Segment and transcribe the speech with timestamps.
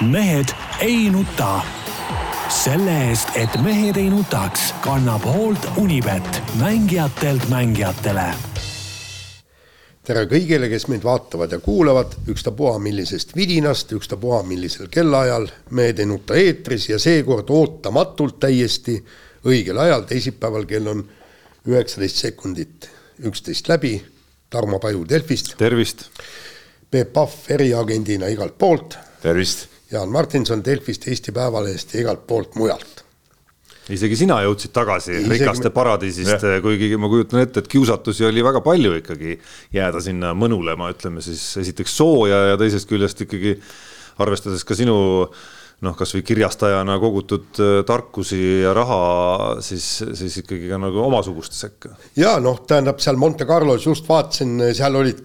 [0.00, 0.48] mehed
[0.80, 1.60] ei nuta.
[2.48, 8.24] selle eest, et mehed ei nutaks, kannab hoolt Unibet, mängijatelt mängijatele.
[10.02, 16.06] tere kõigile, kes meid vaatavad ja kuulavad, ükstapuha millisest vidinast, ükstapuha millisel kellaajal, Mehed ei
[16.06, 18.96] nuta eetris ja seekord ootamatult täiesti
[19.44, 21.04] õigel ajal, teisipäeval kell on
[21.68, 22.88] üheksateist sekundit
[23.24, 24.00] üksteist läbi.
[24.50, 25.54] Tarmo Paju Delfist.
[25.58, 26.08] tervist.
[26.90, 28.98] Peep Pahv eriagendina igalt poolt.
[29.22, 33.04] tervist Jaan Martinson Delfist, Eesti Päevalehest ja igalt poolt mujalt.
[33.90, 38.60] isegi sina jõudsid tagasi isegi rikaste paradiisist, kuigi ma kujutan ette, et kiusatusi oli väga
[38.62, 39.38] palju ikkagi
[39.74, 43.56] jääda sinna mõnulema, ütleme siis esiteks sooja ja teisest küljest ikkagi
[44.22, 44.98] arvestades ka sinu
[45.84, 49.00] noh, kasvõi kirjastajana kogutud äh, tarkusi ja raha,
[49.64, 49.86] siis,
[50.18, 51.96] siis ikkagi ka nagu omasuguste sekka.
[52.20, 55.24] ja noh, tähendab seal Monte Carlos just vaatasin, seal olid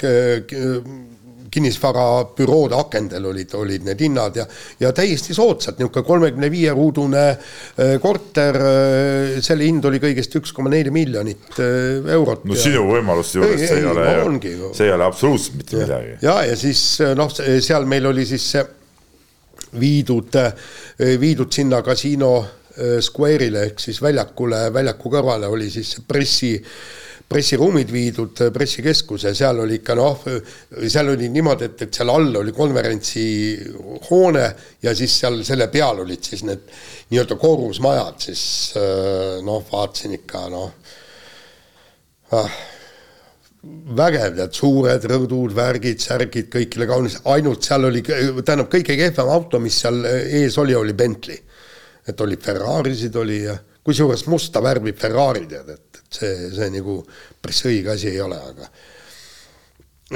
[1.56, 4.46] kinnisvarabüroode akendel olid, olid need hinnad ja,
[4.82, 10.54] ja täiesti soodsad, niisugune kolmekümne viie ruudune äh, korter, äh, selle hind oli kõigest üks
[10.56, 12.44] koma neli miljonit äh, eurot.
[12.48, 12.64] no ja...
[12.66, 14.10] sinu võimaluste juures see ei ole,
[14.76, 16.18] see ei ole absoluutselt mitte ja, midagi.
[16.26, 16.84] ja, ja siis
[17.16, 18.50] noh, seal meil oli siis
[19.80, 20.36] viidud,
[21.20, 22.36] viidud sinna kasiino
[22.76, 26.58] Square'ile ehk siis väljakule, väljaku kõrvale oli siis pressi
[27.30, 30.22] pressiruumid viidud pressikeskuse, seal oli ikka noh,
[30.86, 34.46] seal oli niimoodi, et, et seal all oli konverentsihoone
[34.86, 36.70] ja siis seal selle peal olid siis need
[37.10, 38.46] nii-öelda korrusmajad, siis
[38.78, 40.70] äh, noh, vaatasin ikka noh
[42.36, 42.56] ah,
[43.98, 49.62] vägev, tead, suured rõdud, värgid, särgid, kõigile kaunis, ainult seal oli, tähendab, kõige kehvem auto,
[49.64, 51.42] mis seal ees oli, oli Bentley.
[52.06, 55.85] et oli Ferrarisid oli ja kusjuures musta värvi Ferrari tead, et
[56.20, 57.00] see, see nagu
[57.42, 58.70] päris õige asi ei ole, aga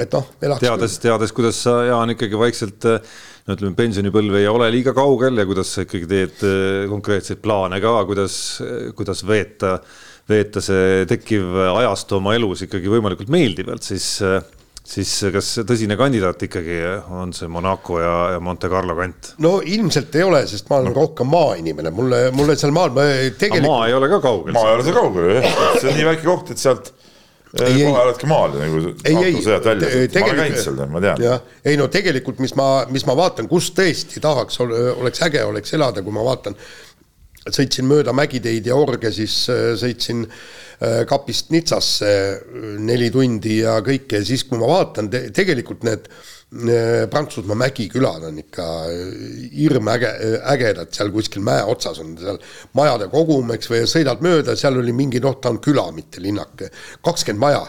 [0.00, 0.62] et noh, elaks.
[0.62, 5.48] teades, teades, kuidas sa, Jaan, ikkagi vaikselt no ütleme, pensionipõlv ei ole liiga kaugel ja
[5.48, 8.36] kuidas sa ikkagi teed eh, konkreetseid plaane ka, kuidas,
[8.98, 9.76] kuidas veeta,
[10.30, 14.16] veeta see tekkiv ajastu oma elus ikkagi võimalikult meeldivalt, siis
[14.86, 16.78] siis kas tõsine kandidaat ikkagi
[17.14, 19.34] on see Monaco ja, ja Monte Carlo kant?
[19.44, 20.96] no ilmselt ei ole, sest ma olen no.
[21.02, 23.06] rohkem maainimene, mulle, mulle seal maal ma
[23.38, 23.68] tegelikult.
[23.68, 24.56] maa ei ole ka kaugel.
[24.56, 27.80] maa ei ole seal kaugel jah, see on nii väike koht, et sealt eh, ei,
[27.84, 31.26] kohe oledki maal nagu autosõjad väljas, ma olen käinud seal, ma tean.
[31.70, 36.02] ei no tegelikult, mis ma, mis ma vaatan, kus tõesti tahaks, oleks äge oleks elada,
[36.06, 36.56] kui ma vaatan,
[37.48, 43.78] sõitsin mööda mägiteid ja orge, siis äh, sõitsin äh, kapist Nitsasse äh, neli tundi ja
[43.84, 44.20] kõike.
[44.20, 46.12] Ja siis, kui ma vaatan te, tegelikult need
[46.50, 48.64] Prantsusmaa mägikülad on ikka
[49.54, 50.08] hirmäge,
[50.50, 52.40] ägedad, seal kuskil mäe otsas on seal
[52.74, 56.64] majade kogum, eks, või sõidad mööda, seal oli mingi noh, ta on küla, mitte linnak,
[57.06, 57.62] kakskümmend maja.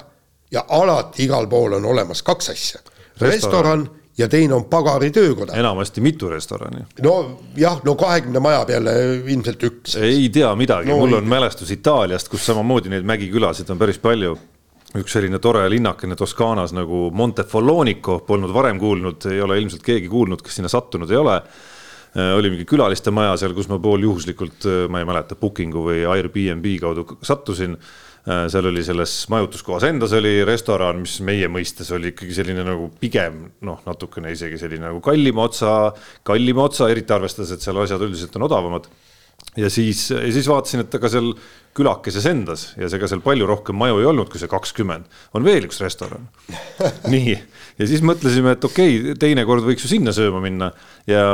[0.50, 2.82] Ja alati igal pool on olemas kaks asja.
[3.22, 3.86] restoran, restoran
[4.22, 5.54] ja teine on pagari töökoda.
[5.58, 6.86] enamasti mitu restorani.
[7.02, 8.94] nojah, no kahekümne maja peale
[9.26, 9.98] ilmselt üks.
[9.98, 14.38] ei tea midagi no,, mul on mälestus Itaaliast, kus samamoodi neid mägikülasid on päris palju.
[14.98, 20.42] üks selline tore linnakene Toskaanas nagu Montefollonico, polnud varem kuulnud, ei ole ilmselt keegi kuulnud,
[20.44, 21.42] kes sinna sattunud ei ole
[22.16, 26.72] oli mingi külaliste maja seal, kus ma pooljuhuslikult, äh, ma ei mäleta, Booking'u või Airbnb
[26.82, 27.78] kaudu sattusin
[28.22, 32.92] Äh, seal oli selles majutuskohas endas oli restoran, mis meie mõistes oli ikkagi selline nagu
[33.02, 35.72] pigem noh, natukene isegi selline nagu kallima otsa,
[36.30, 38.86] kallima otsa, eriti arvestades, et seal asjad üldiselt on odavamad.
[39.58, 41.32] ja siis, ja siis vaatasin, et ega seal
[41.74, 45.66] külakeses endas ja ega seal palju rohkem maju ei olnud, kui see kakskümmend, on veel
[45.66, 46.30] üks restoran.
[47.16, 47.34] nii,
[47.82, 50.70] ja siis mõtlesime, et okei okay,, teinekord võiks ju sinna sööma minna
[51.10, 51.26] ja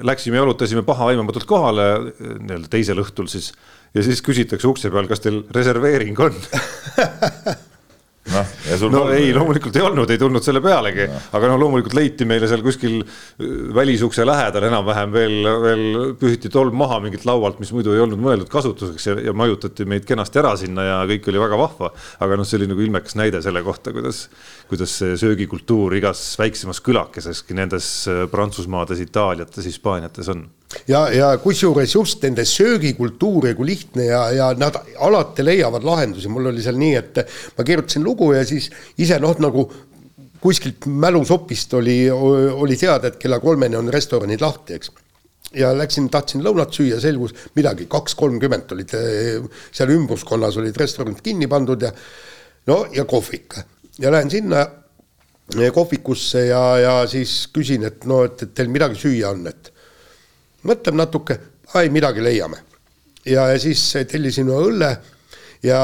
[0.00, 3.52] läksime jalutasime pahaaimamatult kohale nii-öelda teisel õhtul siis
[3.94, 6.38] ja siis küsitakse ukse peal, kas teil reserveering on
[8.30, 12.26] noh, no ei, loomulikult ei olnud, ei tulnud selle pealegi no., aga noh, loomulikult leiti
[12.28, 15.84] meile seal kuskil äh, välisukse lähedal enam-vähem veel, veel
[16.20, 20.06] pühiti tolm maha mingilt laualt, mis muidu ei olnud mõeldud kasutuseks ja, ja majutati meid
[20.08, 21.92] kenasti ära sinna ja kõik oli väga vahva.
[22.22, 24.24] aga noh, see oli nagu ilmekas näide selle kohta, kuidas,
[24.70, 30.46] kuidas see söögikultuur igas väiksemas külakeseski nendes äh, Prantsusmaades, Itaaliates, Hispaaniates on
[30.88, 36.30] ja, ja kusjuures just nende söögikultuur ja kui lihtne ja, ja nad alati leiavad lahendusi,
[36.32, 37.22] mul oli seal nii, et
[37.56, 38.70] ma kirjutasin lugu ja siis
[39.02, 39.66] ise noh, nagu
[40.42, 44.90] kuskilt mälusopist oli, oli teada, et kella kolmeni on restoranid lahti, eks.
[45.52, 51.46] Ja läksin, tahtsin lõunat süüa, selgus midagi, kaks kolmkümmend olid seal ümbruskonnas olid restoranid kinni
[51.50, 51.90] pandud ja
[52.70, 53.58] no ja kohvik.
[54.00, 54.64] Ja lähen sinna
[55.74, 59.71] kohvikusse ja, ja siis küsin, et no, et, et teil midagi süüa on, et
[60.68, 61.38] mõtleb natuke,
[61.78, 62.62] ai midagi leiame.
[63.24, 64.96] ja, ja siis tellisin õlle
[65.62, 65.82] ja,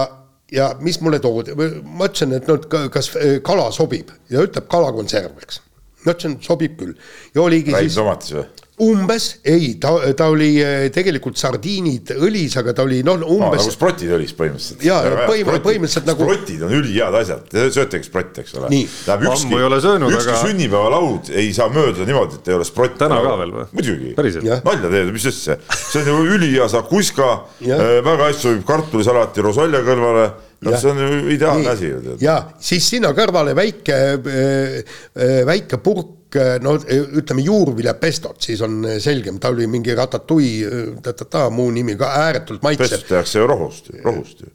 [0.53, 2.59] ja mis mulle toodi, ma ütlesin, et no
[2.93, 3.13] kas
[3.47, 5.61] kala sobib ja ütleb kalakonserv, eks.
[6.05, 6.97] ma ütlesin, sobib küll
[7.35, 8.01] ja oligi Räim siis.
[8.01, 8.47] tomatis või?
[8.85, 13.67] Umbes, ei, ta, ta oli eh, tegelikult sardiinid õlis, aga ta oli noh, umbes no,.
[13.67, 14.85] nagu sprotid õlis põhimõtteliselt.
[14.87, 16.27] jaa, põhimõtteliselt, põhimõtteliselt nagu.
[16.27, 18.73] sprotid on ülihead asjad, te söötegi sprotte, eks ole.
[19.05, 19.63] tähendab ükski,
[20.09, 20.41] ükski aga...
[20.45, 22.99] sünnipäevalaud ei saa mööduda niimoodi, et ei ole sprott.
[23.01, 23.69] täna ka veel või?
[23.79, 27.33] muidugi, nalja teed, mis asja, see on ju ülihea, saab kuska,
[27.65, 30.29] äh, väga hästi sobib kartulisalati rosolje kõrvale
[30.67, 32.19] noh, see on ju ideaalne asi ju.
[32.23, 36.18] ja siis sinna kõrvale väike, äh, väike purk
[36.61, 42.63] no ütleme juurviljapestot, siis on selgem, ta oli mingi ratatouille ta-ta-ta muu nimi ka ääretult
[42.63, 42.89] maitsev.
[42.91, 44.53] pestot tehakse ju rohust, rohust ju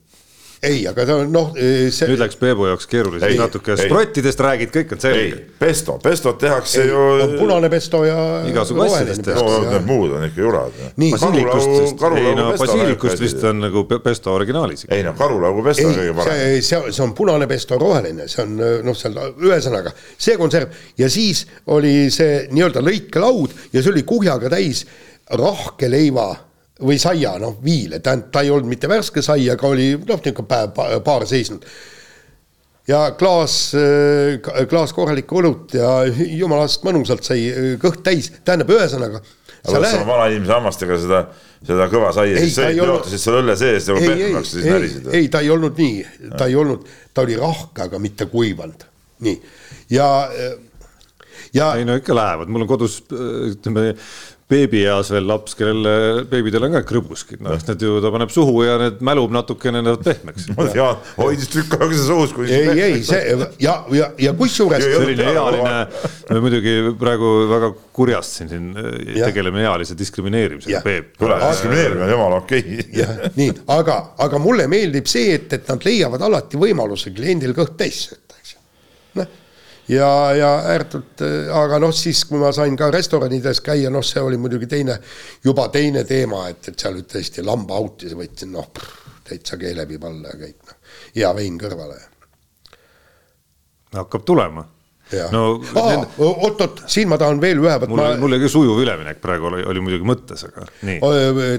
[0.63, 2.07] ei, aga ta noh see....
[2.09, 5.39] nüüd läks Peebu jaoks keeruliseks natuke, sprottidest räägid, kõik on selge.
[5.59, 7.27] pesto, pestot tehakse ei, ju.
[7.39, 8.17] punane pesto ja.
[8.49, 9.45] igasugu asjadest tehakse.
[9.45, 10.79] no need muud on ikka jurad.
[10.97, 14.87] basiilikust, ei no basiilikust vist on nagu pesto originaalis.
[14.89, 16.39] ei no karulaugu pesto on kõige parem.
[16.39, 18.55] see, see, see on punane pesto, roheline, see on
[18.87, 21.45] noh, seal ühesõnaga see konserv ja siis
[21.75, 24.85] oli see nii-öelda lõikelaud ja see oli kuhjaga täis
[25.39, 26.31] rahkeleiva
[26.81, 30.49] või saia, noh, viile, tähendab, ta ei olnud mitte värske sai, aga oli noh, niisugune
[30.49, 31.65] päev, paar seisnud.
[32.89, 39.21] ja klaas, äh, klaas korralikku õlut ja jumalast mõnusalt sai äh, kõht täis, tähendab, ühesõnaga.
[39.63, 41.21] aga võtad oma vanainimese hammastega seda,
[41.61, 45.13] seda kõva saia, siis sõid, jaotasid selle õlle sees nagu pehmeks, siis närisid.
[45.13, 46.03] ei, ta ei olnud nii,
[46.37, 48.87] ta ei olnud, ta oli rahke, aga mitte kuivanud,
[49.23, 49.41] nii
[49.93, 50.09] ja
[51.53, 53.93] ja ei no ikka lähevad, mul on kodus ütleme
[54.53, 58.77] beebieas veel laps, kellel beebidel on ka krõbuskid, noh, need ju ta paneb suhu ja
[58.81, 60.47] need mälub natukene, need pehmeks.
[60.57, 62.35] ma tean, hoidis tükk aega see suus.
[62.47, 64.85] ei, ei see ja, ja, ja kusjuures.
[64.85, 65.75] selline ealine,
[66.29, 68.71] me muidugi praegu väga kurjast siin, siin
[69.17, 71.13] tegeleme ealise diskrimineerimisega, Peep.
[71.19, 73.31] kuule, diskrimineerimine on jumala okei okay..
[73.37, 78.05] nii, aga, aga mulle meeldib see, et, et nad leiavad alati võimaluse kliendil kõht täis
[78.07, 78.61] sööta, eks ju.
[79.21, 79.39] noh
[79.91, 84.39] ja, ja ääretult, aga noh, siis kui ma sain ka restoranides käia, noh, see oli
[84.41, 84.99] muidugi teine,
[85.43, 88.69] juba teine teema, et, et seal tõesti lambauti võtsin, noh,
[89.27, 91.99] täitsa keelepiip alla ja kõik, noh, hea vein kõrvale.
[93.93, 94.65] hakkab tulema
[95.31, 95.41] no
[95.75, 97.73] oot, oot, siin ma tahan veel ühe.
[97.87, 100.99] mul ma..., mul oli ka sujuv üleminek praegu oli, oli muidugi mõttes, aga nii.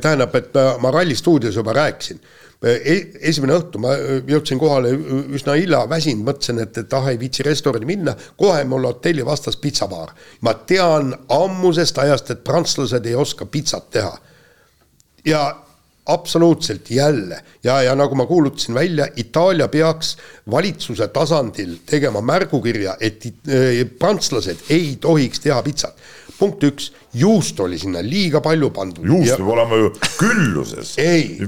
[0.03, 2.23] tähendab, et ma Ralli stuudios juba rääkisin
[2.65, 3.93] esimene õhtu ma
[4.29, 4.93] jõudsin kohale
[5.37, 9.59] üsna hilja, väsinud, mõtlesin, et, et ah, ei viitsi restorani minna, kohe mul hotelli vastas
[9.61, 10.15] pitsabaar.
[10.41, 14.17] ma tean ammusest ajast, et prantslased ei oska pitsat teha.
[15.25, 15.45] ja
[16.07, 20.17] absoluutselt jälle ja, ja nagu ma kuulutasin välja, Itaalia peaks
[20.51, 25.97] valitsuse tasandil tegema märgukirja, et äh, prantslased ei tohiks teha pitsat
[26.39, 29.07] punkt üks, juustu oli sinna liiga palju pandud.
[29.07, 29.39] juust ja...
[29.39, 30.95] peab olema ju külluses.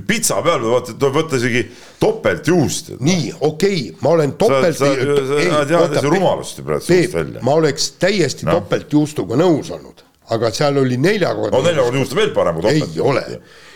[0.06, 1.62] pitsa peal tuleb võtta isegi
[2.00, 2.93] topeltjuust.
[3.00, 4.77] nii, okei okay,, ma olen topelt.
[4.79, 7.47] sa, sa, sa tead see rumalust praegu suust välja.
[7.47, 8.61] ma oleks täiesti no.
[8.61, 10.05] topeltjuustuga nõus olnud,
[10.37, 11.55] aga seal oli neljakordne.
[11.56, 12.93] no neljakordne juust on veel parem kui topelt.
[12.94, 13.25] ei ole.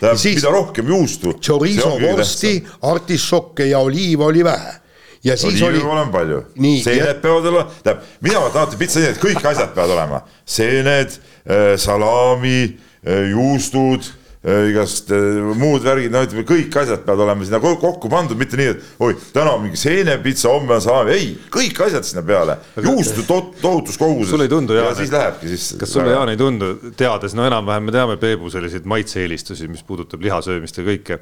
[0.00, 1.34] tähendab, mida rohkem juustu.
[1.42, 2.54] Chorizo vorsti,
[2.92, 4.79] artissokke ja oliiva oli vähe
[5.24, 5.80] ja siis oli.
[5.80, 6.44] olema palju,
[6.82, 7.18] seened ja...
[7.20, 12.62] peavad olema, tähendab, mina alati pitsa nii, et kõik asjad peavad olema, seened äh,, salami
[12.64, 15.12] äh,, juustud äh,, igast
[15.60, 19.18] muud värgid, no ütleme, kõik asjad peavad olema sinna kokku pandud, mitte nii, et oi,
[19.36, 24.00] täna on mingi seenepitsa, homme on salami, ei, kõik asjad sinna peale, juustu to tohutus
[24.00, 24.32] koguses.
[24.32, 24.88] sulle ei tundu, Jaan?
[24.88, 25.80] ja siis lähebki sisse.
[25.84, 30.24] kas sulle, Jaan, ei tundu, teades, no enam-vähem me teame Peebu selliseid maitse-eelistusi, mis puudutab
[30.24, 31.20] lihasöömist ja kõike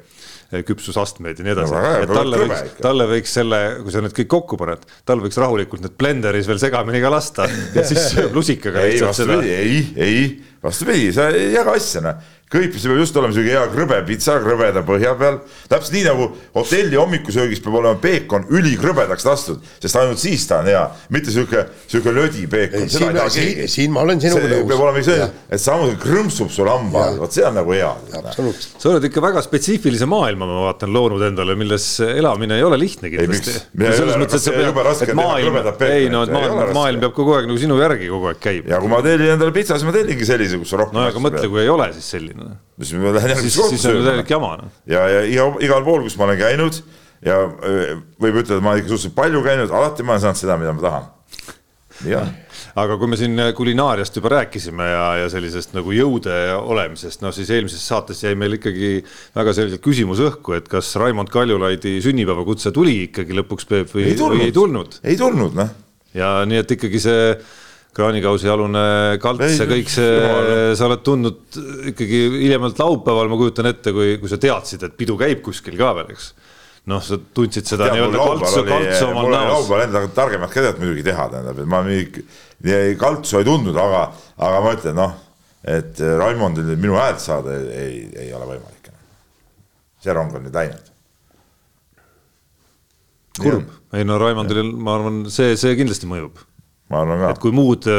[0.65, 1.81] küpsusastmeid ja nii edasi no,.
[2.03, 5.83] et talle võiks, talle võiks selle, kui sa need kõik kokku paned, tal võiks rahulikult
[5.85, 9.39] need blenderis veel segamini ka lasta ja siis sööb lusikaga lihtsalt seda.
[9.45, 10.25] ei, ei,
[10.63, 14.39] vastupidi, sa ei jaga asja, noh kõik, see peab just olema sihuke hea krõbe pitsa
[14.41, 15.37] krõbeda põhja peal.
[15.69, 16.25] täpselt nii nagu
[16.55, 20.81] hotelli hommikusöögis peab olema peekon ülikrõbedaks lastud, sest ainult siis ta on hea,
[21.13, 22.87] mitte sihuke, sihuke lödi peekon.
[22.89, 24.65] siin, siin, siin ma olen sinuga nõus.
[24.71, 27.91] peab olema see, et samuti krõmpsub sul hamba all, vot see on nagu hea.
[28.33, 33.13] sa oled ikka väga spetsiifilise maailma, ma vaatan, loonud endale, milles elamine ei ole lihtne
[33.13, 33.59] kindlasti.
[33.77, 34.73] selles mõttes, et sa pead,
[35.05, 38.41] et maailm, ei no, et maailm, maailm peab kogu aeg nagu sinu järgi kogu aeg
[38.41, 38.73] käima.
[38.73, 40.97] ja kui ma tellin endale pitsa, siis ma tellingi sellise, kus rohkem.
[40.97, 42.57] no aga mõtle, kui ei ole siis selline noh.
[42.81, 44.07] siis ma lähen järgmist kohta sööma.
[44.07, 44.73] täielik jama noh.
[44.89, 46.81] ja, ja iga, igal pool, kus ma olen käinud
[47.25, 50.59] ja võib ütelda, et ma olen ikka suhteliselt palju käinud, alati ma olen saanud seda,
[50.61, 51.09] mida ma tahan.
[52.23, 52.37] on
[52.77, 57.49] aga kui me siin kulinaariast juba rääkisime ja, ja sellisest nagu jõude olemisest, noh siis
[57.53, 58.99] eelmises saates jäi meil ikkagi
[59.35, 64.19] väga selgelt küsimus õhku, et kas Raimond Kaljulaidi sünnipäevakutse tuli ikkagi lõpuks Peep või ei
[64.19, 64.99] tulnud, või ei tulnud?
[65.03, 65.73] ei tulnud, noh.
[66.17, 67.25] ja nii, et ikkagi see
[67.95, 68.83] kraanikausi alune
[69.21, 70.11] kalts ja kõik see,
[70.77, 71.59] sa oled tundnud
[71.91, 75.93] ikkagi hiljemalt laupäeval, ma kujutan ette, kui, kui sa teadsid, et pidu käib kuskil ka
[75.97, 76.33] veel, eks.
[76.89, 79.49] noh, sa tundsid seda nii-öelda kaltsu, kaltsu omal näos.
[79.55, 84.05] laupäeval enda targemat tead muidugi teha, tähendab, et ma mingi kaltsu ei tundnud, aga,
[84.37, 85.17] aga ma ütlen, noh
[85.67, 89.01] et Raimondil minu häält saada ei, ei, ei ole võimalik enam.
[89.99, 90.91] see rong on nüüd läinud.
[93.39, 96.39] kurb, ei no Raimondil, ma arvan, see, see kindlasti mõjub
[96.89, 97.33] ma arvan ka.
[97.35, 97.89] et kui muud,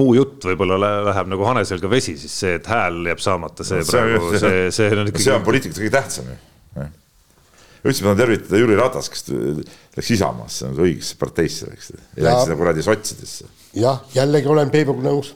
[0.00, 0.78] muu jutt võib-olla
[1.10, 4.92] läheb nagu hanesel ka vesi, siis see, et hääl jääb saamata, see praegu, see, see
[4.94, 5.26] on ikkagi.
[5.26, 6.38] see on poliitikas kõige tähtsam ju.
[7.80, 9.26] üldse ma tahan tervitada Jüri Ratast, kes
[9.96, 13.50] läks Isamaasse, õigesse parteisse läks, ei läinud sinna kuradi sotsidesse.
[13.78, 15.34] jah, jällegi olen Peebuga nõus.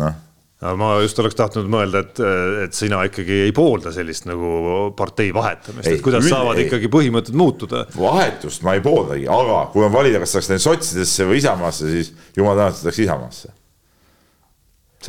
[0.00, 0.23] noh
[0.72, 2.20] ma just oleks tahtnud mõelda, et,
[2.64, 6.68] et sina ikkagi ei poolda sellist nagu partei vahetamist, et kuidas ei, saavad ei.
[6.68, 7.84] ikkagi põhimõtted muutuda.
[7.96, 12.14] vahetust ma ei pooldagi, aga kui on valida, kas tahaks läinud sotsidesse või Isamaasse, siis
[12.38, 13.52] jumal tänatud läks Isamaasse.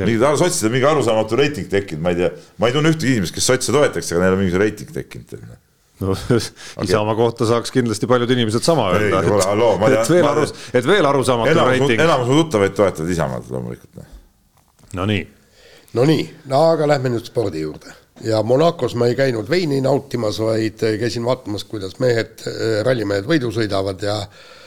[0.01, 3.47] mingi sotsidel mingi arusaamatu reiting tekkinud, ma ei tea, ma ei tunne ühtegi inimest, kes
[3.53, 5.37] sotse toetaks, aga neil on mingi reiting tekkinud
[6.03, 6.11] no
[6.83, 9.21] Isamaa kohta saaks kindlasti paljud inimesed sama öelda.
[9.23, 10.43] et, et veel aru,
[10.75, 11.95] et veel arusaamatu reiting.
[12.03, 14.03] enamus mu tuttavaid toetavad Isamaad loomulikult.
[14.99, 15.23] no nii
[15.95, 20.79] Nonii, no aga lähme nüüd spordi juurde ja Monacos ma ei käinud veini nautimas, vaid
[20.99, 24.17] käisin vaatamas, kuidas mehed, äh, rallimehed võidu sõidavad ja.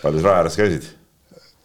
[0.02, 0.87] palju sa raja ääres käisid?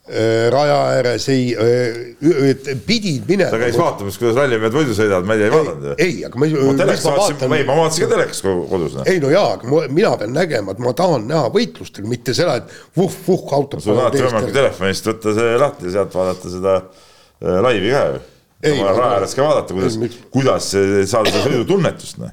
[0.04, 3.52] Äh, raja ääres ei, äh, pidid minema.
[3.52, 5.96] ta käis vaatamas, kuidas rallimehed võidu sõidavad, ma ei tea, ei vaadanud ju.
[6.08, 6.52] ei, aga ma.
[6.56, 9.00] ma telekast vaatasin, ei, ma vaatasin ka telekast kodus.
[9.06, 12.60] ei no jaa, aga mina pean nägema, et ma tahan näha võitlust, aga mitte seda,
[12.64, 13.80] et vuh-vuh auto.
[13.84, 16.78] sul on alati võimalik telefonist võtta see lahti ja sealt vaadata seda
[17.64, 18.22] laivi ka ju
[18.64, 20.00] raja ääres ka vaadata, kuidas,
[20.34, 20.72] kuidas
[21.10, 22.32] saada seda sõidutunnetust, noh.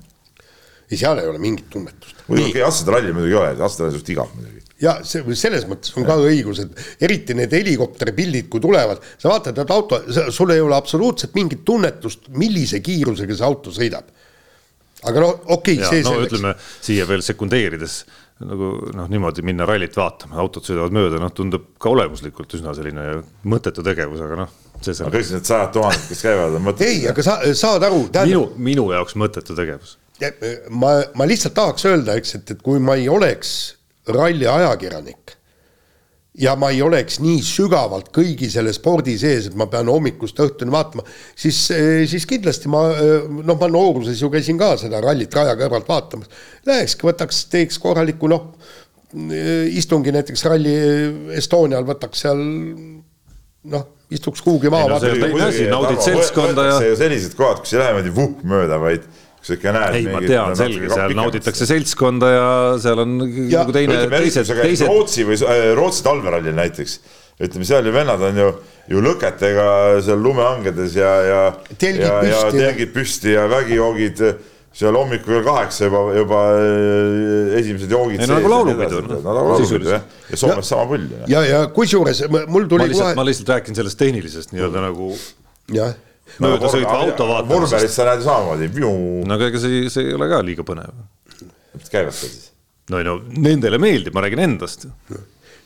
[0.90, 2.24] ei, seal ei ole mingit tunnetust.
[2.28, 4.62] muidugi okei, Asset'e ralli muidugi ei ole, Asset'e ralli suht igav muidugi.
[4.84, 9.32] ja see, selles mõttes on ka õigus, et eriti need helikopteri pildid, kui tulevad, sa
[9.32, 14.08] vaatad, et auto, sul ei ole absoluutselt mingit tunnetust, millise kiirusega see auto sõidab.
[15.04, 16.32] aga no okei okay,, see no, selleks.
[16.32, 18.02] ütleme siia veel sekundeerides
[18.46, 23.20] nagu noh, niimoodi minna rallit vaatama, autod sõidavad mööda, noh, tundub ka olemuslikult üsna selline
[23.48, 24.54] mõttetu tegevus, aga noh.
[24.88, 26.88] Aga kõik need sajad tuhanded, kes käivad, on mõttetu.
[26.88, 28.30] ei, aga sa saad aru tähendab....
[28.30, 29.98] minu, minu jaoks mõttetu tegevus.
[30.70, 33.52] ma, ma lihtsalt tahaks öelda, eks, et, et kui ma ei oleks
[34.10, 35.36] ralli ajakirjanik
[36.40, 40.72] ja ma ei oleks nii sügavalt kõigi selle spordi sees, et ma pean hommikust õhtuni
[40.72, 41.58] vaatama, siis,
[42.10, 42.84] siis kindlasti ma
[43.26, 46.30] noh, ma nooruses ju käisin ka seda rallit raja kõrvalt vaatamas.
[46.68, 48.52] Lähekski, võtaks, teeks korraliku noh,
[49.74, 50.76] istungi näiteks Rally
[51.36, 52.40] Estonial, võtaks seal
[53.74, 54.98] noh, istuks kuhugi maha.
[54.98, 55.00] No,
[55.70, 56.78] naudid seltskonda ja.
[56.98, 59.06] sellised kohad, kus ei lähe niimoodi vuh mööda, vaid
[59.40, 59.96] kus ikka näed.
[60.00, 62.50] ei, ma tean, selge, seal nauditakse seltskonda ja
[62.82, 64.86] seal on ja, nagu teine, teised, teised.
[64.90, 66.98] Rootsi või äh, Rootsi talverallil näiteks,
[67.40, 68.50] ütleme seal ju vennad on ju,
[68.92, 69.66] ju lõketega
[70.04, 71.42] seal lumehangedes ja, ja.
[71.80, 74.24] ja, ja telgid püsti ja vägijoogid
[74.72, 78.20] seal hommikul kell kaheksa juba, juba äh, esimesed joogid.
[78.22, 79.00] ei no nagu laulupidu.
[79.08, 81.08] nagu laulupidu jah, ja Soomes sama pull.
[81.30, 83.18] ja, ja kusjuures mul tuli ma lihtsalt, kohe.
[83.18, 85.10] ma lihtsalt räägin sellest tehnilisest nii-öelda nagu.
[85.74, 85.98] jah
[86.38, 87.50] möödasõitva auto vaatamas.
[87.50, 88.68] Vormelis sa näed samamoodi.
[89.26, 90.94] no aga ega see, see ei ole ka liiga põnev.
[91.74, 92.50] mis käivad seal siis?
[92.90, 94.86] no ei no nendele meeldib, ma räägin endast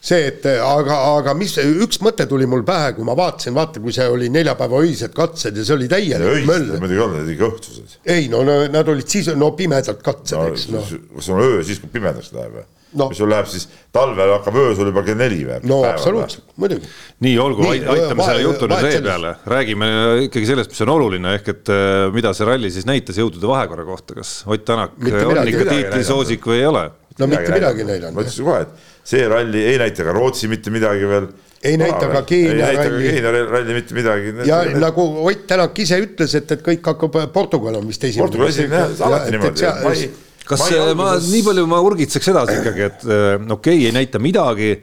[0.04, 1.56] see, et aga, aga mis,
[1.86, 5.56] üks mõte tuli mul pähe, kui ma vaatasin, vaata, kui see oli neljapäeva öised katsed
[5.56, 6.76] ja see oli täielik möll.
[6.76, 7.98] muidugi ei olnud, ikka õhtused.
[8.16, 10.94] ei no, no nad olid siis, no pimedad katsed no,, eks noh.
[11.16, 12.66] kas on öö siis, kui pimedaks läheb või?
[13.00, 13.08] no..
[13.10, 15.58] mis sul läheb siis, talvel hakkab öösel juba kell neli või?
[15.70, 16.90] no absoluutselt, muidugi.
[17.24, 19.90] nii, olgu, aitame selle jutu nüüd vee peale, räägime
[20.28, 23.86] ikkagi sellest, mis on oluline, ehk et äh, mida see ralli siis näitas jõudude vahekorra
[23.88, 26.88] kohta, kas Ott Tänak on ikka tiitlisoosik või ei ole?
[27.18, 28.16] no mitte midagi neil on.
[28.16, 31.28] ma ütlesin kohe, et see ralli ei näita ka Rootsi mitte midagi veel.
[31.64, 33.08] ei näita ka Keenia ralli.
[33.08, 34.34] Keenia ralli mitte midagi.
[34.48, 38.28] ja need, nagu Ott Tänak ise ütles, et, et kõik hakkab, Portugal on vist esimene.
[38.28, 40.10] Portugal esimene alati niimoodi.
[40.44, 44.20] kas ma, ma nii palju ma urgitseks edasi ikkagi, et äh, okei okay,, ei näita
[44.20, 44.74] midagi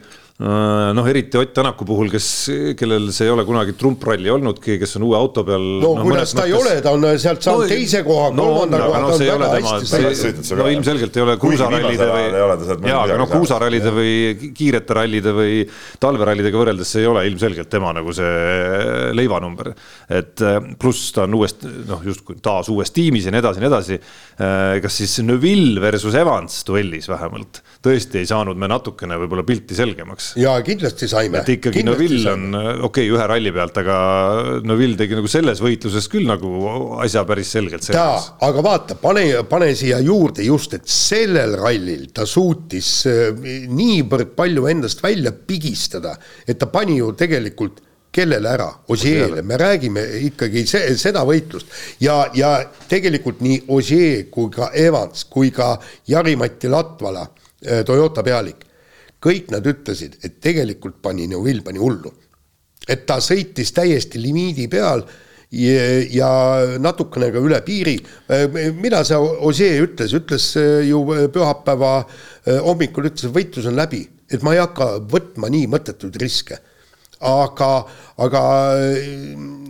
[0.42, 2.26] noh, eriti Ott Tänaku puhul, kes,
[2.78, 5.62] kellel see ei ole kunagi trumpralli olnudki, kes on uue auto peal.
[5.82, 6.48] no, no kuidas ta mõttes...
[6.48, 9.74] ei ole, ta on sealt saanud no, teise koha no,, kolmanda koha, ta on väga
[9.76, 10.56] hästi.
[10.58, 14.14] no ilmselgelt ei ole kruusarallide või, jaa, aga noh, kruusarallide või
[14.56, 15.60] kiirete rallide või
[16.02, 19.72] talverallidega võrreldes see ei ole ilmselgelt tema nagu see leivanumber.
[20.08, 23.66] et äh, pluss ta on uuesti, noh, justkui taas uues tiimis ja nii edasi ja
[23.66, 24.00] nii edasi.
[24.42, 29.76] Äh, kas siis Neville versus Evans duellis vähemalt tõesti ei saanud me natukene võib-olla pilti
[29.76, 30.32] selgemaks.
[30.40, 31.42] Ja kindlasti saime.
[31.42, 33.96] et ikkagi Neville on okei okay, ühe ralli pealt, aga
[34.66, 36.52] Neville tegi nagu selles võitluses küll nagu
[37.02, 38.32] asja päris selgelt selgeks.
[38.48, 43.30] aga vaata, pane, pane siia juurde just, et sellel rallil ta suutis äh,
[43.68, 46.14] niivõrd palju endast välja pigistada,
[46.46, 51.70] et ta pani ju tegelikult kellele ära, Osieele, me räägime ikkagi see, seda võitlust.
[52.04, 52.58] Ja, ja
[52.90, 55.78] tegelikult nii Ossier kui ka Evans kui ka
[56.12, 57.24] Jari-Mati Latvala,
[57.86, 58.68] Toyota pealik
[59.22, 62.12] kõik nad ütlesid, et tegelikult pani Neuvill pani hullu.
[62.88, 65.04] et ta sõitis täiesti limiidi peal
[65.54, 66.30] ja, ja
[66.82, 67.94] natukene ka üle piiri.
[68.74, 70.48] mida see Ossie ütles, ütles
[70.88, 71.92] ju pühapäeva
[72.66, 76.58] hommikul ütles, et võitlus on läbi, et ma ei hakka võtma nii mõttetuid riske
[77.22, 77.72] aga,
[78.26, 78.42] aga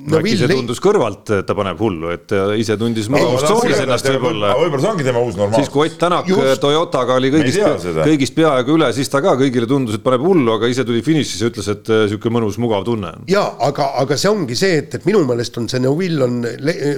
[0.02, 4.54] no äkki see tundus kõrvalt, et ta paneb hullu, et ise tundis mugavustsoonis ennast võib-olla.
[4.59, 5.68] võib-olla see ongi tema uus normaalsus.
[5.68, 6.32] siis kui Ott Tänak
[6.62, 10.71] Toyotaga oli kõigist, kõigist peaaegu üle, siis ta ka kõigile tundus, et paneb hullu, aga
[10.71, 14.32] ise tuli finišisse ja ütles, et äh, sihuke mõnus mugav tunne ja aga, aga see
[14.32, 16.42] ongi see, et, et minu meelest on see Neuvill on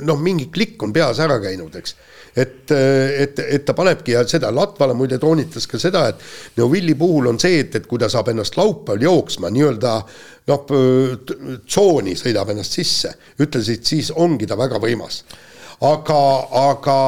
[0.06, 1.96] noh, mingi klikk on peas ära käinud, eks
[2.36, 7.30] et, et, et ta panebki ja seda, Latvala muide toonitas ka seda, et Neuvilli puhul
[7.30, 9.94] on see, et, et kui ta saab ennast laupäeval jooksma nii-öelda
[10.50, 10.66] noh,
[11.66, 15.22] tsooni sõidab ennast sisse, ütlesid, siis ongi ta väga võimas.
[15.84, 16.20] aga,
[16.70, 16.98] aga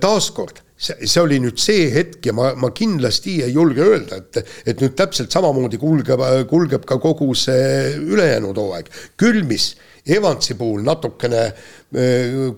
[0.00, 4.52] taaskord see, see oli nüüd see hetk ja ma, ma kindlasti ei julge öelda, et,
[4.66, 8.90] et nüüd täpselt samamoodi kulgeb, kulgeb ka kogu see ülejäänud hooaeg.
[9.20, 9.74] küll mis
[10.04, 11.46] Evansi puhul natukene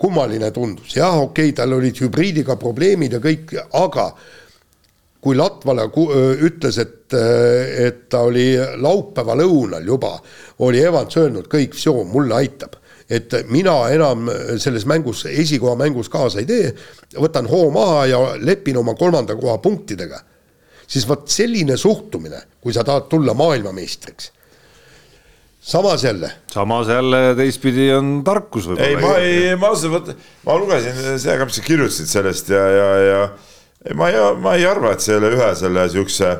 [0.01, 4.09] kummaline tundus, jah, okei okay,, tal olid hübriidiga probleemid ja kõik, aga
[5.21, 5.87] kui Latvala
[6.45, 10.13] ütles, et, et ta oli laupäeva lõunal juba,
[10.65, 11.77] oli Evans öelnud kõik,
[12.11, 12.77] mulle aitab
[13.09, 14.27] et mina enam
[14.59, 16.71] selles mängus, esikoha mängus kaasa ei tee,
[17.15, 20.19] võtan hoo maha ja lepin oma kolmanda koha punktidega.
[20.87, 24.31] siis vot selline suhtumine, kui sa tahad tulla maailmameistriks
[25.59, 26.31] samas jälle.
[26.51, 28.87] samas jälle teistpidi on tarkus võib-olla.
[28.87, 30.11] ei, ma ei, ma ausalt vot,
[30.45, 33.21] ma lugesin seda mis sa kirjutasid sellest ja, ja, ja
[33.95, 36.31] ma ei, ma ei arva, et selle ühe selle siukse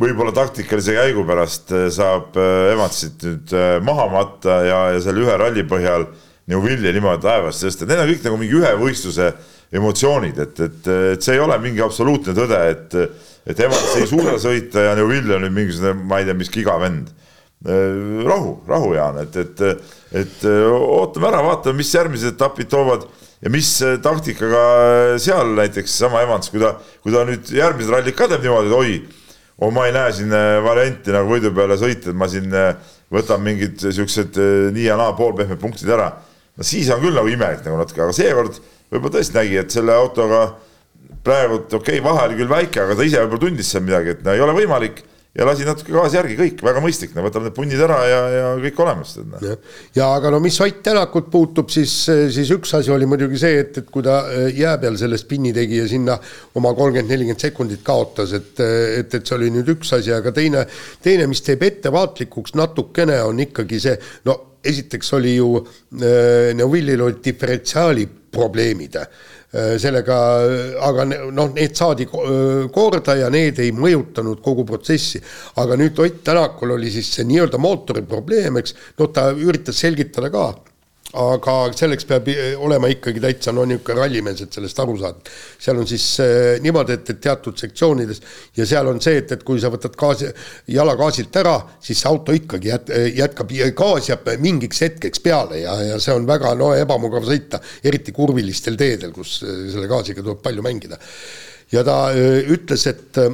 [0.00, 5.38] võib-olla taktikalise käigu pärast saab äh, Evansit nüüd äh, maha matta ja, ja selle ühe
[5.40, 6.08] ralli põhjal
[6.50, 9.28] Neuvilli niimoodi taevast tõsta, need on kõik nagu mingi ühe võistluse
[9.78, 12.96] emotsioonid, et, et, et see ei ole mingi absoluutne tõde, et,
[13.46, 17.12] et Evans ei suuda sõita ja Neuvill on nüüd mingisugune, ma ei tea, mis gigavend.
[17.60, 19.86] Rahu, rahu, Jaan, et, et,
[20.16, 23.04] et ootame ära, vaatame, mis järgmised etapid toovad
[23.40, 24.62] ja mis äh, taktikaga
[25.22, 26.74] seal näiteks sama Evans, kui ta,
[27.04, 28.96] kui ta nüüd järgmised rallid ka teeb niimoodi, et oi,
[29.60, 32.52] oh, ma ei näe siin varianti nagu võidu peale sõita, et ma siin
[33.12, 34.38] võtan mingid siuksed
[34.74, 36.12] nii ja naa poolpehmed punktid ära.
[36.56, 39.94] no siis on küll nagu imelik nagu natuke, aga seekord võib-olla tõesti nägi, et selle
[39.94, 40.42] autoga
[41.24, 44.22] praegu okei okay,, vahe oli küll väike, aga ta ise võib-olla tundis seal midagi, et
[44.24, 45.02] no ei ole võimalik
[45.38, 48.48] ja lasi natuke gaasi järgi, kõik väga mõistlik, no võtame need punnid ära ja, ja
[48.64, 49.12] kõik olemas.
[49.44, 49.54] ja,
[49.94, 51.92] ja aga no mis Ott Tänakut puutub, siis,
[52.34, 55.54] siis üks asi oli muidugi see, et, et kui ta äh, jää peal sellest pinni
[55.54, 56.18] tegi ja sinna
[56.58, 60.66] oma kolmkümmend, nelikümmend sekundit kaotas, et, et, et see oli nüüd üks asi, aga teine,
[61.04, 67.22] teine, mis teeb ettevaatlikuks natukene, on ikkagi see, no esiteks oli ju äh, Neuvillil olid
[67.24, 68.98] diferentsiaali probleemid
[69.50, 70.16] sellega,
[70.86, 75.20] aga noh, need saadi äh, korda ja need ei mõjutanud kogu protsessi.
[75.58, 80.30] aga nüüd Ott Tänakul oli siis see nii-öelda mootori probleem, eks, noh, ta üritas selgitada
[80.30, 80.52] ka
[81.18, 82.28] aga selleks peab
[82.62, 85.32] olema ikkagi täitsa no niisugune rallimees, et sellest aru saada.
[85.58, 88.22] seal on siis äh, niimoodi, et, et teatud sektsioonides
[88.56, 90.30] ja seal on see, et, et kui sa võtad gaasi,
[90.70, 95.74] jala gaasilt ära, siis see auto ikkagi jät, jätkab, gaas jääb mingiks hetkeks peale ja,
[95.90, 100.42] ja see on väga no ebamugav sõita, eriti kurvilistel teedel, kus äh, selle gaasiga tuleb
[100.46, 101.00] palju mängida.
[101.74, 103.24] ja ta äh, ütles, et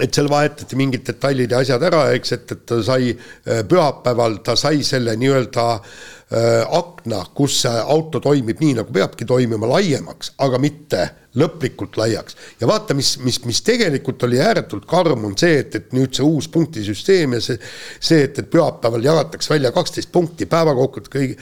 [0.00, 4.40] et seal vahetati mingid detailid ja asjad ära, eks, et, et ta sai äh, pühapäeval,
[4.44, 5.92] ta sai selle nii-öelda äh,
[6.32, 11.02] akna, kus see auto toimib nii, nagu peabki toimima, laiemaks, aga mitte
[11.36, 12.36] lõplikult laiaks.
[12.60, 16.24] ja vaata, mis, mis, mis tegelikult oli ääretult karm, on see, et, et nüüd see
[16.24, 17.58] uus punktisüsteem ja see,
[18.00, 21.38] see, et, et pühapäeval jagatakse välja kaksteist punkti, päevakokkuvõttes kõigi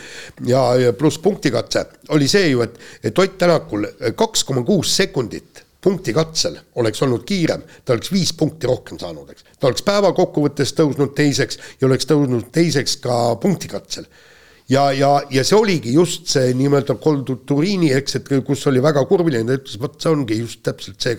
[0.50, 5.64] ja, ja pluss punktikatse, oli see ju, et, et Ott Tänakul kaks koma kuus sekundit
[5.80, 9.44] punkti katsel oleks olnud kiirem, ta oleks viis punkti rohkem saanud, eks.
[9.58, 14.06] ta oleks päeva kokkuvõttes tõusnud teiseks ja oleks tõusnud teiseks ka punkti katsel.
[14.70, 19.46] Ja, ja, ja see oligi just see nii-öelda Kolduturiini, eks, et kus oli väga kurviline,
[19.48, 21.16] ta ütles, vot see ongi just täpselt see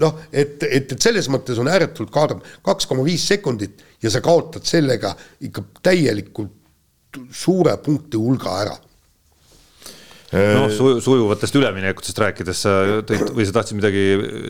[0.00, 4.22] noh, et, et, et selles mõttes on ääretult karm, kaks koma viis sekundit ja sa
[4.24, 5.12] kaotad sellega
[5.44, 8.78] ikka täielikult suure punkti hulga ära.
[10.32, 14.04] Noh, äh, sujuvatest üleminekutest rääkides sa tõid või sa tahtsid midagi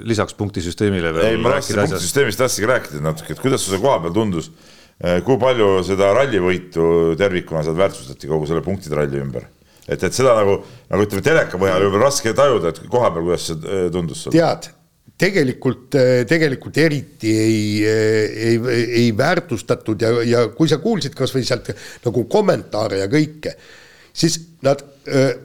[0.07, 1.33] lisaks punktisüsteemile veel?
[1.33, 4.71] ei, ma tahtsin punktisüsteemist tahtsidki rääkida natuke, et kuidas sulle koha peal tundus, äh,
[5.26, 6.85] kui palju seda rallivõitu
[7.18, 9.48] tervikuna seal väärtustati kogu selle punktide ralli ümber?
[9.88, 10.61] et, et seda nagu,
[10.92, 14.38] nagu ütleme, teleka põhjal võib-olla raske tajuda, et koha peal, kuidas see äh, tundus sulle?
[14.38, 14.68] tead,
[15.22, 15.98] tegelikult,
[16.31, 21.72] tegelikult eriti ei, ei, ei, ei väärtustatud ja, ja kui sa kuulsid kasvõi sealt
[22.07, 23.57] nagu kommentaare ja kõike
[24.12, 24.85] siis nad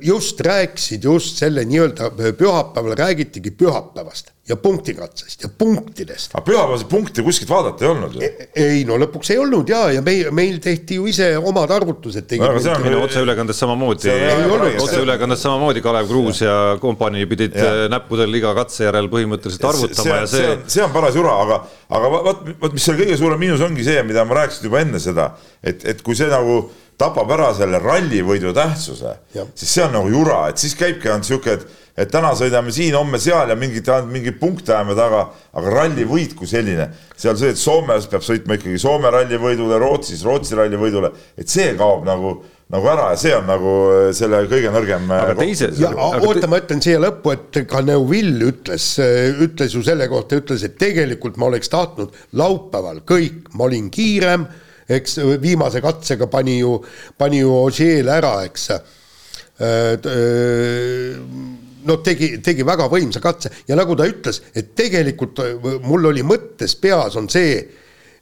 [0.06, 6.32] just rääkisid just selle nii-öelda pühapäeval räägitigi pühapäevast ja punktikatsest ja punktidest.
[6.36, 8.30] aga pühapäevaseid punkte kuskilt vaadata ei olnud ju.
[8.56, 12.32] ei no lõpuks ei olnud ja, ja meil, meil tehti ju ise omad arvutused.
[12.38, 17.58] Aga see on- ei no otseülekandes samamoodi See otseülekandes samamoodi Kalev Kruus ja kompanii pidid
[17.60, 21.20] äh, näppudel iga katse järel põhimõtteliselt arvutama ja see, see, see on, see on paras
[21.20, 21.62] jura, aga,
[22.00, 25.02] aga vaat, vot mis selle kõige suurem miinus ongi see, mida ma rääkisin juba enne
[25.04, 25.32] seda,
[25.64, 26.62] et, et kui see nagu
[26.98, 29.14] tapab ära selle rallivõidu tähtsuse
[29.54, 31.66] siis see on nagu jura, et siis käibki ainult sihuke, et,
[32.04, 35.24] et täna sõidame siin, homme seal ja mingit, mingeid punkte ajame taga,
[35.58, 40.58] aga rallivõit kui selline, seal see, et Soomes peab sõitma ikkagi Soome rallivõidule, Rootsis Rootsi
[40.58, 42.36] rallivõidule, et see kaob nagu,
[42.74, 43.74] nagu ära ja see on nagu
[44.18, 45.10] selle kõige nõrgem.
[45.14, 48.94] aga teise, ja oota, ma ütlen siia lõppu, et ka Neuvill ütles,
[49.46, 54.50] ütles ju selle kohta, ütles, et tegelikult ma oleks tahtnud laupäeval kõik, ma olin kiirem,
[54.88, 56.78] eks viimase katsega pani ju,
[57.18, 58.70] pani ju Ogier ära, eks.
[61.88, 63.52] no tegi, tegi väga võimsa katse.
[63.68, 65.42] Ja nagu ta ütles, et tegelikult
[65.84, 67.62] mul oli mõttes peas on see,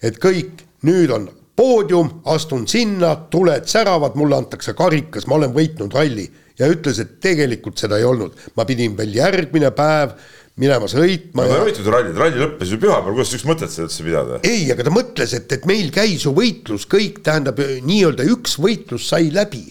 [0.02, 5.94] et kõik nüüd on poodium, astun sinna, tuled säravad, mulle antakse karikas, ma olen võitnud
[5.96, 6.26] ralli.
[6.60, 10.16] Ja ütles, et tegelikult seda ei olnud, ma pidin veel järgmine päev
[10.62, 13.90] minema sõitma aga ja ei võitnud ralli, ralli lõppes ju pühapäeval, kuidas üks mõtet seda
[13.90, 14.42] üldse pidada?
[14.48, 19.10] ei, aga ta mõtles, et, et meil käis ju võitlus kõik, tähendab nii-öelda üks võitlus
[19.12, 19.66] sai läbi.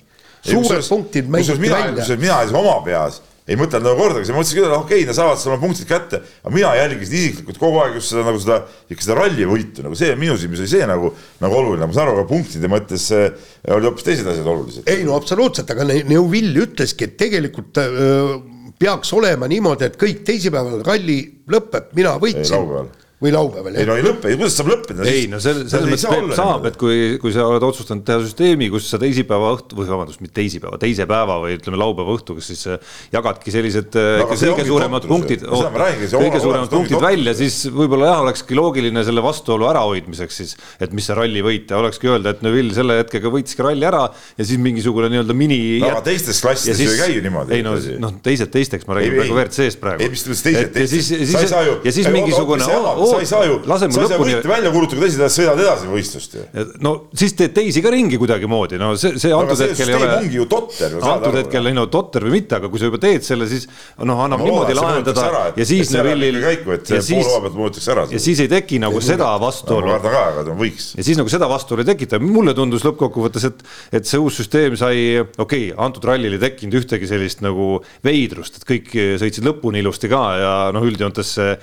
[0.45, 2.03] suured punktid mängiti mina, välja.
[2.03, 5.17] kusjuures mina siis oma peas ei mõtelnud nagu kordagi, ma mõtlesin küll, et okei, nad
[5.19, 8.57] saavad selle punktid kätte, aga mina jälgisin isiklikult kogu aeg just seda nagu seda,
[8.89, 11.11] ikka seda rallivõitu nagu see minu silmis oli see nagu,
[11.45, 13.37] nagu oluline, ma saan aru, aga punktide mõttes äh,
[13.69, 14.89] olid hoopis teised asjad olulised.
[14.89, 18.39] ei no absoluutselt, aga Ne- Neuvill ütleski, et tegelikult öö,
[18.79, 21.19] peaks olema niimoodi, et kõik teisipäeval ralli
[21.51, 22.91] lõpeb, mina võitsin.
[23.25, 25.07] Või laupäeval, ei no ei lõpe, kuidas saab lõppeda?
[25.09, 28.69] ei no selles, selles mõttes Peep saab, et kui, kui sa oled otsustanud teha süsteemi,
[28.73, 32.51] kus sa teisipäeva õhtu või vabandust, mitte teisipäeva, teise päeva või ütleme laupäeva õhtu, kas
[32.53, 38.13] siis äh, jagadki sellised äh, No kõige suuremad punktid, kõige suuremad punktid välja, siis võib-olla
[38.13, 42.45] jah, olekski loogiline selle vastuolu ärahoidmiseks siis, et mis see ralli võita, olekski öelda, et
[42.45, 45.61] Neville selle hetkega võitski ralli ära ja siis mingisugune nii-öelda mini.
[45.83, 47.57] No aga teistes klassides ju ei käi ju niimoodi.
[47.59, 49.41] ei no, noh, teised teisteks, ma räägin Ei, praegu ei.
[49.41, 50.05] WRC-st praegu.
[50.05, 52.69] ei, mis teised, siis, sa ei siis saa ju, ja siis mingisugune,
[53.15, 55.65] sa ei saa ju, sa ei saa lõpuni võite välja kuulutada, kui teised ajad sõidavad
[55.65, 56.45] edasi võistlust ju.
[56.85, 60.11] no siis teed teisi ka ringi kuidagimoodi, no see, see antud see hetkel ei ole
[60.19, 63.27] ongi ju totter antud hetkel ei no totter või mitte, aga kui sa juba teed
[63.27, 63.67] selle, siis
[64.03, 67.43] noh, annab Ma loodan, niimoodi lahendada ära, et- ja siis Neville'il käiku, et poole koha
[67.47, 69.93] pealt mõõdetakse ära ja siis ei teki nagu seda ma vastuolu.
[69.95, 70.91] Kardan ka, aga võiks.
[70.99, 73.65] ja siis nagu seda vastuolu ei tekita, mulle tundus lõppkokkuvõttes, et,
[74.01, 78.61] et see uus süsteem sai, okei okay,, antud rallil ei tekkinud ühtegi sellist nagu veidrust,
[78.61, 81.57] et kõik sõitsid lõpuni ilusti ka ja noh, üldjoontes see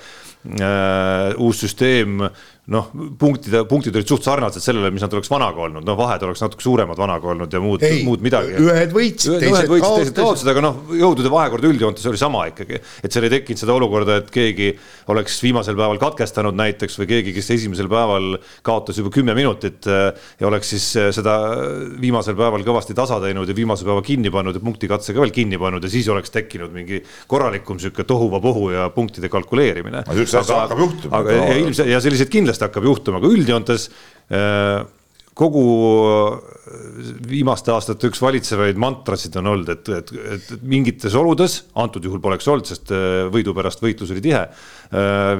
[1.38, 2.28] uus süsteem
[2.70, 6.44] noh, punktide, punktid olid suht sarnased sellele, mis nad oleks vanaga olnud, noh, vahed oleks
[6.44, 8.54] natuke suuremad vanaga olnud ja muud, muud midagi.
[8.54, 10.14] ühed võitsid, teised võitsid, teised kaotasid.
[10.20, 12.78] kaotasid, aga noh, jõudude vahekord üldjoontes oli sama ikkagi.
[13.02, 14.68] et seal ei tekkinud seda olukorda, et keegi
[15.10, 20.12] oleks viimasel päeval katkestanud näiteks või keegi, kes esimesel päeval kaotas juba kümme minutit äh,
[20.38, 21.34] ja oleks siis äh, seda
[21.98, 25.82] viimasel päeval kõvasti tasa teinud ja viimase päeva kinni pannud ja punktikatsega veel kinni pannud
[25.82, 30.06] ja siis oleks tekkinud mingi korralikum sihuke tohuvapohu ja punktide kalkuleerimine.
[30.06, 30.30] Aga
[30.62, 31.18] hakkab juhtuma.
[31.18, 33.88] aga ja, ilmselt ja selliseid kindlasti hakkab juhtuma, aga üldjoontes
[34.32, 34.82] äh,
[35.34, 35.64] kogu
[37.26, 42.46] viimaste aastate üks valitsevaid mantrasid on olnud, et, et, et mingites oludes, antud juhul poleks
[42.52, 44.46] olnud, sest äh, võidu pärast võitlus oli tihe.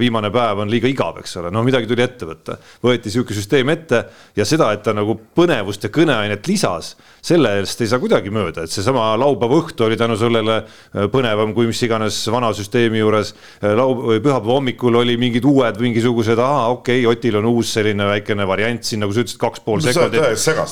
[0.01, 3.69] viimane päev on liiga igav, eks ole, no midagi tuli ette võtta, võeti sihuke süsteem
[3.69, 3.99] ette
[4.35, 8.65] ja seda, et ta nagu põnevust ja kõneainet lisas, selle eest ei saa kuidagi mööda,
[8.65, 13.35] et seesama laupäeva õhtu oli tänu sellele äh, põnevam kui mis iganes vana süsteemi juures.
[13.61, 18.09] lau- või pühapäeva hommikul oli mingid uued mingisugused, aa okei okay,, Otil on uus selline
[18.09, 20.23] väikene variant siin, nagu sa ütlesid, kaks pool sekundit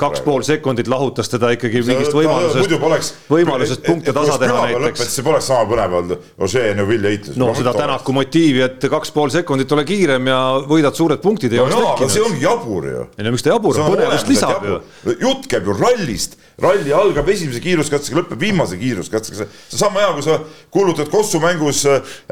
[0.01, 0.25] kaks praegu.
[0.41, 2.31] Pool sekundit lahutas teda ikkagi mingist poleks
[2.65, 5.03] võimalusest, võimalusest punkte tasa teha näiteks.
[5.15, 7.37] siis poleks sama põnev olnud Ožee ja Neville heitlus.
[7.41, 11.61] no seda Tänaku motiivi, et kaks pool sekundit ole kiirem ja võidad suured punktid ei
[11.61, 12.31] no, oleks aga see tekkinud.
[12.31, 13.07] ongi jabur ju.
[13.19, 14.79] ei no miks ta jabur on, põnevust lisab ju.
[15.27, 20.13] jutt käib ju rallist, ralli algab esimese kiiruskatsega, lõpeb viimase kiiruskatsega, see on sama hea,
[20.17, 20.39] kui sa
[20.73, 21.85] kuulutad Kossu mängus,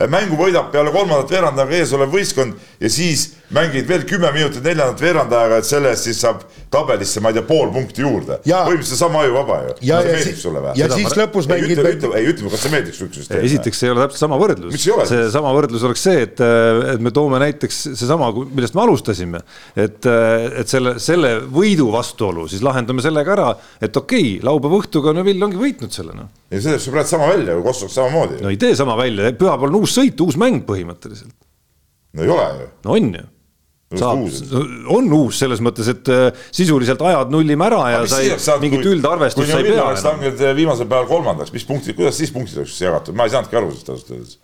[0.09, 5.01] mängu võidab peale kolmandat veerandajaga ees olev võistkond ja siis mängid veel kümme minutit neljandat
[5.03, 8.39] veerandajaga, et selle eest siis saab tabelisse, ma ei tea, pool punkti juurde.
[8.49, 9.75] Ja- põhimõtteliselt sama ajuvaba ju.
[9.89, 10.75] ja, ja, meeldib sulle või?
[10.79, 13.45] ja siis lõpus ei mängid ütle, ütle, ei ütle, kas see meeldiks üks süsteem?
[13.49, 16.43] esiteks ei ole täpselt sama võrdlus Miks ei ole?, see sama võrdlus oleks see, et,
[16.95, 19.43] et me toome näiteks seesama, millest me alustasime,
[19.77, 23.49] et, et selle, selle võidu vastuolu siis lahendame sellega ära,
[23.81, 26.31] et okei okay,, laupäeva õhtuga Neville ongi võitnud selle noh.
[26.53, 28.43] ja see teeb see praegu sama välja ju, Kossuks samamoodi.
[28.45, 31.35] no ei tee sama välja, pühapäeval on uus sõit, uus mäng põhimõtteliselt,
[32.19, 32.71] no ei ole ju.
[32.85, 33.27] no on ju
[33.97, 34.25] saab,
[34.93, 39.49] on uus selles mõttes, et äh, sisuliselt ajad nullime ära ja sa ei, mingit üldarvestust
[39.49, 40.03] sa ei pea enam.
[40.11, 43.57] langed äh, viimasel päeval kolmandaks, mis punktid, kuidas siis punktid oleks jagatud, ma ei saanudki
[43.61, 44.35] aru sellest ausalt öeldes.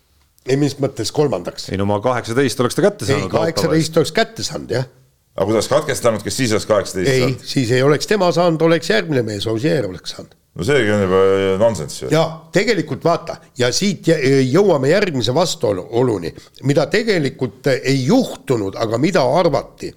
[0.47, 1.69] ei, mis mõttes kolmandaks?
[1.69, 3.27] ei no ma kaheksateist oleks ta kätte saanud.
[3.27, 4.89] ei, kaheksateist oleks kätte saanud, jah.
[5.35, 7.45] aga kui ta oleks katkestanud, kes siis oleks kaheksateist saanud?
[7.45, 11.03] ei, siis ei oleks tema saanud, oleks järgmine mees, Ossier oleks saanud no seegi on
[11.03, 11.21] juba
[11.59, 12.11] nonsenss ju.
[12.13, 14.07] ja tegelikult vaata ja siit
[14.51, 16.31] jõuame järgmise vastuoluni,
[16.63, 19.91] mida tegelikult ei juhtunud, aga mida arvati.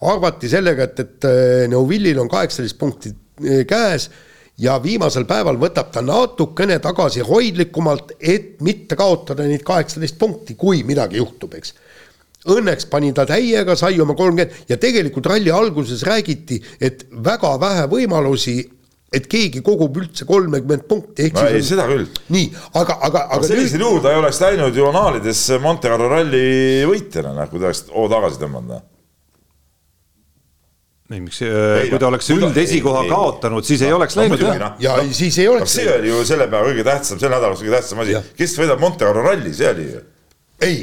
[0.00, 4.08] arvati sellega, et, et äh, Neuvillil on kaheksateist punkti äh, käes
[4.60, 11.20] ja viimasel päeval võtab ta natukene tagasihoidlikumalt, et mitte kaotada neid kaheksateist punkti, kui midagi
[11.20, 11.76] juhtub, eks
[12.48, 17.82] Õnneks pani ta täiega, sai oma kolmkümmend ja tegelikult ralli alguses räägiti, et väga vähe
[17.92, 18.62] võimalusi
[19.10, 21.30] et keegi kogub üldse kolmekümmend punkti.
[21.34, 22.06] no ei, seda küll.
[22.30, 22.46] nii,
[22.78, 23.48] aga, aga, aga.
[23.48, 26.44] sellisel juhul ta ei oleks läinud ju anaalidesse Monte Carlo ralli
[26.88, 28.70] võitjana, noh, kui ta oleks hoo tagasi tõmmanud.
[28.76, 28.86] Noh.
[31.10, 34.62] ei, miks, kui ta oleks üldesikoha kaotanud, siis ei oleks läinud jah.
[34.62, 34.78] Noh.
[34.84, 35.74] ja siis ei oleks.
[35.80, 39.02] see oli ju selle päeva kõige tähtsam, selle nädala kõige tähtsam asi, kes võidab Monte
[39.08, 40.06] Carlo ralli, see oli ju.
[40.70, 40.80] ei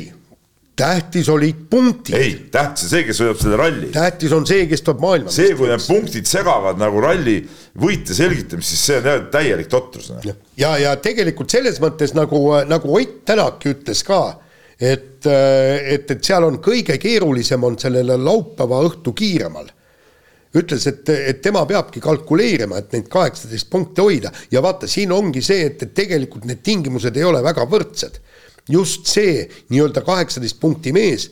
[0.77, 2.15] tähtis olid punktid.
[2.15, 3.91] ei, tähtis on see, kes võidab selle ralli.
[3.93, 5.33] tähtis on see, kes tuleb maailma.
[5.33, 7.37] see, kui need punktid segavad nagu ralli
[7.81, 10.11] võitja selgitamist, siis see on täielik totrus.
[10.13, 10.27] Noh.
[10.59, 14.21] ja, ja tegelikult selles mõttes nagu, nagu Ott Tänak ütles ka,
[14.79, 19.73] et, et, et seal on kõige keerulisem on sellele laupäeva õhtu kiiremal
[20.57, 25.43] ütles, et, et tema peabki kalkuleerima, et neid kaheksateist punkti hoida ja vaata, siin ongi
[25.45, 28.21] see, et, et tegelikult need tingimused ei ole väga võrdsed
[28.71, 31.29] just see nii-öelda kaheksateist punkti mees,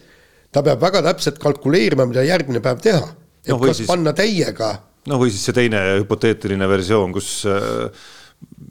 [0.55, 3.07] ta peab väga täpselt kalkuleerima, mida järgmine päev teha.
[3.45, 4.75] et no, kas siis, panna täiega.
[5.11, 7.89] noh, või siis see teine hüpoteetiline versioon, kus äh,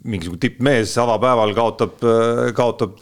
[0.05, 2.99] mingisugune tippmees avapäeval kaotab, äh, kaotab,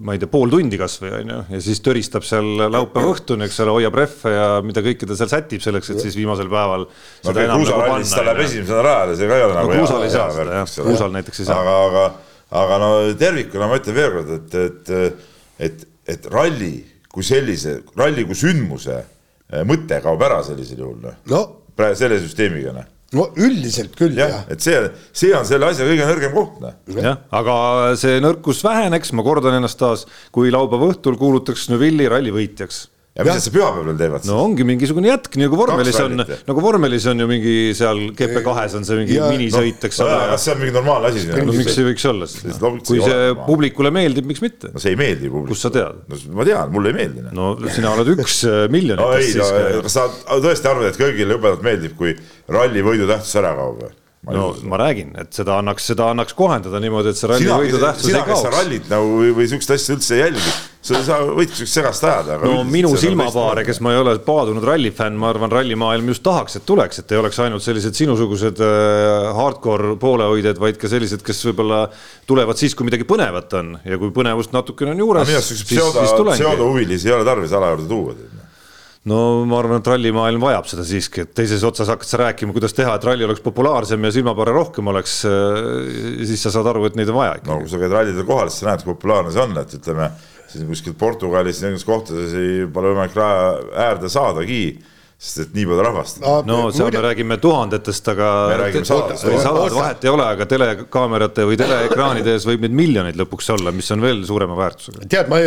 [0.00, 3.62] ma ei tea, pool tundi kasvõi on ju, ja siis töristab seal laupäeva õhtuni, eks
[3.64, 6.88] ole, hoiab rehve ja mida kõike ta seal sätib selleks, et siis viimasel päeval.
[6.88, 9.84] no kruusalallis ta läheb esimesena rajale, see ka ei ole nagu no, hea.
[9.84, 11.64] kruusal ei saa seda jah, kruusal näiteks ei saa.
[11.64, 15.28] aga, aga aga no tervikuna ma ütlen veel kord, et, et,
[15.68, 15.84] et,
[16.14, 16.74] et ralli
[17.12, 21.20] kui sellise, ralli kui sündmuse eh, mõte kaob ära sellisel juhul noh.
[21.32, 21.42] No.
[21.76, 22.88] praegu selle süsteemiga noh.
[23.12, 24.38] No üldiselt küll jah ja..
[24.52, 24.78] et see,
[25.12, 26.78] see on selle asja kõige nõrgem koht noh.
[26.96, 27.56] jah, aga
[28.00, 33.24] see nõrkus väheneks, ma kordan ennast taas, kui laupäeva õhtul kuulutaks Neuvilli ralli võitjaks ja
[33.26, 34.24] mis nad siis pühapäeval teevad?
[34.24, 38.86] no ongi mingisugune jätk, nagu vormelis on, nagu vormelis on ju mingi seal GP2-s on
[38.88, 40.30] see mingi ja, minisõit, eks ole no,.
[40.32, 41.26] kas see on mingi normaalne asi?
[41.28, 42.72] no miks ei võiks olla siis no.?
[42.78, 43.46] kui see normaalne.
[43.50, 44.72] publikule meeldib, miks mitte?
[44.72, 45.52] no see ei meeldi publikule.
[45.52, 46.02] kust sa tead?
[46.08, 47.26] no ma tean, mulle ei meeldi.
[47.36, 49.82] no sina oled üks äh, miljonitest no, siis.
[49.88, 50.08] kas sa
[50.48, 52.16] tõesti arvad, et kõigile jubedalt meeldib, kui
[52.48, 53.92] ralli võidu tähtsus ära kaob või?
[54.22, 57.56] Ma no ma räägin, et seda annaks, seda annaks kohendada niimoodi, et see ralli sina,
[57.58, 58.28] võidu tähtsus ei kaoks.
[58.38, 61.78] sina, sa rallit nagu või, või sihukest asja üldse ei jälgi, sa, sa võidki sihukest
[61.80, 62.36] segast ajada.
[62.46, 66.66] no minu silmapaare, kes ma ei ole paadunud rallifänn, ma arvan, rallimaailm just tahaks, et
[66.68, 71.80] tuleks, et ei oleks ainult sellised sinusugused äh, hardcore poolehoidjad, vaid ka sellised, kes võib-olla
[72.30, 75.26] tulevad siis, kui midagi põnevat on ja kui põnevust natukene on juures.
[75.26, 78.41] minu arust siukseid pseudohuvilisi ei ole tarvis ala juurde tuua
[79.10, 82.76] no ma arvan, et rallimaailm vajab seda siiski, et teises otsas hakkad sa rääkima, kuidas
[82.76, 86.98] teha, et ralli oleks populaarsem ja silmapaare rohkem oleks, äh, siis sa saad aru, et
[86.98, 87.50] neid on vaja ikka.
[87.50, 90.08] no kui sa käid rallidel kohal, siis sa näed, kui populaarne see on, et ütleme,
[90.52, 93.52] siin kuskil Portugalis nendes kohtades ei, pole võimalik raja
[93.88, 94.62] äärde saadagi
[95.22, 96.16] sest et nii palju rahvast.
[96.48, 98.30] no seal me räägime tuhandetest, aga.
[98.50, 99.26] me räägime sadadest.
[99.28, 103.70] või sadad, vahet ei ole, aga telekaamerate või teleekraanide ees võib neid miljoneid lõpuks olla,
[103.76, 105.06] mis on veel suurema väärtusega.
[105.14, 105.38] tead, ma,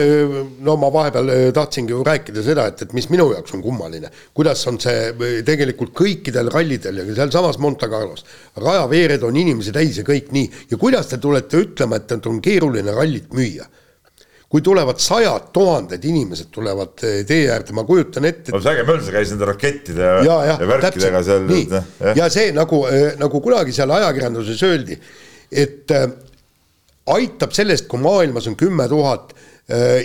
[0.63, 4.13] no ma vahepeal äh, tahtsingi ju rääkida seda, et, et mis minu jaoks on kummaline,
[4.37, 8.23] kuidas on see äh, tegelikult kõikidel rallidel ja sealsamas Monte Carlos,
[8.55, 12.95] rajaveered on inimesi täis ja kõik nii ja kuidas te tulete ütlema, et on keeruline
[12.95, 13.67] rallit müüa
[14.55, 18.53] kui tulevad sajad tuhanded inimesed tulevad eh, tee äärde, ma kujutan ette et....
[18.55, 21.49] no see äge möll, see käis nende rakettide ja, ja, ja, ja värkidega seal.
[22.15, 24.95] ja see nagu, eh, nagu kunagi seal ajakirjanduses öeldi,
[25.51, 26.05] et äh,
[27.17, 29.35] aitab sellest, kui maailmas on kümme tuhat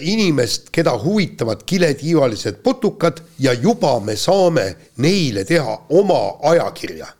[0.09, 4.65] inimest, keda huvitavad kiletiivalised putukad ja juba me saame
[5.05, 7.11] neile teha oma ajakirja.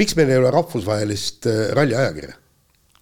[0.00, 2.38] miks meil ei ole rahvusvahelist ralliajakirja?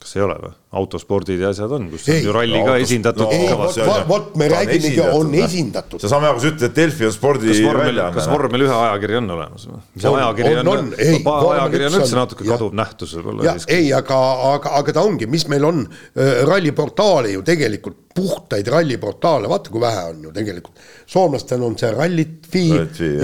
[0.04, 0.52] Kas ei ole või?
[0.74, 3.96] autospordid ja asjad on, kus ei, on ju ralli no, ka autos, esindatud no,.
[4.08, 6.02] vot me räägimegi, on esindatud.
[6.02, 8.10] sa saame aru, kui sa ütled, et Delfi on spordiväljaanne.
[8.18, 9.80] kas vormel ühe ajakiri on olemas või?
[9.96, 13.56] mis ajakiri on, on, on, ajakiri on üldse natuke kaduv nähtus võib-olla.
[13.72, 14.20] ei, aga,
[14.52, 19.82] aga, aga ta ongi, mis meil on äh, ralliportaale ju tegelikult, puhtaid ralliportaale, vaata kui
[19.82, 20.82] vähe on ju tegelikult.
[21.06, 22.66] soomlastel on see Rallit.fi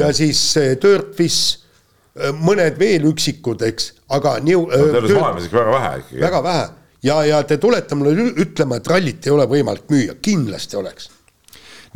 [0.01, 0.47] ja siis
[0.81, 1.70] Dirtfis Äh,
[2.41, 4.67] mõned veel üksikud, eks, aga nii no,.
[4.75, 6.21] Äh, terves maailmas ikka väga vähe ikkagi.
[6.25, 6.67] väga vähe
[7.07, 11.11] ja, ja te tulete mulle ütlema, et rallit ei ole võimalik müüa, kindlasti oleks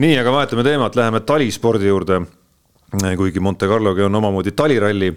[0.03, 2.21] nii, aga vahetame teemat, läheme talispordi juurde.
[3.17, 5.11] kuigi Monte Carlogi on omamoodi taliralli.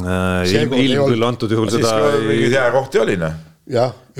[0.00, 1.94] ilm, ilm küll antud juhul seda.
[2.18, 3.32] mingeid jääkohti oli noh.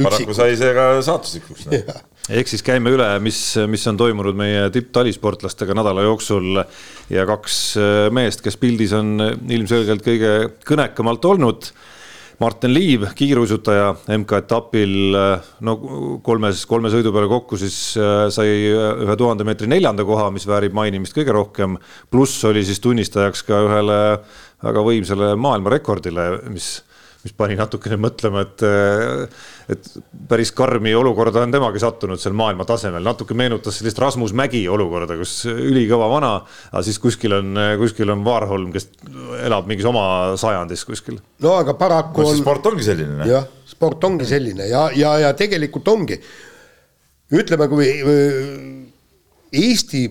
[0.03, 1.83] paraku sai see ka saatuslikuks no.
[2.31, 3.39] Ehk siis käime üle, mis,
[3.71, 6.63] mis on toimunud meie tipptalisportlastega nädala jooksul
[7.11, 7.61] ja kaks
[8.15, 9.17] meest, kes pildis on
[9.51, 10.35] ilmselgelt kõige
[10.69, 11.73] kõnekamalt olnud
[12.41, 14.93] Martin Liiv, kiiruisutaja MK-etapil
[15.67, 15.75] no
[16.25, 20.73] kolmes, kolme sõidu peale kokku siis äh, sai ühe tuhande meetri neljanda koha, mis väärib
[20.73, 21.77] mainimist kõige rohkem.
[22.09, 23.99] pluss oli siis tunnistajaks ka ühele
[24.65, 26.79] väga võimsale maailmarekordile, mis
[27.25, 28.63] mis pani natukene mõtlema, et,
[29.75, 29.89] et
[30.31, 35.19] päris karmi olukorda on temagi sattunud seal maailma tasemel, natuke meenutas sellist Rasmus Mägi olukorda,
[35.21, 36.33] kus ülikõva vana,
[36.71, 38.89] aga siis kuskil on, kuskil on Vaarholm, kes
[39.45, 40.05] elab mingis oma
[40.41, 41.19] sajandis kuskil.
[41.45, 42.39] no aga paraku on.
[42.41, 43.29] sport ongi selline.
[43.29, 46.21] jah, sport ongi selline ja, ja, ja tegelikult ongi,
[47.37, 47.91] ütleme, kui
[49.61, 50.07] Eesti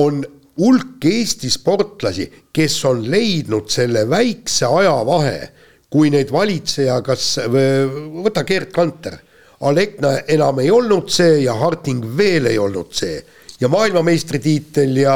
[0.00, 0.24] on
[0.60, 5.36] hulk Eesti sportlasi, kes on leidnud selle väikse ajavahe
[5.94, 9.20] kui neid valitseja, kas, võta Gerd Kanter,
[9.64, 13.20] Alekna enam ei olnud see ja Harting veel ei olnud see
[13.60, 15.14] ja maailmameistritiitel ja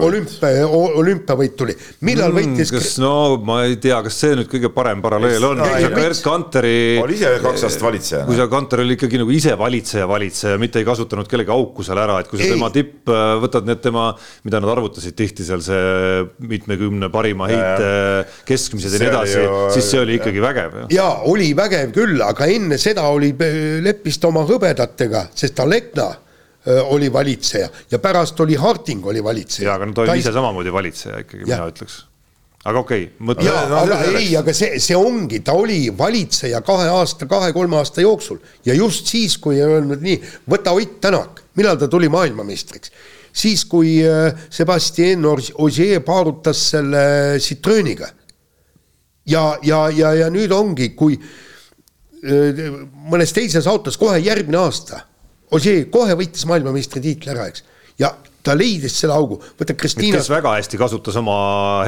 [0.00, 1.74] olümpia, olümpiavõit tuli.
[2.06, 3.12] millal mm, võitis kas no
[3.44, 7.18] ma ei tea, kas see nüüd kõige parem paralleel on, kui sa Gerd Kanteri oli
[7.18, 8.22] ise kaks aastat valitseja.
[8.28, 12.00] kui sa Kanter oli ikkagi nagu ise valitseja, valitseja, mitte ei kasutanud kellegi auku seal
[12.00, 12.54] ära, et kui sa ei.
[12.56, 14.06] tema tipp, äh, võtad need tema,
[14.48, 17.90] mida nad arvutasid tihti seal see mitmekümne parima heite
[18.48, 19.42] keskmised ja nii edasi,
[19.76, 20.78] siis see oli ikkagi vägev.
[20.94, 23.34] ja oli vägev küll, aga enne seda oli,
[23.84, 26.08] leppis ta oma hõbedatega, sest Alekna
[26.68, 29.68] oli valitseja ja pärast oli Harting oli valitseja.
[29.68, 30.26] jaa, aga no ta oli Tais...
[30.26, 32.02] ise samamoodi valitseja ikkagi, mina ütleks
[32.68, 33.46] aga okei okay,, mõtle.
[33.46, 38.40] jaa, aga ei, aga see, see ongi, ta oli valitseja kahe aasta, kahe-kolme aasta jooksul
[38.66, 40.18] ja just siis, kui öelnud nii,
[40.50, 42.92] võta Ott Tänak, millal ta tuli maailmameistriks,
[43.32, 43.98] siis kui
[44.50, 47.02] Sebastian Ogier paarutas selle
[47.42, 48.10] Citrooniga.
[49.26, 51.18] ja, ja, ja, ja nüüd ongi, kui
[53.08, 55.04] mõnes teises autos kohe järgmine aasta
[55.56, 57.64] Ossier kohe võitis maailmameistritiitli ära, eks.
[58.00, 58.12] ja
[58.44, 60.18] ta leidis selle augu, võta Kristiina.
[60.18, 61.38] kes väga hästi kasutas oma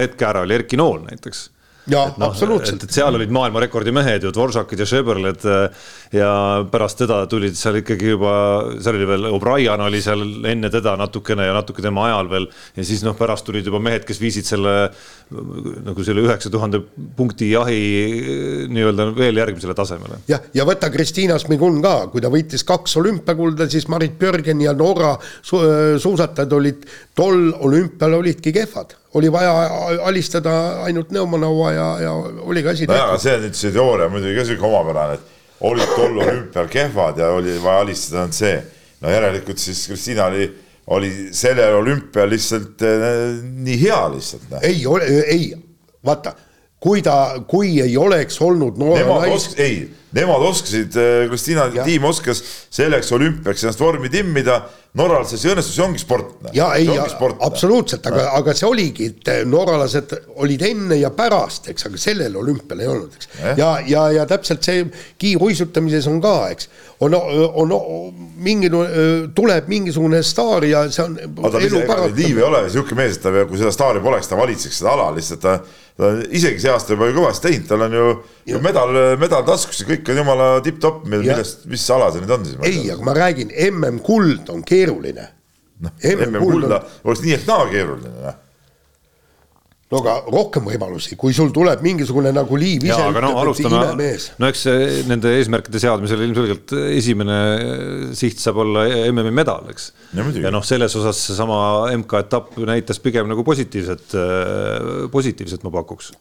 [0.00, 1.48] hetke ära, oli Erki Nool näiteks
[1.90, 2.84] jaa no,, absoluutselt.
[2.86, 5.46] et seal olid maailmarekordi mehed ju, Dvoržakid ja Šeberled
[6.14, 6.30] ja
[6.70, 8.34] pärast teda tulid seal ikkagi juba,
[8.82, 12.48] seal oli veel, O'Brien oli seal enne teda natukene ja natuke tema ajal veel.
[12.76, 14.76] ja siis noh, pärast tulid juba mehed, kes viisid selle
[15.30, 16.82] nagu selle üheksa tuhande
[17.16, 17.80] punkti jahi
[18.70, 20.22] nii-öelda veel järgmisele tasemele.
[20.30, 24.74] jah, ja võta Kristiina Smigun ka, kui ta võitis kaks olümpiakulda, siis Marit Björgen ja
[24.76, 25.60] Norra su
[26.00, 29.52] suusatajad olid tol olümpial olidki kehvad oli vaja
[30.02, 33.22] alistada ainult Neumanova ja, ja oligi asi no tehtud.
[33.22, 37.30] see on nüüd see teooria muidugi ka sihuke omapärane, et olid tol olümpial kehvad ja
[37.36, 38.60] oli vaja alistada ainult see.
[39.00, 40.46] no järelikult siis Kristiina oli,
[40.86, 44.54] oli sellel olümpial lihtsalt äh, nii hea lihtsalt.
[44.62, 44.84] ei,
[45.26, 45.50] ei,
[46.06, 46.34] vaata,
[46.80, 47.16] kui ta,
[47.48, 49.34] kui ei oleks olnud noore Nemad nais...
[49.36, 49.82] osk-, ei,
[50.16, 54.62] nemad oskasid, äh, Kristiina tiim oskas selleks olümpiaks ennast vormi timmida
[54.98, 56.32] norralasel see õnnestus, see ongi sport.
[56.42, 56.54] Noh.
[56.54, 56.88] ja ei,
[57.46, 62.82] absoluutselt, aga, aga see oligi, et norralased olid enne ja pärast, eks, aga sellel olümpial
[62.82, 63.30] ei olnud, eks.
[63.60, 64.88] ja, ja, ja täpselt see
[65.22, 66.66] kiiruisutamises on ka, eks.
[67.06, 68.72] on, on, on mingi,
[69.36, 71.14] tuleb mingisugune staar ja see on.
[71.38, 74.82] aga ta liiv ei ole sihuke mees, et ta, kui seda staari poleks, ta valitseks
[74.82, 75.60] seda ala, lihtsalt ta
[76.00, 78.04] ta on isegi see aasta juba ju kõvasti teinud, tal on ju,
[78.50, 82.46] ju medal, medal taskus ja kõik on jumala tipp-topp, millest, mis ala see nüüd on
[82.48, 82.60] siis?
[82.66, 85.28] ei, aga ma räägin, MM-kuld on keeruline.
[85.80, 88.38] noh, MM-kulda oleks nii ehk naa keeruline, noh
[89.90, 94.28] no aga rohkem võimalusi, kui sul tuleb mingisugune nagu liiv ise ütleb no,, imemees.
[94.38, 94.62] no eks
[95.10, 97.38] nende eesmärkide seadmisel ilmselgelt esimene
[98.16, 99.88] siht saab olla MM-i medal, eks.
[100.14, 101.58] ja, noh, selles osas seesama
[101.96, 104.14] MK-etapp näitas pigem nagu positiivset,
[105.10, 106.12] positiivset ma pakuks.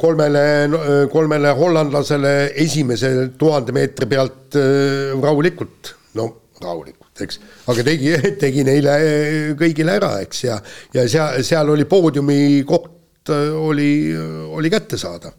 [0.00, 0.44] kolmele,
[1.12, 6.30] kolmele hollandlasele esimese tuhande meetri pealt äh, rahulikult, no
[6.60, 7.36] rahulikult, eks,
[7.68, 8.96] aga tegi, tegi neile
[9.60, 10.56] kõigile ära, eks, ja,
[10.96, 12.96] ja seal, seal oli poodiumi koht
[13.28, 14.16] oli,
[14.48, 15.32] oli kättesaadav.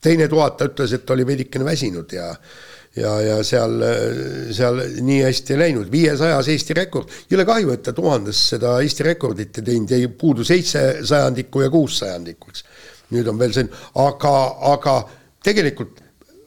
[0.00, 2.34] teine tuhat ütles, et oli veidikene väsinud ja
[2.96, 3.82] ja, ja seal,
[4.54, 9.06] seal nii hästi ei läinud, viiesajas Eesti rekord, jõle kahju, et ta tuhandes seda Eesti
[9.06, 12.64] rekordit ei teinud, jäi puudu seitse sajandikku ja kuus sajandikku, eks.
[13.14, 13.66] nüüd on veel see,
[14.00, 14.34] aga,
[14.74, 14.96] aga
[15.44, 16.02] tegelikult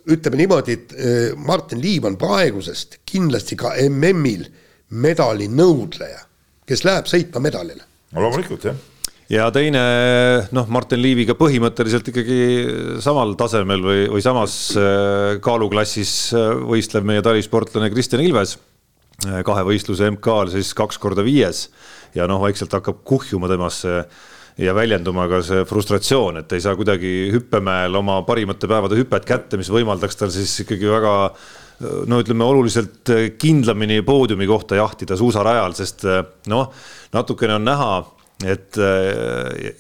[0.08, 4.48] ütleme niimoodi, et äh, Martin Liiv on praegusest kindlasti ka MM-il
[5.04, 6.22] medali nõudleja,
[6.68, 7.84] kes läheb sõitma medalile.
[8.16, 8.86] loomulikult, jah
[9.32, 9.82] ja teine
[10.56, 12.40] noh, Martin Liiviga põhimõtteliselt ikkagi
[13.04, 18.58] samal tasemel või, või samas äh, kaaluklassis äh, võistlev meie talisportlane Kristjan Ilves
[19.18, 21.68] kahe võistluse MK-l siis kaks korda viies.
[22.14, 24.04] Ja noh, vaikselt hakkab kuhjuma temasse
[24.62, 29.58] ja väljenduma ka see frustratsioon, et ei saa kuidagi hüppemäel oma parimate päevade hüpet kätte,
[29.58, 31.14] mis võimaldaks tal siis ikkagi väga
[32.10, 33.10] no ütleme, oluliselt
[33.42, 36.06] kindlamini poodiumi kohta jahtida suusarajal, sest
[36.50, 36.72] noh,
[37.14, 37.92] natukene on näha,
[38.46, 38.78] et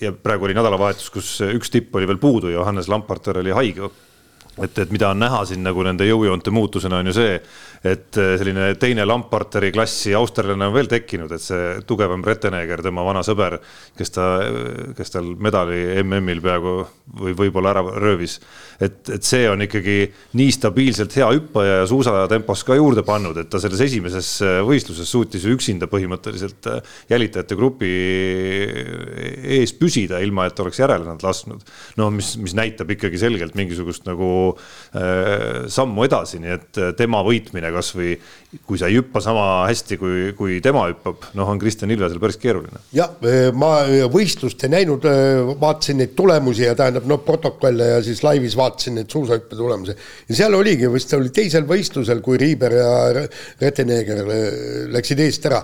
[0.01, 3.89] ja praegu oli nädalavahetus, kus üks tipp oli veel puudu, Johannes Lamparter oli haige.
[4.57, 7.35] Et, et mida on näha siin nagu nende jõujoonte muutusena on ju see,
[7.83, 13.05] et äh, selline teine Lamparteri klassi austerlane on veel tekkinud, et see tugevam Retteneger, tema
[13.05, 13.59] vana sõber,
[13.97, 14.27] kes ta,
[14.97, 16.77] kes tal medali MM-il peaaegu
[17.21, 18.37] või võib-olla ära röövis.
[18.81, 23.49] et, et see on ikkagi nii stabiilselt hea hüppaja ja suusatempos ka juurde pannud, et
[23.49, 27.91] ta selles esimeses äh, võistluses suutis ju üksinda põhimõtteliselt äh, jälitajate grupi
[29.57, 31.63] ees püsida, ilma et oleks järele nad lasknud.
[31.97, 34.29] no mis, mis näitab ikkagi selgelt mingisugust nagu
[34.97, 38.17] äh, sammu edasi, nii et tema võitmine mängimine kasvõi
[38.65, 42.39] kui sa ei hüppa sama hästi, kui, kui tema hüppab, noh, on Kristjan Ilvesel päris
[42.39, 42.79] keeruline.
[42.95, 43.11] jah,
[43.53, 45.03] ma võistlust ei näinud,
[45.59, 49.97] vaatasin neid tulemusi ja tähendab noh, protokolle ja siis laivis vaatasin neid suusahüppe tulemusi.
[50.29, 52.93] ja seal oligi, vist oli teisel võistlusel, kui Riiber ja
[53.59, 54.23] Reteneeger
[54.95, 55.61] läksid eest ära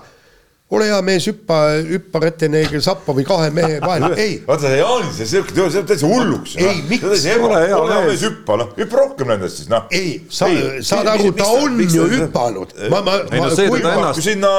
[0.73, 4.37] ole hea mees, hüppa, hüppa Retteneegri sappa või kahe mehe vahel, ei.
[4.47, 6.55] vaata see Jaanis, see siuke, see läheb täitsa hulluks.
[6.57, 7.05] ei, miks?
[7.43, 9.87] ole hea mees, hüppa, noh, hüppa rohkem nendest siis, noh.
[9.93, 10.49] ei, sa,
[10.85, 12.73] saad aru, ta on ju hüpanud.
[12.93, 14.13] ma, ma, ma, kui ma.
[14.17, 14.51] sinna,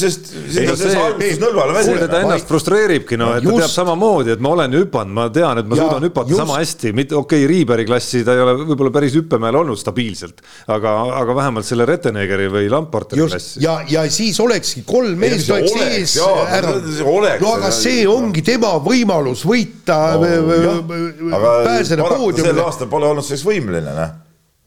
[0.00, 1.86] sest sinna see alguses nõlvale välja.
[1.90, 5.62] see teda ennast frustreeribki, no, et ta teab samamoodi, et ma olen hüpanud, ma tean,
[5.62, 8.92] et ma suudan hüpata sama hästi, mitte okei okay,, Riiberi klassi ta ei ole võib-olla
[8.94, 13.62] päris hüppemäel olnud stabiilselt, aga, aga vähemalt selle Retteneegeri või Lamparteri klassi.
[13.64, 16.72] ja, ja siis olekski kolm meest oleks ees ära.
[17.40, 20.80] no aga see ongi tema võimalus võita no,,
[21.66, 22.50] pääseda poodiumile.
[22.50, 24.18] sel aastal pole olnud selleks võimeline, noh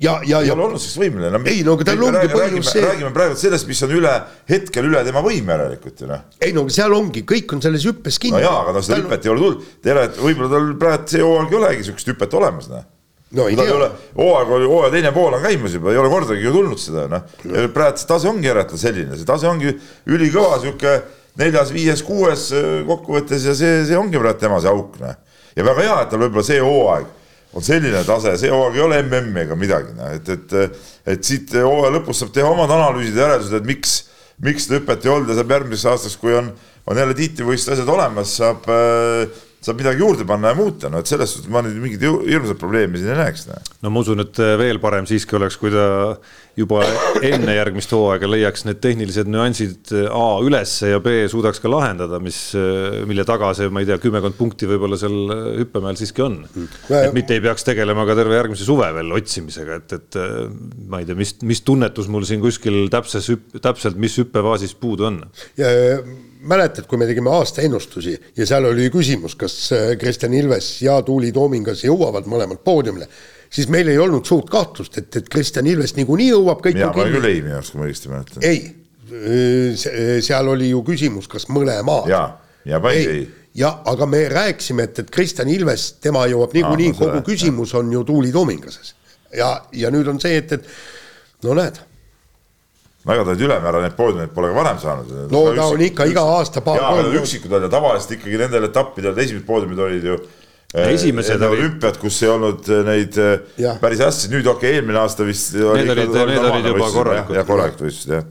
[0.03, 0.41] ja, ja, ja.
[0.41, 1.43] ei ole olnud selleks võimeline no,.
[1.49, 2.86] ei no aga tal ongi põhjus see.
[2.86, 4.14] räägime praegu sellest, mis on üle,
[4.49, 6.26] hetkel üle tema võime järelikult ju noh.
[6.43, 8.39] ei no seal ongi, kõik on selles hüppes kinni.
[8.39, 9.70] no jaa, aga no seda hüpet ei ole tulnud.
[9.86, 12.89] tere, et võib-olla tal praegu see hooaeg ei olegi sihukest hüpet olemas, noh
[13.38, 13.89] no ei tea.
[14.17, 17.25] hooaeg oli, hooaja teine pool on käimas juba, ei ole kordagi ju tulnud seda, noh.
[17.73, 19.73] praegu see tase ongi järelikult selline, see tase ongi
[20.09, 20.95] ülikõva, sihuke
[21.41, 25.15] neljas, viies, kuues äh, kokkuvõttes ja see, see ongi praegu tema see auk, noh.
[25.57, 27.11] ja väga hea, et tal võib-olla see hooaeg
[27.53, 30.84] on selline tase, see hooaeg ei ole MM ega midagi, noh, et, et,
[31.15, 33.95] et siit hooaja lõpus saab teha omad analüüsid ja järeldused, et miks,
[34.45, 36.53] miks seda hüpet ei olnud ja saab järgmiseks aastaks, kui on,
[36.89, 41.32] on jälle tiitlivõistlused olemas, saab äh, saab midagi juurde panna ja muuta, no et selles
[41.34, 43.45] suhtes ma nüüd mingit hirmsat probleemi siin ei näeks.
[43.84, 45.86] no ma usun, et äh, veel parem siiski oleks, kui ta
[46.59, 46.84] juba
[47.26, 52.20] enne järgmist hooaega leiaks need tehnilised nüansid äh, A ülesse ja B suudaks ka lahendada,
[52.24, 55.16] mis, äh, mille taga see, ma ei tea, kümmekond punkti võib-olla seal
[55.61, 56.41] hüppemäel siiski on.
[56.49, 60.20] et mitte ei peaks tegelema ka terve järgmise suve veel otsimisega, et, et
[60.91, 63.32] ma ei tea, mis, mis tunnetus mul siin kuskil täpses,
[63.64, 65.24] täpselt, mis hüppefaasis puudu on
[66.44, 71.32] mäletad, kui me tegime aastaennustusi ja seal oli küsimus, kas äh, Kristjan Ilves ja Tuuli
[71.36, 73.08] Toomingas jõuavad mõlemad poodiumile,
[73.54, 76.66] siis meil ei olnud suurt kahtlust, et, et Kristjan Ilves niikuinii jõuab.
[76.68, 78.48] mina panen küll ei minu arust, kui ma õigesti mäletan.
[78.48, 78.66] ei,
[79.14, 82.12] äh, seal oli ju küsimus, kas mõlemad.
[82.12, 82.26] ja,
[82.66, 83.32] ja pandi ei, ei
[83.64, 88.04] jah, aga me rääkisime, et, et Kristjan Ilves, tema jõuab niikuinii, kogu küsimus on ju
[88.04, 88.96] Tuuli Toomingases.
[89.38, 91.80] ja, ja nüüd on see, et, et no näed
[93.08, 95.12] väga nüüd ülemäära neid poodiumeid pole ka varem saanud.
[95.32, 96.80] no ta üksik, on ikka iga aasta paar.
[96.80, 101.60] jaa, üksikud on ja tavaliselt ikkagi nendel etappidel esimesed poodiumid olid ju eh, esimesed olid
[101.60, 103.34] olümpiad, kus ei olnud eh, neid eh,
[103.66, 103.76] ja.
[103.82, 105.58] päris hästi, nüüd okei okay,, eelmine aasta vist.
[105.58, 107.39] Need olid, need olid juba korralikud.
[107.39, 108.30] jah, korralikud võistlused jah,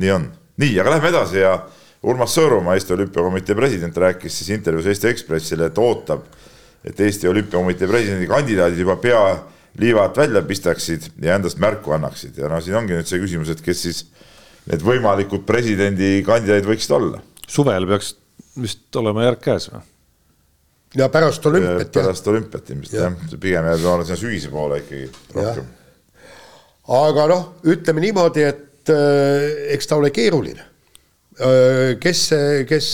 [0.00, 0.30] nii on.
[0.64, 1.58] nii, aga lähme edasi ja
[2.08, 6.24] Urmas Sõõrumaa, Eesti Olümpiakomitee president, rääkis siis intervjuus Eesti Ekspressile, et ootab,
[6.86, 9.22] et Eesti Olümpiakomitee presidendi kandidaadid juba pea
[9.78, 13.62] liivad välja pistaksid ja endast märku annaksid ja no siin ongi nüüd see küsimus, et
[13.64, 14.04] kes siis
[14.68, 17.22] need võimalikud presidendikandidaadid võiksid olla.
[17.46, 18.14] suvel peaks
[18.60, 19.82] vist olema järg käes või?
[20.98, 21.92] ja pärast olümpiat.
[21.94, 25.70] pärast olümpiat ilmselt jah ja., pigem jääb sinna sügise poole ikkagi rohkem.
[26.98, 32.26] aga noh, ütleme niimoodi, et äh, eks ta ole keeruline äh, kes,
[32.68, 32.90] kes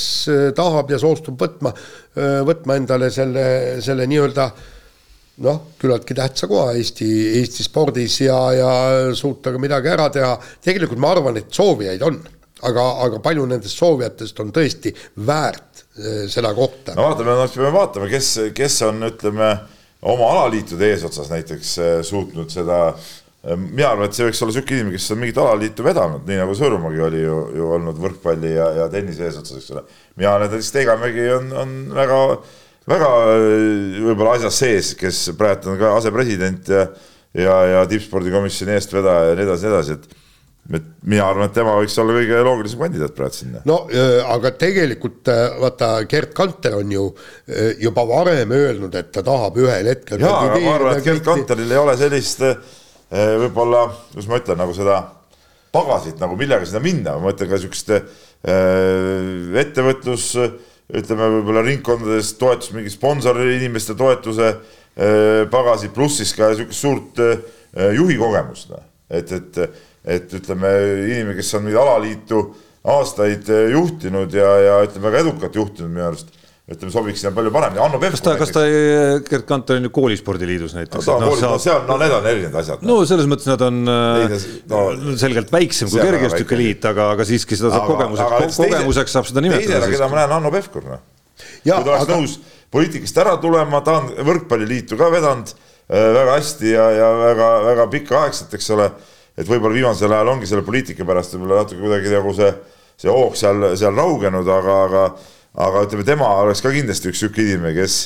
[0.56, 3.48] tahab ja soostub võtma, äh, võtma endale selle,
[3.84, 4.70] selle nii-öelda äh,
[5.42, 7.08] noh, küllaltki tähtsa koha Eesti,
[7.40, 8.70] Eesti spordis ja, ja
[9.16, 10.36] suuta ka midagi ära teha.
[10.62, 12.20] tegelikult ma arvan, et soovijaid on,
[12.68, 14.94] aga, aga palju nendest soovijatest on tõesti
[15.26, 16.94] väärt eh, seda kohta.
[16.94, 19.50] no vaatame, no peame vaatama, kes, kes on, ütleme,
[20.14, 24.80] oma alaliitude eesotsas näiteks eh, suutnud seda eh, mina arvan, et see võiks olla niisugune
[24.80, 28.70] inimene, kes on mingit alaliitu vedanud, nii nagu Sõõrumägi oli ju, ju olnud võrkpalli ja,
[28.82, 29.88] ja tennise eesotsas, eks ole.
[30.14, 32.20] mina et näiteks Teigamägi on, on väga
[32.90, 36.88] väga äh, võib-olla asjas sees, kes praegu on ka asepresident ja
[37.34, 40.20] ja, ja tippspordikomisjoni eestvedaja ja nii edasi, nii edasi, et
[40.72, 43.60] et mina arvan, et tema võiks olla kõige loogilisem kandidaat praegu sinna.
[43.68, 49.10] no äh, aga tegelikult äh, vaata, Gerd Kanter on ju äh, juba varem öelnud, et
[49.12, 50.24] ta tahab ühel hetkel.
[50.24, 52.40] jaa, aga ma arvan, et Gerd Kanteril ei ole sellist
[53.14, 55.02] võib-olla, kuidas ma ütlen, nagu seda
[55.74, 57.92] pagasit nagu millega sinna minna, ma mõtlen ka siukest
[59.60, 60.32] ettevõtlus,
[60.94, 64.54] ütleme võib-olla ringkondades toetus, mingi sponsori inimeste toetuse
[65.50, 67.18] pagasit, pluss siis ka siukest suurt
[67.96, 68.84] juhi kogemust, noh.
[69.10, 69.58] et, et
[70.04, 70.70] et ütleme,
[71.08, 72.40] inimene, kes on mingit alaliitu
[72.94, 76.34] aastaid eh, juhtinud ja, ja ütleme, väga edukalt juhtinud minu arust
[76.70, 77.82] ütleme, sobiks sinna palju paremini.
[77.82, 78.16] Hanno Pevkur.
[78.16, 78.62] kas ta, kas ta,
[79.28, 81.18] Gerd Kanter on ju koolispordiliidus näiteks no,?
[81.20, 82.84] No, no, seal, no need on erinevad asjad.
[82.88, 84.36] no selles mõttes nad on Neid,
[84.72, 84.82] no,
[85.20, 89.68] selgelt väiksem kui kergejõustikuliit, aga, aga siiski seda saab kogemuseks, kogemuseks saab seda nimetada.
[89.76, 91.04] teisele, keda ma näen, Hanno Pevkur, noh.
[91.36, 92.16] kui ta oleks aga...
[92.16, 92.38] nõus
[92.74, 98.56] poliitikast ära tulema, ta on võrkpalliliitu ka vedanud äh, väga hästi ja, ja väga-väga pikaaegselt,
[98.56, 98.88] eks ole
[99.34, 102.50] et võib-olla viimasel ajal ongi selle poliitika pärast võib-olla natuke kuidagi nagu see,
[103.02, 105.06] see hoog seal, seal raugenud, aga, aga,
[105.54, 107.98] aga ütleme, tema oleks ka kindlasti üks sihuke inimene, kes,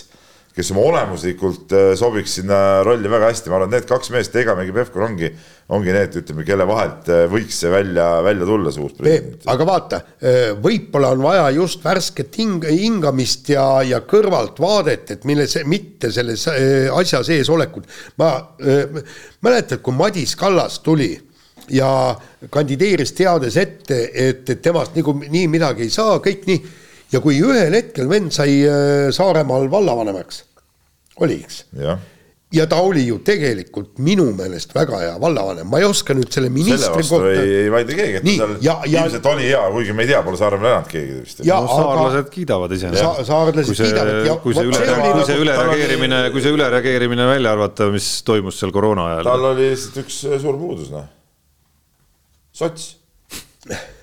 [0.57, 4.35] kes oma olemuslikult äh, sobiks sinna rolli väga hästi, ma arvan, et need kaks meest,
[4.37, 5.31] Egamägi, Pevkur ongi,
[5.73, 9.47] ongi need, ütleme, kelle vahelt äh, võiks see välja, välja tulla, see uus president.
[9.55, 15.49] aga vaata, äh, võib-olla on vaja just värsket hing, hingamist ja, ja kõrvaltvaadet, et mille
[15.49, 17.89] see, mitte selles asja sees olekut.
[18.21, 18.35] ma
[19.45, 21.15] mäletad, kui Madis Kallas tuli
[21.71, 21.89] ja
[22.51, 26.61] kandideeris teades ette, et, et temast nagu nii midagi ei saa, kõik nii.
[27.13, 30.45] Ja kui ühel hetkel vend sai äh, Saaremaal vallavanemaks,
[31.25, 31.65] oli, eks?
[32.53, 36.49] ja ta oli ju tegelikult minu meelest väga hea vallavanem, ma ei oska nüüd selle
[36.53, 37.33] ministri selle vastu kohta.
[37.43, 40.07] ei, ei vaidle keegi, et Nii, ta seal ja, ja, ilmselt oli hea, kuigi me
[40.07, 41.43] ei tea, pole Saaremaal elanud keegi vist.
[41.45, 43.27] No, saarlased kiidavad iseenesest Sa.
[43.33, 44.39] saarlased kiidavad ja.
[44.45, 44.81] kui see üle,
[45.11, 49.29] kui see ülereageerimine, kui see ülereageerimine välja arvata, mis toimus seal koroona ajal.
[49.29, 51.05] tal oli lihtsalt üks suur puudus, noh.
[52.57, 52.91] sots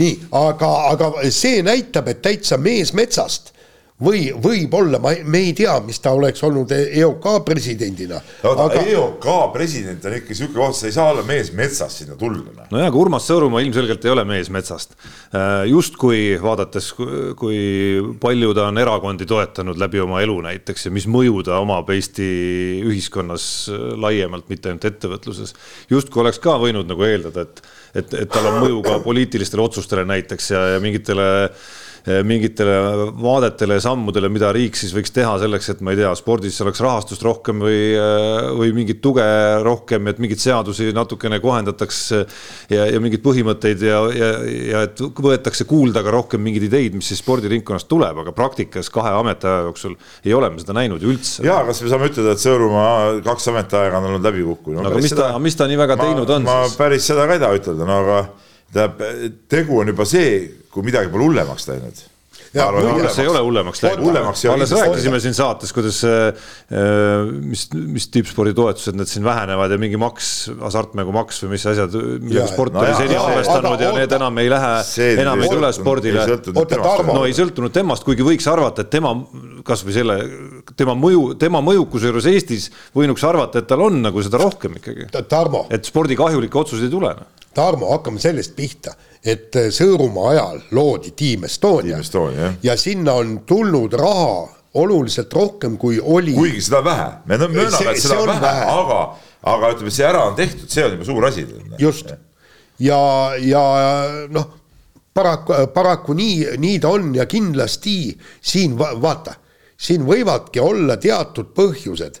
[0.00, 3.53] nii, aga, aga see näitab, et täitsa mees metsast
[4.02, 8.18] või võib-olla, ma, me ei tea, mis ta oleks olnud EOK presidendina.
[8.42, 8.80] Aga...
[8.82, 12.66] EOK president on ikka sihuke koht, sa ei saa olla mees metsast sinna tulla.
[12.72, 14.96] Nojah, aga Urmas Sõõrumaa ilmselgelt ei ole mees metsast.
[15.30, 16.90] Äh, justkui vaadates,
[17.38, 17.60] kui
[18.22, 22.26] palju ta on erakondi toetanud läbi oma elu näiteks ja mis mõju ta omab Eesti
[22.82, 23.46] ühiskonnas
[24.02, 25.54] laiemalt, mitte ainult ettevõtluses.
[25.92, 27.64] justkui oleks ka võinud nagu eeldada, et,
[27.94, 32.74] et, et tal on mõju ka poliitilistele otsustele näiteks ja, ja mingitele Eh, mingitele
[33.16, 36.82] vaadetele ja sammudele, mida riik siis võiks teha selleks, et ma ei tea, spordis oleks
[36.84, 39.24] rahastust rohkem või, eh, või mingit tuge
[39.64, 42.00] rohkem, et mingeid seadusi natukene kohendataks
[42.68, 47.08] ja, ja mingeid põhimõtteid ja, ja, ja et võetakse kuulda ka rohkem mingeid ideid, mis
[47.08, 51.40] siis spordiringkonnast tuleb, aga praktikas kahe ametiaja jooksul ei ole me seda näinud ju üldse.
[51.46, 54.90] ja kas me saame ütelda, et Sõõrumaa kaks ametiaega on olnud läbi kukkunud no,?
[54.90, 56.74] aga mis ta, mis ta nii väga ma, teinud on ma siis?
[56.76, 58.24] ma päris seda ka ei taha ütelda, no aga
[58.74, 60.34] tähendab, tegu on juba see,
[60.74, 62.02] kui midagi pole hullemaks läinud
[62.54, 64.16] ja hullemaks ei ole hullemaks läinud.
[64.52, 66.44] alles rääkisime siin saates, kuidas äh,
[67.42, 72.46] mis, mis tippspordi toetused need siin vähenevad ja mingi maks, hasartmängumaks või mis asjad, millega
[72.52, 74.72] sport oli seni arvestanud ja need enam ei lähe,
[75.24, 76.26] enam ei tule spordile.
[77.10, 79.14] no ei sõltunud temast, kuigi võiks arvata, et tema
[79.66, 80.18] kasvõi selle,
[80.76, 85.10] tema mõju, tema mõjukuse juures Eestis võinuks arvata, et tal on nagu seda rohkem ikkagi.
[85.74, 87.16] et spordi kahjulikke otsuseid ei tule.
[87.54, 88.94] Tarmo, hakkame sellest pihta
[89.24, 94.42] et äh, Sõõrumaa ajal loodi Team Estonia, Team Estonia ja sinna on tulnud raha
[94.80, 96.34] oluliselt rohkem, kui oli.
[96.34, 98.98] kuigi seda vähe, me mööname, et seda on vähe, vähe., aga,
[99.54, 101.46] aga ütleme, see ära on tehtud, see on juba suur asi.
[101.78, 102.10] just
[102.82, 103.00] ja,
[103.40, 103.64] ja
[104.34, 104.50] noh,
[105.14, 107.96] paraku, paraku nii, nii ta on ja kindlasti
[108.42, 109.38] siin va vaata,
[109.78, 112.18] siin võivadki olla teatud põhjused,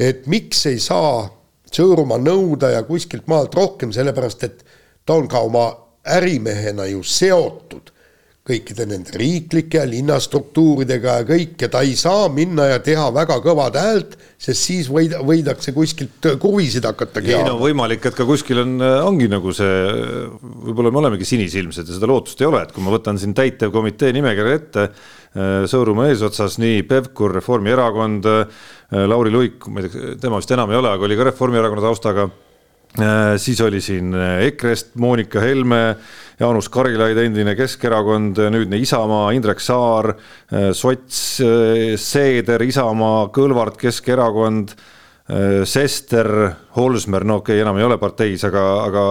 [0.00, 1.28] et miks ei saa
[1.70, 4.64] Sõõrumaa nõuda ja kuskilt maalt rohkem, sellepärast et
[5.06, 5.68] ta on ka oma
[6.06, 7.92] ärimehena ju seotud
[8.50, 13.36] kõikide nende riiklike ja linnastruktuuridega ja kõik ja ta ei saa minna ja teha väga
[13.44, 17.44] kõvad häält, sest siis võid, võidakse kuskilt kruvisid hakata keerama.
[17.44, 19.76] ei no võimalik, et ka kuskil on, ongi nagu see,
[20.40, 24.14] võib-olla me olemegi sinisilmsed ja seda lootust ei ole, et kui ma võtan siin täitevkomitee
[24.16, 24.88] nimekirja ette,
[25.30, 28.24] Sõõrumaa eesotsas nii Pevkur, Reformierakond,
[28.90, 32.24] Lauri Luik, ma ei tea, tema vist enam ei ole, aga oli ka Reformierakonna taustaga.
[32.98, 35.94] Äh, siis oli siin äh, EKRE-st Monika Helme,
[36.40, 40.10] Jaanus Karilaid, endine Keskerakond, nüüdne Isamaa, Indrek Saar,
[40.50, 41.20] äh, sots,
[42.02, 44.74] Seeder, Isamaa, Kõlvart, Keskerakond
[45.70, 46.26] Sester,
[46.74, 49.04] Holsmer, no okei okay,, enam ei ole parteis, aga, aga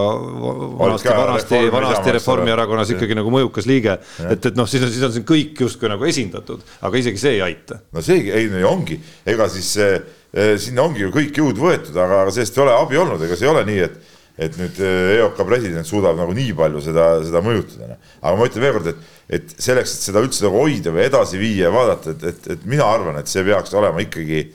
[0.82, 3.96] vanasti, vanasti, vanasti Reformierakonnas ikkagi nagu mõjukas liige.
[4.26, 7.38] et, et noh, siis on, siis on siin kõik justkui nagu esindatud, aga isegi see
[7.38, 7.80] ei aita.
[7.96, 9.00] no see ei, ei ongi,
[9.32, 9.94] ega siis see
[10.30, 13.48] Eh, sinna ongi ju kõik jõud võetud, aga sellest ei ole abi olnud, ega see
[13.48, 17.98] ei ole nii, et et nüüd EOK president suudab nagu nii palju seda, seda mõjutada.
[18.22, 19.02] aga ma ütlen veelkord, et,
[19.36, 22.64] et selleks, et seda üldse nagu hoida või edasi viia ja vaadata, et, et, et
[22.64, 24.46] mina arvan, et see peaks olema ikkagi,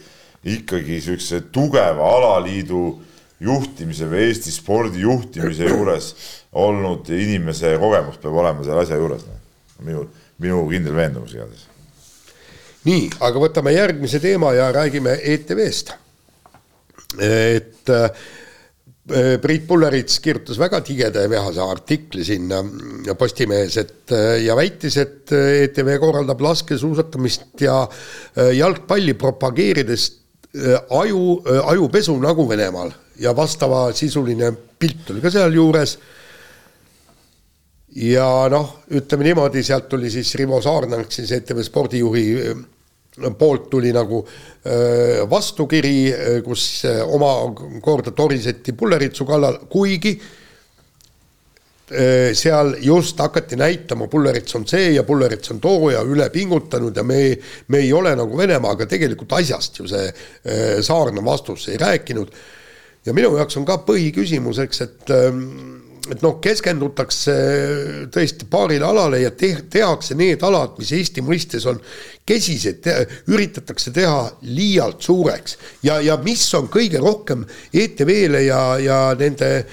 [0.44, 2.86] ikkagi siukse tugeva alaliidu
[3.44, 6.14] juhtimise või Eesti spordi juhtimise juures
[6.52, 9.24] olnud inimese kogemus peab olema selle asja juures.
[9.82, 10.06] minu,
[10.38, 11.70] minu kindel veendumus igatahes
[12.88, 15.94] nii, aga võtame järgmise teema ja räägime ETV-st.
[17.22, 18.24] et äh,
[19.40, 22.62] Priit Pullerits kirjutas väga tigeda ja vihase artikli sinna
[23.18, 27.82] Postimehes, et äh, ja väitis, et äh, ETV korraldab laskesuusatamist ja
[28.56, 30.08] jalgpalli propageerides
[30.90, 31.22] aju,
[31.66, 35.96] ajupesu nagu Venemaal ja vastavasisuline pilt oli ka sealjuures.
[37.94, 42.24] Ja noh, ütleme niimoodi, sealt tuli siis Rivo Saarnang, siis ETV spordijuhi
[43.38, 44.24] poolt tuli nagu
[45.30, 50.16] vastukiri, kus omakorda toriseti Pulleritsu kallal, kuigi
[51.84, 57.02] seal just hakati näitama, Pullerits on see ja Pullerits on too ja üle pingutanud ja
[57.04, 57.18] me,
[57.68, 60.06] me ei ole nagu Venemaa, aga tegelikult asjast ju see
[60.80, 62.32] Saarna vastus ei rääkinud.
[63.04, 65.12] ja minu jaoks on ka põhiküsimus, eks, et
[66.12, 67.34] et noh, keskendutakse
[68.12, 71.80] tõesti paarile alale ja te tehakse need alad, mis Eesti mõistes on
[72.28, 72.96] kesised te,
[73.32, 75.56] üritatakse teha liialt suureks
[75.86, 79.66] ja, ja mis on kõige rohkem ETV-le ja, ja nende äh,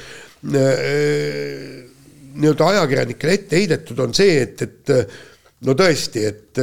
[2.34, 4.94] nii-öelda ajakirjanikele ette heidetud, on see, et, et
[5.68, 6.62] no tõesti, et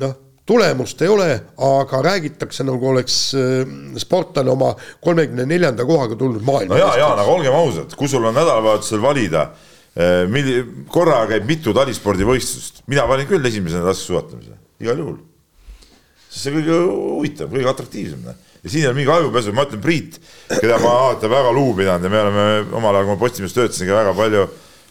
[0.00, 1.28] noh tulemust ei ole,
[1.64, 4.74] aga räägitakse nagu oleks äh, sportlane oma
[5.04, 6.74] kolmekümne neljanda kohaga tulnud maailma.
[6.74, 9.46] no ja, Jaan, aga olgem ausad, kui sul on nädalavahetusel valida,
[9.96, 15.22] äh, milli-, korraga käib mitu talispordivõistlust, mina valin küll esimesena laskesuusatamise, igal juhul.
[16.34, 18.28] see kõige huvitavam, kõige atraktiivsem.
[18.64, 20.14] Ja siin ei ole mingi ajupesu, ma ütlen Priit,
[20.48, 22.44] keda ma alati väga lugu pidanud ja me oleme
[22.78, 24.44] omal ajal, kui ma Postimehes töötasin, ka väga palju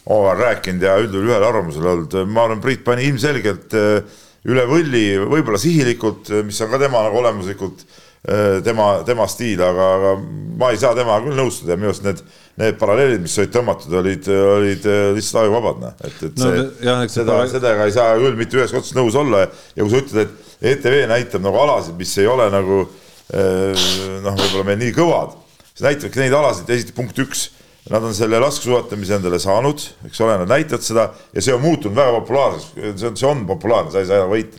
[0.04, 5.04] omavahel rääkinud ja üldjuhul ühel arvamusel olnud, ma arvan, Priit pani ilmselgelt äh, üle võlli,
[5.26, 10.16] võib-olla sihilikult, mis on ka tema nagu olemuslikult äh, tema, tema stiil, aga, aga
[10.60, 12.24] ma ei saa temaga küll nõustuda ja minu arust need,
[12.62, 16.66] need paralleelid, mis olid tõmmatud, olid, olid äh, lihtsalt ajuvabad, noh, et, et no, see
[16.86, 19.48] no,, seda, sellega ei saa küll mitte ühest otsast nõus olla.
[19.74, 23.00] Ja kui sa ütled, et ETV näitab nagu alasid, mis ei ole nagu äh,
[23.34, 25.34] noh, võib-olla meil nii kõvad,
[25.72, 27.48] siis näitabki neid alasid, esiteks punkt üks
[27.92, 31.02] Nad on selle laskesuusatamise endale saanud, eks ole, nad näitavad seda
[31.34, 34.56] ja see on muutunud väga populaarseks, see on, see on populaarne, sa ei saa võita.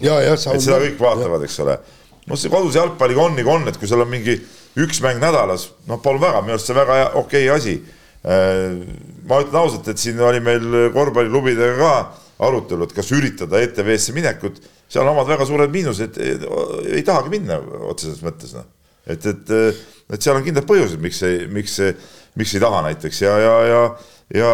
[0.53, 1.79] et seda kõik vaatavad, eks ole.
[2.29, 4.37] noh, see koduse jalgpalliga on nagu on, et kui sul on mingi
[4.85, 7.75] üks mäng nädalas, noh, palun väga, minu arust see väga okei okay asi.
[8.25, 8.77] Äh,
[9.25, 14.61] ma ütlen ausalt, et siin oli meil korvpalliklubidega ka arutelu, et kas üritada ETV-sse minekut,
[14.89, 17.59] seal on omad väga suured miinused, ei tahagi minna
[17.89, 18.67] otseses mõttes, noh.
[19.07, 19.55] et, et,
[20.13, 21.79] et seal on kindlad põhjused, miks see, miks
[22.35, 23.81] miks ei taha näiteks ja, ja, ja,
[24.35, 24.51] ja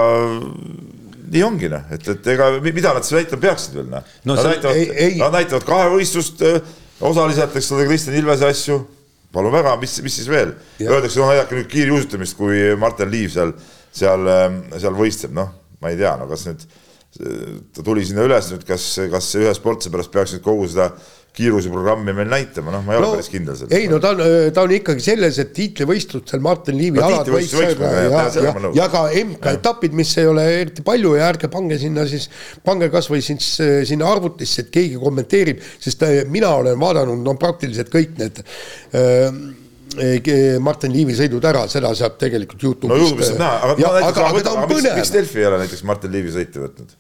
[1.32, 4.36] nii ongi noh, et, et ega mida nad siis näitama peaksid veel noh no,.
[4.36, 6.44] Nad, näitavad, nad näitavad kahevõistlust
[7.02, 8.82] osaliselt, eks ole, Kristjan Ilvese asju.
[9.34, 10.52] palun väga, mis, mis siis veel?
[10.84, 13.54] Öeldakse, no näidake nüüd kiirjuusutamist, kui Martin Liiv seal,
[13.96, 14.28] seal,
[14.76, 16.66] seal võistleb, noh, ma ei tea, no kas nüüd
[17.12, 20.94] ta tuli sinna üles nüüd, kas, kas ühe sportlase pärast peaks nüüd kogu seda
[21.36, 23.72] kiiruseprogrammi meil näitama, noh, ma ei ole no, päris kindel selles.
[23.76, 27.54] ei no ta on, ta on ikkagi selles, et tiitlivõistlustel Martin Liivi no, alad võiks
[27.56, 32.04] ja, ja, ja, ja ka MK-etapid, mis ei ole eriti palju ja ärge pange sinna
[32.10, 32.28] siis,
[32.68, 37.38] pange kasvõi siis äh, sinna arvutisse, et keegi kommenteerib, sest äh, mina olen vaadanud no
[37.40, 39.32] praktiliselt kõik need äh,
[40.64, 42.92] Martin Liivi sõidud ära, seda saab tegelikult Youtube'ist.
[42.92, 45.00] no Youtube'ist saab näha, aga, ja, aga, aga, aga ta on põnev.
[45.00, 46.98] miks Delfi ei ole näiteks Martin Liivi sõite võtnud?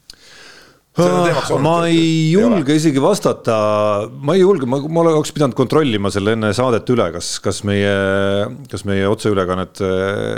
[1.64, 6.50] ma ei julge isegi vastata, ma ei julge, ma, ma oleks pidanud kontrollima selle enne
[6.56, 7.94] saadet üle, kas, kas meie,
[8.72, 9.92] kas meie otseülekannete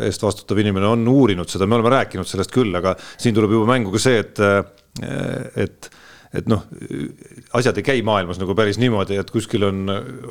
[0.05, 3.71] eest vastutav inimene on uurinud seda, me oleme rääkinud sellest küll, aga siin tuleb juba
[3.71, 4.43] mängu ka see, et,
[5.65, 5.89] et
[6.33, 6.63] et noh,
[7.53, 9.83] asjad ei käi maailmas nagu päris niimoodi, et kuskil on,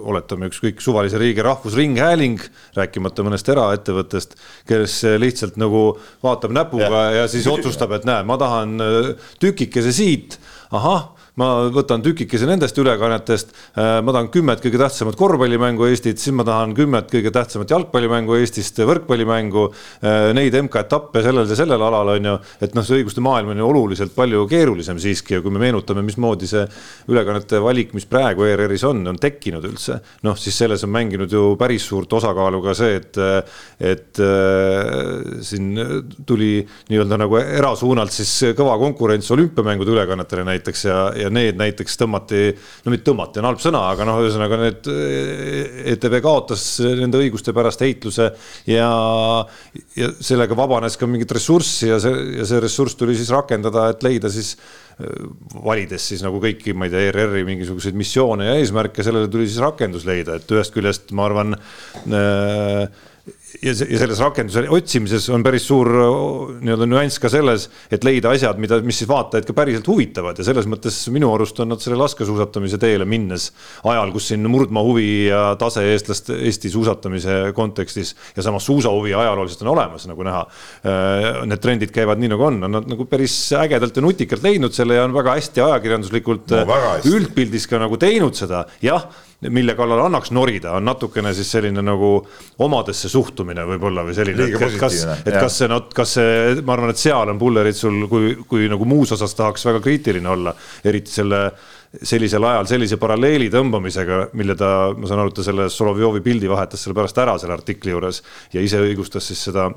[0.02, 2.42] oletame, ükskõik suvalise riigi rahvusringhääling,
[2.78, 4.36] rääkimata mõnest eraettevõttest,
[4.68, 5.84] kes lihtsalt nagu
[6.24, 8.76] vaatab näpuga ja, ja siis otsustab, et näe, ma tahan
[9.42, 10.40] tükikese siit,
[10.74, 13.54] ahah ma võtan tükikese nendest ülekannetest.
[13.72, 18.36] Äh, ma tahan kümmet kõige tähtsamat korvpallimängu Eestit, siis ma tahan kümmet kõige tähtsamat jalgpallimängu
[18.36, 19.64] Eestist, võrkpallimängu.
[20.04, 23.62] Äh, neid MK-etappe sellel ja sellel alal on ju, et noh, see õiguste maailm on
[23.62, 26.66] ju oluliselt palju keerulisem siiski ja kui me meenutame, mismoodi see
[27.08, 30.00] ülekannete valik, mis praegu ERR-is on, on tekkinud üldse.
[30.28, 33.20] noh, siis selles on mänginud ju päris suurt osakaalu ka see, et,
[33.80, 35.72] et äh, siin
[36.28, 36.60] tuli
[36.92, 42.44] nii-öelda nagu erasuunalt siis kõva konkurents olümpiamängude ülekannetele näiteks ja, ja need näiteks tõmmati,
[42.84, 44.92] no mitte tõmmati on halb sõna, aga noh, ühesõnaga need
[45.94, 48.30] ETV kaotas nende õiguste pärast heitluse
[48.70, 48.92] ja,
[49.98, 54.06] ja sellega vabanes ka mingit ressurssi ja see, ja see ressurss tuli siis rakendada, et
[54.06, 54.56] leida siis
[55.64, 59.62] valides siis nagu kõiki, ma ei tea, ERR-i mingisuguseid missioone ja eesmärke, sellele tuli siis
[59.62, 62.84] rakendus leida, et ühest küljest ma arvan äh,
[63.60, 65.88] ja, ja selles rakenduse otsimises on päris suur
[66.62, 70.38] nii-öelda nüanss ka selles, et leida asjad, mida, mis siis vaatajaid ka päriselt huvitavad.
[70.38, 73.50] Ja selles mõttes minu arust on nad selle laskesuusatamise teele minnes
[73.88, 79.66] ajal, kus siin murdmaa huvi ja tase eestlast Eesti suusatamise kontekstis ja samas suusahuvi ajalooliselt
[79.66, 80.44] on olemas, nagu näha.
[81.48, 84.98] Need trendid käivad nii nagu on, on nad nagu päris ägedalt ja nutikalt leidnud selle
[84.98, 86.80] ja on väga hästi ajakirjanduslikult no,
[87.12, 89.06] üldpildis ka nagu teinud seda, jah
[89.50, 92.14] mille kallal annaks norida, on natukene siis selline nagu
[92.62, 97.02] omadesse suhtumine võib-olla või selline, et kas, et kas see, kas see, ma arvan, et
[97.02, 101.46] seal on Pulleritsul, kui, kui nagu muus osas tahaks väga kriitiline olla, eriti selle
[101.92, 106.48] sellisel ajal sellise paralleeli tõmbamisega, mille ta, ma saan aru, et ta selle Solovjovi pildi
[106.48, 108.22] vahetas selle pärast ära selle artikli juures
[108.54, 109.68] ja ise õigustas siis seda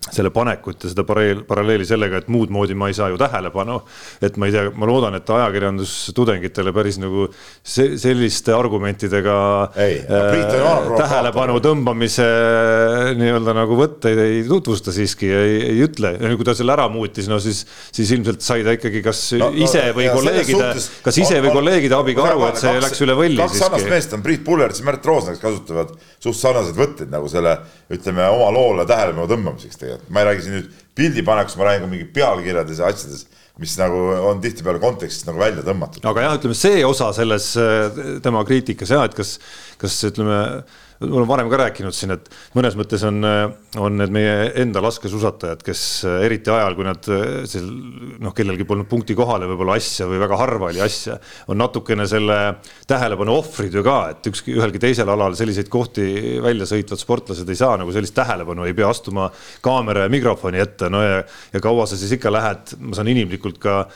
[0.00, 3.82] selle panekut ja seda paralleel, paralleeli sellega, et muud moodi ma ei saa ju tähelepanu.
[4.24, 7.26] et ma ei tea, ma loodan, et ajakirjandustudengitele päris nagu
[7.62, 9.34] se selliste argumentidega
[9.76, 12.26] ei, äh, tähelepanu tõmbamise
[13.20, 16.14] nii-öelda nagu võtteid ei tutvusta siiski, ei, ei ütle.
[16.32, 19.84] kui ta selle ära muutis, no siis, siis ilmselt sai ta ikkagi kas no, ise
[19.96, 20.72] või no, kolleegide,
[21.04, 23.52] kas ise on, või kolleegide abiga aru, et see kaks, läks üle võlli siiski.
[23.52, 27.28] kaks sarnast meest on Priit Pullerits ja Märt Roosna, kes kasutavad suht sarnaseid võtteid nagu
[27.28, 27.58] selle,
[27.92, 31.84] ütleme oma loole tähelepanu tõmbamiseks tegelikult tegelikult, ma ei räägi siin nüüd pildipanekust, ma räägin
[31.84, 33.26] ka mingi pealkirjades ja asjades,
[33.60, 33.98] mis nagu
[34.30, 36.04] on tihtipeale kontekstist nagu välja tõmmatud.
[36.08, 39.36] aga jah, ütleme see osa selles äh, tema kriitikas ja et kas,
[39.80, 40.40] kas ütleme
[41.00, 42.26] ma olen varem ka rääkinud siin, et
[42.56, 43.24] mõnes mõttes on,
[43.80, 45.82] on need meie enda laskesuusatajad, kes
[46.26, 47.08] eriti ajal, kui nad
[47.48, 47.70] seal
[48.20, 51.16] noh, kellelgi polnud punkti kohale võib-olla asja või väga harva oli asja,
[51.48, 52.36] on natukene selle
[52.90, 57.62] tähelepanu ohvrid ju ka, et ükski, ühelgi teisel alal selliseid kohti välja sõitvad sportlased ei
[57.62, 59.30] saa nagu sellist tähelepanu, ei pea astuma
[59.64, 61.24] kaamera ja mikrofoni ette, no ja,
[61.54, 63.86] ja kaua sa siis ikka lähed, ma saan inimlikult ka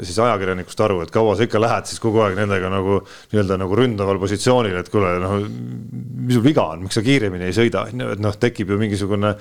[0.00, 3.78] siis ajakirjanikust aru, et kaua sa ikka lähed siis kogu aeg nendega nagu nii-öelda nagu
[3.78, 8.04] ründaval positsioonil, et kuule, noh, mis sul viga on, miks sa kiiremini ei sõida, on
[8.04, 9.34] ju, et noh, tekib ju mingisugune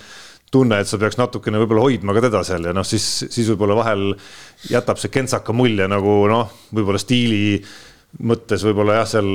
[0.52, 3.78] tunne, et sa peaks natukene võib-olla hoidma ka teda seal ja noh, siis, siis võib-olla
[3.80, 4.10] vahel
[4.68, 7.62] jätab see kentsaka mulje nagu noh, võib-olla stiili
[8.20, 9.30] mõttes võib-olla jah, seal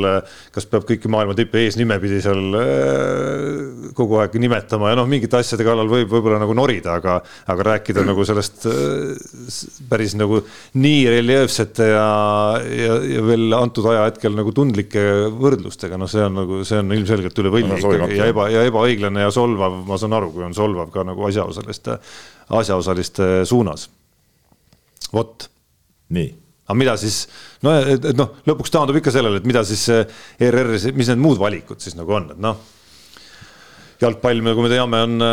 [0.52, 5.64] kas peab kõiki maailma tippe eesnimepidi seal äh, kogu aeg nimetama ja noh, mingite asjade
[5.66, 7.16] kallal võib võib-olla nagu norida, aga,
[7.52, 9.56] aga rääkida nagu sellest äh,
[9.88, 10.42] päris nagu
[10.76, 12.06] nii reljeefsete ja,
[12.60, 15.04] ja, ja veel antud ajahetkel nagu tundlike
[15.40, 19.24] võrdlustega, noh, see on nagu, see on ilmselgelt üle võlli ikkagi ja eba, ja ebaõiglane
[19.24, 22.00] ja solvav, ma saan aru, kui on solvav ka nagu asjaosaliste,
[22.60, 23.88] asjaosaliste suunas.
[25.16, 25.48] vot.
[26.12, 27.24] nii aga mida siis,
[27.66, 31.38] no et, et noh, lõpuks taandub ikka sellele, et mida siis ERR-is, mis need muud
[31.40, 32.58] valikud siis nagu on, et noh.
[34.02, 35.28] jalgpall, nagu me teame, on,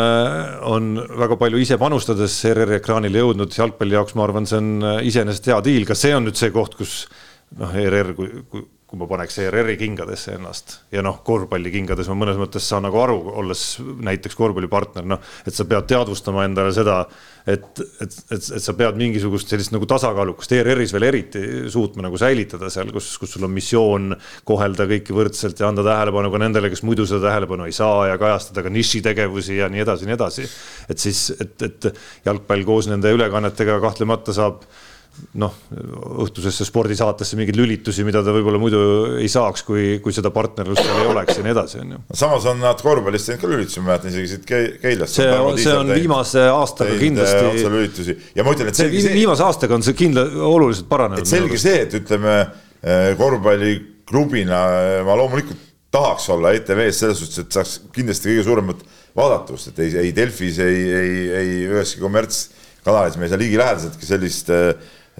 [0.70, 0.92] on
[1.24, 5.60] väga palju ise panustades ERR-i ekraanile jõudnud, jalgpalli jaoks ma arvan, see on iseenesest hea
[5.66, 7.04] diil, kas see on nüüd see koht, kus
[7.58, 8.64] noh, ERR, kui, kui
[8.94, 13.00] kui ma paneks ERR-i kingadesse ennast ja noh, korvpalli kingades ma mõnes mõttes saan nagu
[13.02, 13.62] aru, olles
[14.06, 17.00] näiteks korvpallipartner, noh, et sa pead teadvustama endale seda,
[17.50, 17.66] et,
[18.04, 21.42] et, et, et sa pead mingisugust sellist nagu tasakaalukust ERR-is veel eriti
[21.74, 24.14] suutma nagu säilitada seal, kus, kus sul on missioon
[24.46, 28.18] kohelda kõiki võrdselt ja anda tähelepanu ka nendele, kes muidu seda tähelepanu ei saa ja
[28.22, 30.48] kajastada ka nišitegevusi ja nii edasi, nii edasi.
[30.88, 31.92] et siis, et, et
[32.30, 34.62] jalgpall koos nende ülekannetega kahtlemata saab
[35.40, 35.54] noh,
[36.24, 38.80] õhtusesse spordisaatesse mingeid lülitusi, mida ta võib-olla muidu
[39.20, 42.00] ei saaks, kui, kui seda partnerlust seal ei oleks ja nii edasi, on ju.
[42.22, 44.48] samas on nad korvpallist teinud ka lülitusi, ma mäletan isegi siit
[44.82, 45.18] Keilast.
[45.18, 47.44] see on, see on viimase aastaga kindlasti.
[47.52, 49.14] otselülitusi ja ma ütlen, et selge see.
[49.18, 51.28] viimase aastaga on see kindla, oluliselt paranenud.
[51.28, 57.54] selge see, et ütleme eh, korvpalliklubina eh, ma loomulikult tahaks olla ETV-s selles suhtes, et
[57.54, 58.82] saaks kindlasti kõige suuremat
[59.14, 64.50] vaadatust, et ei, ei Delfis, ei, ei, ei üheski kommertskanalis me ei saa ligilähedaseltki sellist
[64.50, 64.72] äh,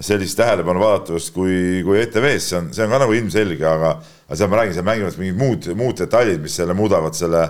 [0.03, 3.95] sellist tähelepanu vaadatavust kui, kui ETV-s, see on, see on ka nagu ilmselge, aga,
[4.27, 7.43] aga seal ma räägin, seal mängivad mingid muud, muud detailid, mis selle muudavad selle,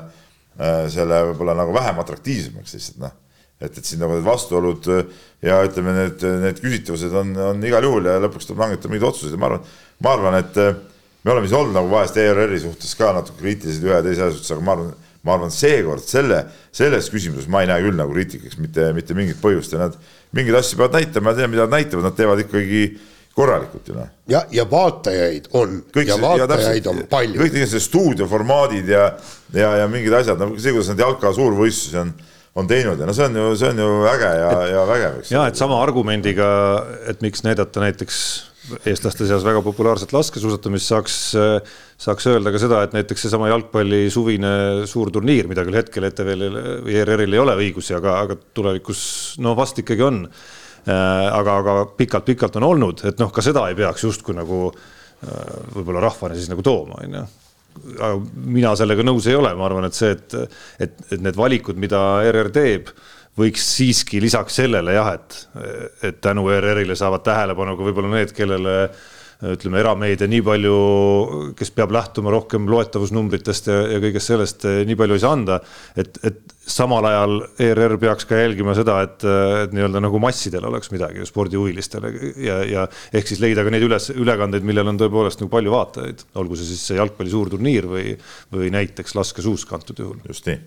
[0.59, 3.15] äh, selle võib-olla nagu vähem atraktiivsemaks lihtsalt noh.
[3.57, 4.89] et, et siin nagu need vastuolud
[5.45, 9.33] ja ütleme, need, need küsitavused on, on igal juhul ja lõpuks tuleb langetada mingeid otsuseid
[9.33, 9.71] ja ma arvan,
[10.05, 10.75] ma arvan, et äh,
[11.25, 14.37] me oleme siin olnud nagu vahest ERR-i suhtes ka natuke kriitilised ühe ja teise asja
[14.37, 14.93] suhtes, aga ma arvan,
[15.25, 16.43] ma arvan, seekord selle,
[16.75, 19.97] selles küsimuses ma ei näe küll nagu kriitikaks mitte, mitte mingit põhjust ja nad
[20.35, 22.85] mingeid asju peavad näitama, ma tean, mida nad näitavad, nad teevad ikkagi
[23.35, 24.07] korralikult ju noh.
[24.31, 27.41] ja, ja vaatajaid on kõik ja vaatajaid ja on palju.
[27.41, 29.09] kõik sellised stuudioformaadid ja,
[29.55, 32.13] ja, ja mingid asjad, no see, kuidas nad jalka suurvõistlusi on,
[32.55, 35.33] on teinud ja no see on ju, see on ju äge ja, ja vägev, eks.
[35.35, 36.47] ja et sama argumendiga,
[37.11, 38.21] et miks näidata näiteks
[38.89, 41.15] eestlaste seas väga populaarset laskesuusatamist, saaks,
[42.01, 44.51] saaks öelda ka seda, et näiteks seesama jalgpalli suvine
[44.89, 46.45] suur turniir, mida küll hetkel ETV-l
[46.85, 48.99] või ERR-il ei ole õigusi, aga, aga tulevikus
[49.43, 50.25] no vast ikkagi on.
[50.85, 54.67] aga, aga pikalt-pikalt on olnud, et noh, ka seda ei peaks justkui nagu
[55.73, 57.23] võib-olla rahvani siis nagu tooma, on ju
[57.95, 58.13] aga
[58.55, 60.35] mina sellega nõus ei ole, ma arvan, et see, et,
[60.85, 62.91] et, et need valikud, mida ERR teeb,
[63.39, 65.41] võiks siiski lisaks sellele jah, et,
[66.07, 68.77] et tänu ERR-ile saavad tähelepanu ka võib-olla need, kellele
[69.43, 70.75] ütleme, erameedia nii palju,
[71.59, 75.57] kes peab lähtuma rohkem loetavusnumbritest ja, ja kõigest sellest nii palju ei saa anda.
[75.99, 79.25] et, et samal ajal ERR peaks ka jälgima seda, et,
[79.65, 84.07] et nii-öelda nagu massidel oleks midagi spordihuvilistele ja, ja ehk siis leida ka neid üles,
[84.15, 88.15] ülekandeid, millel on tõepoolest nagu palju vaatajaid, olgu see siis jalgpalli suurturniir või,
[88.55, 90.23] või näiteks laskesuusk antud juhul.
[90.31, 90.57] just nii.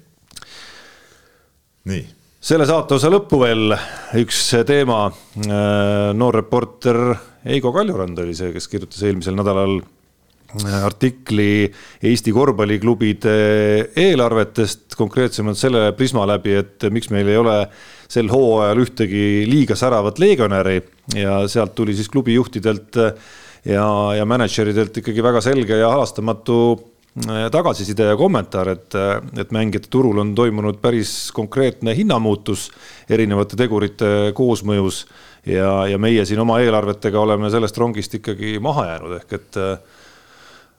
[1.88, 2.06] nii
[2.38, 3.74] selle saateosa lõppu veel
[4.20, 5.08] üks teema.
[6.14, 6.98] noor reporter
[7.48, 9.80] Eigo Kaljurand oli see, kes kirjutas eelmisel nädalal
[10.86, 11.68] artikli
[12.08, 13.34] Eesti korvpalliklubide
[14.00, 17.56] eelarvetest, konkreetsemalt selle prisma läbi, et miks meil ei ole
[18.08, 20.78] sel hooajal ühtegi liiga säravat legionäri
[21.18, 22.96] ja sealt tuli siis klubijuhtidelt
[23.68, 26.78] ja, ja mänedžeridelt ikkagi väga selge ja halastamatu
[27.52, 28.96] tagasiside ja kommentaar, et,
[29.38, 32.68] et mängijate turul on toimunud päris konkreetne hinnamuutus
[33.10, 35.04] erinevate tegurite koosmõjus
[35.46, 39.62] ja, ja meie siin oma eelarvetega oleme sellest rongist ikkagi maha jäänud, ehk et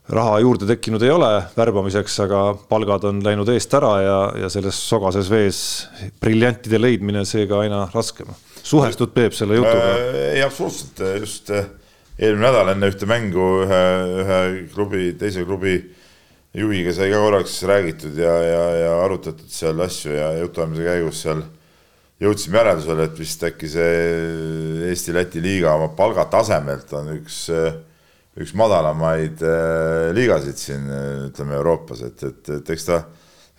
[0.10, 4.78] raha juurde tekkinud ei ole värbamiseks, aga palgad on läinud eest ära ja, ja selles
[4.90, 5.60] sogases vees
[6.22, 8.32] briljantide leidmine seega aina raskem.
[8.64, 9.94] suhestud Peep selle jutuga?
[9.94, 11.70] Äh, ei, absoluutselt, just äh,
[12.18, 13.84] eelmine nädal enne ühte mängu ühe,
[14.24, 14.40] ühe
[14.74, 15.78] klubi, teise klubi
[16.58, 21.44] juhiga sai ka korraks räägitud ja, ja, ja arutatud seal asju ja jutuajamise käigus seal
[22.20, 23.92] jõudsime järeldusele, et vist äkki see
[24.90, 27.46] Eesti-Läti liiga oma palgatasemelt on üks
[28.40, 30.86] üks madalamaid äh, liigasid siin
[31.30, 33.02] ütleme Euroopas, et, et, et eks ta,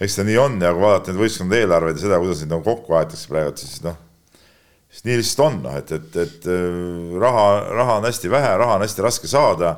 [0.01, 2.65] eks ta nii on ja kui vaadata neid võistkondade eelarveid ja seda, kuidas neid nagu
[2.65, 3.99] kokku aetakse praegu, siis noh,
[4.91, 7.47] siis nii lihtsalt on, noh, et, et, et äh, raha,
[7.81, 9.75] raha on hästi vähe, raha on hästi raske saada.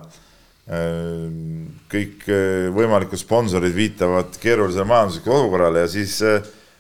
[0.62, 1.24] Äh,
[1.90, 2.22] kõik
[2.72, 6.14] võimalikud sponsorid viitavad keerulisele majanduslikule olukorrale ja siis,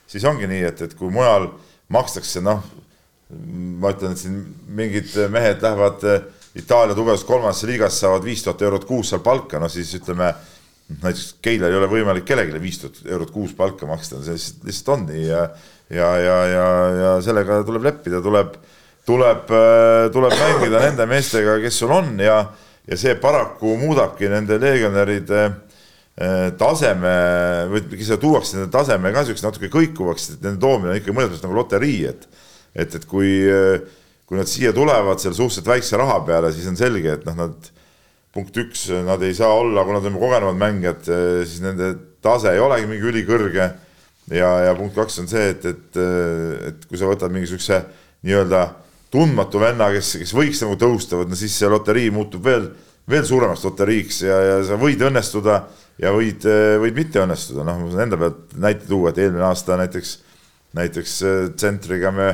[0.08, 1.50] siis ongi nii, et, et kui mujal
[1.92, 2.62] makstakse, noh,
[3.82, 4.38] ma ütlen, et siin
[4.72, 6.06] mingid mehed lähevad
[6.56, 10.30] Itaalia tugevast kolmandasse liigasse saavad viis tuhat eurot kuus seal palka, no siis ütleme,
[10.92, 14.36] näiteks Keilal ei ole võimalik kellelegi viis tuhat eurot kuus palka maksta, see
[14.68, 15.46] lihtsalt on nii ja
[15.92, 16.66] ja, ja, ja,
[16.96, 18.56] ja sellega tuleb leppida, tuleb,
[19.08, 19.50] tuleb,
[20.14, 22.38] tuleb mängida nende meestega, kes sul on ja,
[22.88, 27.16] ja see paraku muudabki nende legionäride eh, taseme
[27.70, 31.32] või seda tuuakse nende taseme ka siukse natuke kõikuvaks, et nende toomine on ikka mõnes
[31.32, 32.30] mõttes nagu loterii, et
[32.72, 33.82] et, et kui äh,
[34.32, 37.66] kui nad siia tulevad seal suhteliselt väikse raha peale, siis on selge, et noh, nad
[38.32, 41.02] punkt üks, nad ei saa olla, kuna nad on kogenumad mängijad,
[41.44, 41.90] siis nende
[42.24, 43.66] tase ei olegi mingi ülikõrge.
[44.32, 46.00] ja, ja punkt kaks on see, et, et,
[46.70, 47.82] et kui sa võtad mingi siukse
[48.24, 48.62] nii-öelda
[49.12, 52.70] tundmatu venna, kes, kes võiks nagu tõusta, vot no siis see loterii muutub veel,
[53.10, 55.58] veel suuremaks loteriiks ja, ja sa võid õnnestuda
[56.00, 56.46] ja võid,
[56.80, 60.16] võid mitte õnnestuda, noh, ma saan enda pealt näite tuua, et eelmine aasta näiteks,
[60.78, 61.16] näiteks
[61.58, 62.32] tsentriga me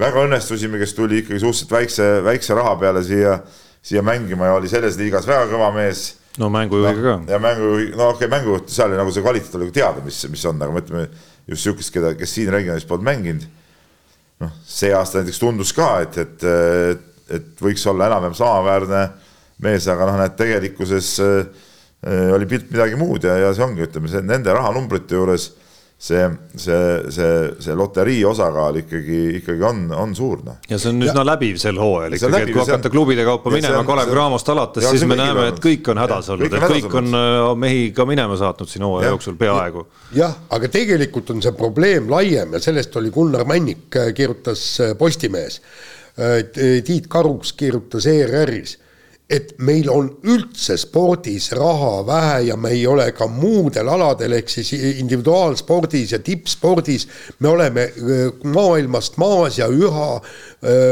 [0.00, 3.38] väga õnnestusime, kes tuli ikkagi suhteliselt väikse, väikse raha peale siia,
[3.84, 6.14] siia mängima ja oli selles liigas väga kõva mees.
[6.38, 7.18] no mängujuhiga ka.
[7.30, 10.62] ja mängujuhi, no okei okay,, mängujuht, seal nagu see kvaliteet oli teada, mis, mis on,
[10.62, 11.04] aga mõtleme
[11.50, 13.46] just sihukest, keda, kes siin regionis polnud mänginud.
[14.44, 16.46] Noh, see aasta näiteks tundus ka, et, et,
[17.32, 19.02] et, võiks olla enam-vähem samaväärne
[19.64, 21.64] mees, aga noh, näed tegelikkuses äh,
[22.34, 25.50] oli pilt midagi muud ja, ja see ongi, ütleme, see nende rahanumbrite juures
[25.98, 30.58] see, see, see, see loterii osakaal ikkagi, ikkagi on, on suur, noh.
[30.68, 31.26] ja see on üsna ja.
[31.30, 35.18] läbiv sel hooajal ikkagi, et kui hakata klubide kaupa minema Kalev Cramost alates, siis me
[35.18, 38.86] näeme, et kõik on hädas olnud, et kõik on äh, mehi ka minema saatnud siin
[38.86, 39.86] hooaja jooksul peaaegu.
[40.18, 44.96] jah, aga tegelikult on see probleem laiem ja sellest oli Gunnar Männik, äh, kirjutas äh,
[44.98, 45.60] Postimehes.
[46.14, 48.76] Tiit Karuks kirjutas ERR-is
[49.30, 54.50] et meil on üldse spordis raha vähe ja me ei ole ka muudel aladel, ehk
[54.52, 57.06] siis individuaalspordis ja tippspordis,
[57.40, 57.86] me oleme
[58.44, 60.10] maailmast maas ja üha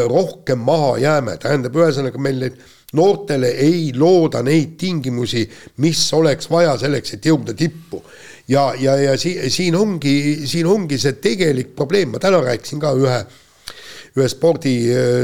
[0.08, 2.62] rohkem maha jääme, tähendab, ühesõnaga meil neid
[2.96, 5.44] noortele ei looda neid tingimusi,
[5.84, 8.02] mis oleks vaja selleks, et jõuda tippu.
[8.48, 12.92] ja, ja, ja si-, siin ongi, siin ongi see tegelik probleem, ma täna rääkisin ka
[12.98, 13.22] ühe
[14.18, 14.74] ühe spordi,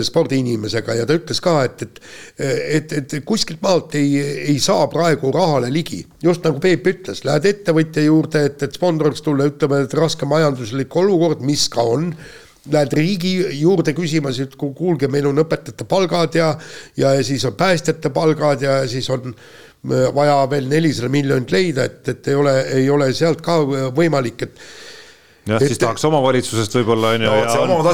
[0.06, 2.00] spordiinimesega ja ta ütles ka, et, et,
[2.78, 4.16] et, et kuskilt maalt ei,
[4.54, 6.04] ei saa praegu rahale ligi.
[6.24, 10.96] just nagu Peep ütles, lähed ettevõtja juurde, et, et sponsoriks tulla, ütleme, et raske majanduslik
[10.96, 12.12] olukord, mis ka on
[12.72, 16.50] lähed riigi juurde küsima, siis kuulge, meil on õpetajate palgad ja,
[16.96, 19.34] ja siis on päästjate palgad ja siis on
[20.14, 23.60] vaja veel nelisada miljonit leida, et, et ei ole, ei ole sealt ka
[23.94, 24.60] võimalik, et
[25.48, 27.32] jah, siis tahaks omavalitsusest võib-olla on ju.
[27.32, 27.92] ja on, oma,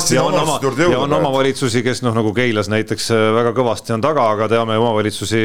[0.82, 4.76] ja on omavalitsusi, kes noh, nagu Keilas näiteks äh, väga kõvasti on taga, aga teame
[4.80, 5.42] omavalitsusi,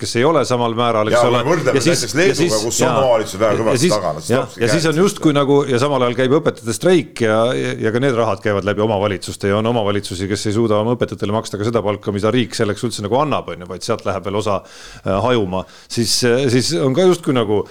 [0.00, 1.42] kes ei ole samal määral, eks ole.
[1.46, 4.14] võrdleme näiteks Leeduga, kus on omavalitsused väga kõvasti taga.
[4.30, 8.02] ja, ja siis on justkui nagu ja samal ajal käib õpetajate streik ja, ja ka
[8.02, 11.68] need rahad käivad läbi omavalitsuste ja on omavalitsusi, kes ei suuda oma õpetajatele maksta ka
[11.68, 14.60] seda palka, mida riik selleks üldse nagu annab, on ju, vaid sealt läheb veel osa
[14.62, 17.64] äh, hajuma, siis, äh, siis on ka justkui nagu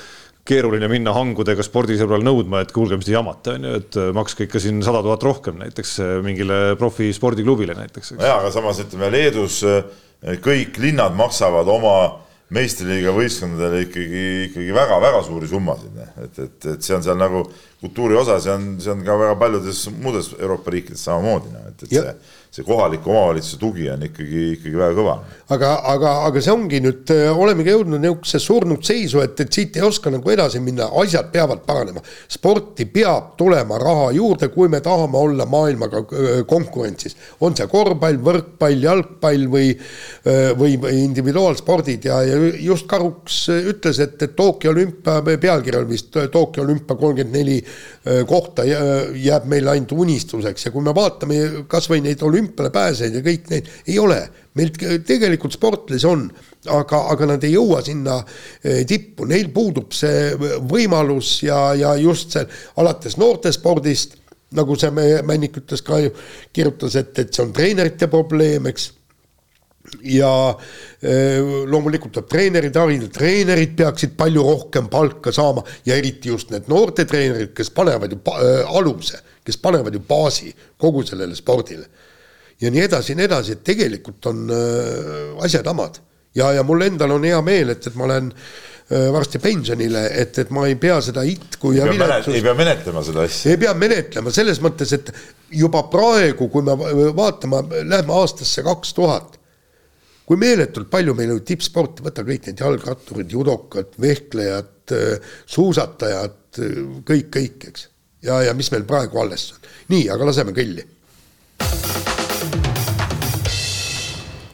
[0.47, 4.47] keeruline minna hangudega spordisõbral nõudma, et kuulge, mis te jamate, on ju, et äh, makske
[4.47, 8.15] ikka siin sada tuhat rohkem näiteks äh, mingile profispordiklubile näiteks.
[8.17, 9.83] jaa, aga samas ütleme Leedus äh,
[10.43, 11.97] kõik linnad maksavad oma
[12.55, 17.43] meistriliiga võistkondadele ikkagi, ikkagi väga-väga suuri summasid, et, et, et see on seal nagu
[17.81, 21.83] kultuuri osa, see on, see on ka väga paljudes muudes Euroopa riikides samamoodi, noh, et,
[21.83, 22.05] et ja.
[22.05, 25.13] see see kohaliku omavalitsuse tugi on ikkagi, ikkagi väga kõva.
[25.53, 29.77] aga, aga, aga see ongi nüüd, äh, olemegi jõudnud niisugusesse surnud seisu, et, et siit
[29.77, 32.01] ei oska nagu edasi minna, asjad peavad paranema.
[32.33, 37.15] sporti peab tulema raha juurde, kui me tahame olla maailmaga äh, konkurentsis.
[37.45, 39.69] on see korvpall, võrkpall, jalgpall või,
[40.25, 46.17] äh, või individuaalspordid ja, ja just Karuks ütles, et, et Tokyo olümpia pealkiri on vist
[46.33, 47.61] Tokyo olümpia kolmkümmend neli
[48.27, 53.23] kohta jääb meil ainult unistuseks ja kui me vaatame kasvõi neid olümpiaid, olümpiale pääsejaid ja
[53.25, 54.21] kõik neid ei ole.
[54.57, 54.71] meil
[55.05, 56.23] tegelikult sportlasi on,
[56.73, 58.17] aga, aga nad ei jõua sinna
[58.63, 60.33] eh, tippu, neil puudub see
[60.65, 62.45] võimalus ja, ja just see
[62.81, 64.17] alates noortespordist,
[64.57, 64.89] nagu see
[65.27, 66.13] Männik ütles ka ju,
[66.53, 68.93] kirjutas, et, et see on treenerite probleem, eks.
[70.03, 70.31] Ja
[70.99, 71.37] eh,
[71.69, 77.53] loomulikult tuleb treenerid harida, treenerid peaksid palju rohkem palka saama ja eriti just need noortetreenerid,
[77.55, 81.87] kes panevad ju äh, aluse, kes panevad ju baasi kogu sellele spordile
[82.61, 86.01] ja nii edasi ja nii edasi, et tegelikult on äh, asjad hamad.
[86.35, 90.37] ja, ja mul endal on hea meel, et, et ma olen äh, varsti pensionile, et,
[90.43, 92.35] et ma ei pea seda itku ja viletsust.
[92.35, 93.51] ei pea menetlema seda asja.
[93.53, 95.11] ei pea menetlema selles mõttes, et
[95.53, 96.77] juba praegu, kui me
[97.17, 99.37] vaatame, läheme aastasse kaks tuhat,
[100.27, 106.83] kui meeletult palju meil on tippsporti, võta kõik need jalgratturid, judokad, vehklejad, äh, suusatajad, äh,
[107.07, 107.89] kõik, kõik, eks.
[108.25, 109.73] ja, ja mis meil praegu alles on.
[109.93, 110.85] nii, aga laseme kõlli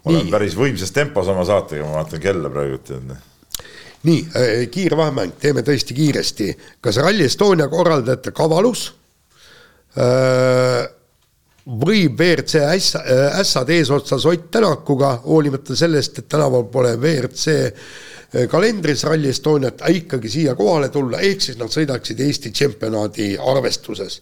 [0.05, 3.13] olen päris võimsas tempos oma saatega, ma vaatan kella praegu, tead
[4.03, 6.49] nii äh,, kiire vahemäng, teeme tõesti kiiresti.
[6.83, 8.89] kas Rally Estonia korraldajate kavalus
[9.95, 10.83] äh,
[11.63, 17.55] võib WRC ässa, äh, ässad eesotsas Ott Tänakuga, hoolimata sellest, et tänaval pole WRC
[18.49, 24.19] kalendris Rally Estoniat, ikkagi siia kohale tulla, ehk siis nad sõidaksid Eesti tšempionaadi arvestuses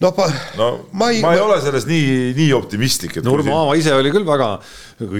[0.00, 0.26] no, ma,
[0.58, 1.46] no ma ei, ma ei ma...
[1.46, 3.18] ole selles nii, nii optimistlik.
[3.26, 4.50] Nurmo Aava ise oli küll väga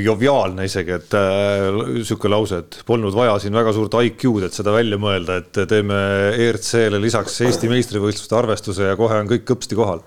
[0.05, 1.68] joviaalne isegi, et äh,
[2.01, 6.01] sihuke lause, et polnud vaja siin väga suurt IQ-d, et seda välja mõelda, et teeme
[6.49, 10.03] ERC-le lisaks Eesti meistrivõistluste arvestuse ja kohe on kõik kõpsti kohal.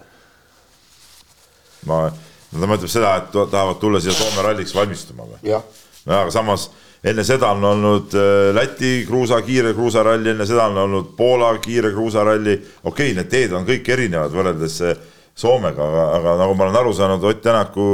[1.89, 2.05] ma,
[2.53, 5.41] ta mõtleb seda, et tahavad tulla siia Soome ralliks valmistuma või?
[5.53, 5.63] jah
[6.07, 6.69] no aga samas
[7.03, 11.91] enne seda on olnud äh, Läti kruusa, kiire kruusaralli, enne seda on olnud Poola kiire
[11.91, 12.55] kruusaralli.
[12.83, 16.79] okei okay,, need teed on kõik erinevad võrreldes äh, Soomega, aga, aga nagu ma olen
[16.83, 17.87] aru saanud Ott Tänaku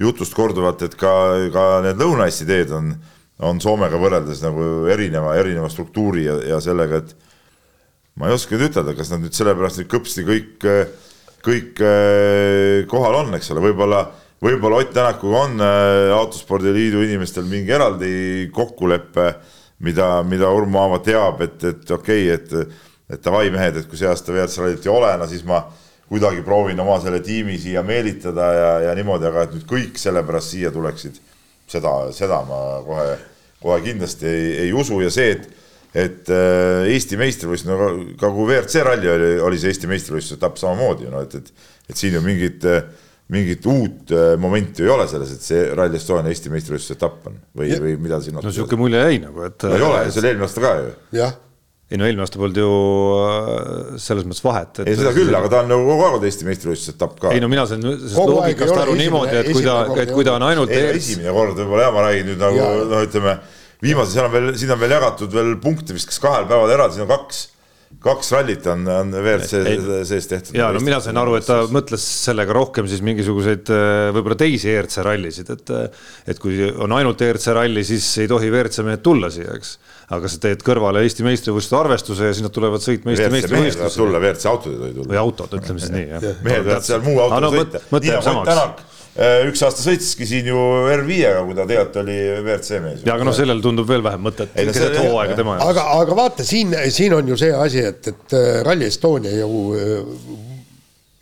[0.00, 1.12] jutust korduvalt, et ka,
[1.52, 2.92] ka need Lõuna-Eesti teed on,
[3.44, 7.14] on Soomega võrreldes nagu erineva, erineva struktuuri ja, ja sellega, et
[8.18, 10.68] ma ei oska nüüd ütelda, kas nad nüüd sellepärast nüüd kõpsti kõik,
[11.44, 14.06] kõik äh, kohal on, eks ole, võib-olla
[14.42, 19.28] võib-olla Ott Tänakuga on äh, Autospordiliidu inimestel mingi eraldi kokkulepe,
[19.84, 24.00] mida, mida Urmo Aava teab, et, et okei okay,, et, et davai mehed, et kui
[24.00, 25.64] see aasta WRC rallit ei ole, no siis ma
[26.08, 30.54] kuidagi proovin oma selle tiimi siia meelitada ja, ja niimoodi, aga et nüüd kõik sellepärast
[30.54, 31.18] siia tuleksid,
[31.70, 33.14] seda, seda ma kohe,
[33.62, 35.00] kohe kindlasti ei, ei usu.
[35.04, 35.52] Ja see, et
[35.94, 40.58] et äh, Eesti meistrivõistlus, no ka kui WRC ralli oli, oli see Eesti meistrivõistluse etapp
[40.58, 42.82] samamoodi, no et, et, et siin ju mingit äh,
[43.32, 47.38] mingit uut äh, momenti ei ole selles, et see Rally Estonia Eesti meistrivõistluse etapp on
[47.56, 50.30] või, või mida siin no niisugune mulje jäi nagu, et no ei ole, see oli
[50.30, 50.90] eelmine aasta ka ju.
[51.88, 52.74] ei no eelmine aasta polnud ju
[53.22, 54.82] äh, selles mõttes vahet.
[54.84, 57.32] ei seda küll, aga ta on nagu kogu aeg olnud Eesti meistrivõistluse etapp ka.
[57.32, 60.46] ei no mina sain sellest loogikast aru niimoodi, et kui ta, et kui ta on
[60.50, 63.38] ainult ei, esimene kord võib-olla jah, ma räägin nüüd nagu noh, ütleme
[63.84, 67.00] viimase, seal on veel, siin on veel jagatud veel punkte vist kas kahel päeval eraldi,
[67.00, 67.46] siin on kaks
[68.02, 69.60] kaks rallit on, on WRC
[70.08, 70.56] sees tehtud.
[70.58, 74.70] ja no mina sain aru, et ta mõtles sellega rohkem siis mingisuguseid äh, võib-olla teisi
[74.72, 75.74] ERC rallisid, et,
[76.30, 79.76] et kui on ainult ERC ralli, siis ei tohi WRC mehed tulla siia, eks.
[80.16, 84.02] aga sa teed kõrvale Eesti meistrivõistluste arvestuse ja siis nad tulevad sõitma Eesti meistrivõistlusi.
[84.02, 85.12] tulla, WRC autod ei tohi tulla.
[85.12, 86.26] või autod, ütleme siis nii, jah.
[86.42, 87.86] mehed peavad seal muu autoga no, sõita.
[87.94, 90.58] nii nagu Ott Tänak Äh, üks aasta sõitski siin ju
[90.90, 93.04] R5-ga, kui ta tegelikult oli WRC mees.
[93.06, 94.56] ja aga noh, sellel tundub veel vähem mõtet.
[95.70, 99.60] aga, aga vaata siin, siin on ju see asi, et, et äh, Rally Estonia ju
[99.78, 100.40] äh,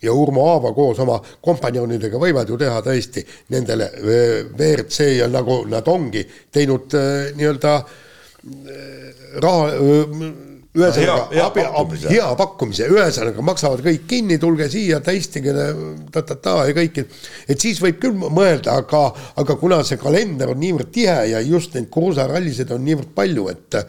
[0.03, 3.23] ja Urmo Aava koos oma kompanjonidega võivad ju teha tõesti
[3.53, 6.97] nendele WRC ja nagu nad ongi teinud
[7.37, 7.75] nii-öelda
[9.43, 9.69] raha
[10.73, 12.09] ühesõnaga hea, hea, pakkumise.
[12.09, 15.53] hea pakkumise, ühesõnaga maksavad kõik kinni, tulge siia, testige
[16.13, 17.03] ta-ta-ta ja kõik,
[17.45, 19.03] et siis võib küll mõelda, aga,
[19.43, 23.79] aga kuna see kalender on niivõrd tihe ja just neid kruusarallisid on niivõrd palju, et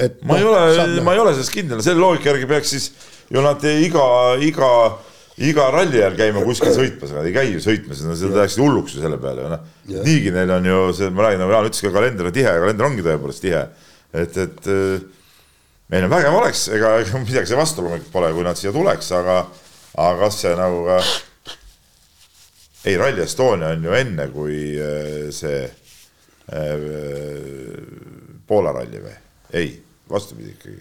[0.00, 2.88] et ma no, ei ole, ma ei ole selles kindel, selle loogika järgi peaks siis
[3.30, 4.06] ju nad iga,
[4.42, 4.72] iga,
[5.46, 9.04] iga ralli ajal käima kuskil sõitmas, nad ei käi ju sõitmas, nad läheksid hulluks ju
[9.04, 9.70] selle peale, noh.
[10.00, 12.88] niigi neil on ju see, ma räägin, nagu Jaan ütles ka, kalender on tihe, kalender
[12.88, 13.62] ongi tõepoolest tihe.
[14.10, 14.70] et, et
[15.90, 16.94] meil on vägev oleks, ega,
[17.26, 19.40] midagi selle vastu loomulikult pole, kui nad siia tuleks, aga,
[19.96, 21.00] aga kas see nagu ka
[22.84, 25.64] ei, Rally Estonia on ju enne kui äh, see
[26.52, 26.86] äh,
[28.46, 29.16] Poola ralli või?
[29.52, 29.74] ei,
[30.10, 30.80] vastupidi ikkagi.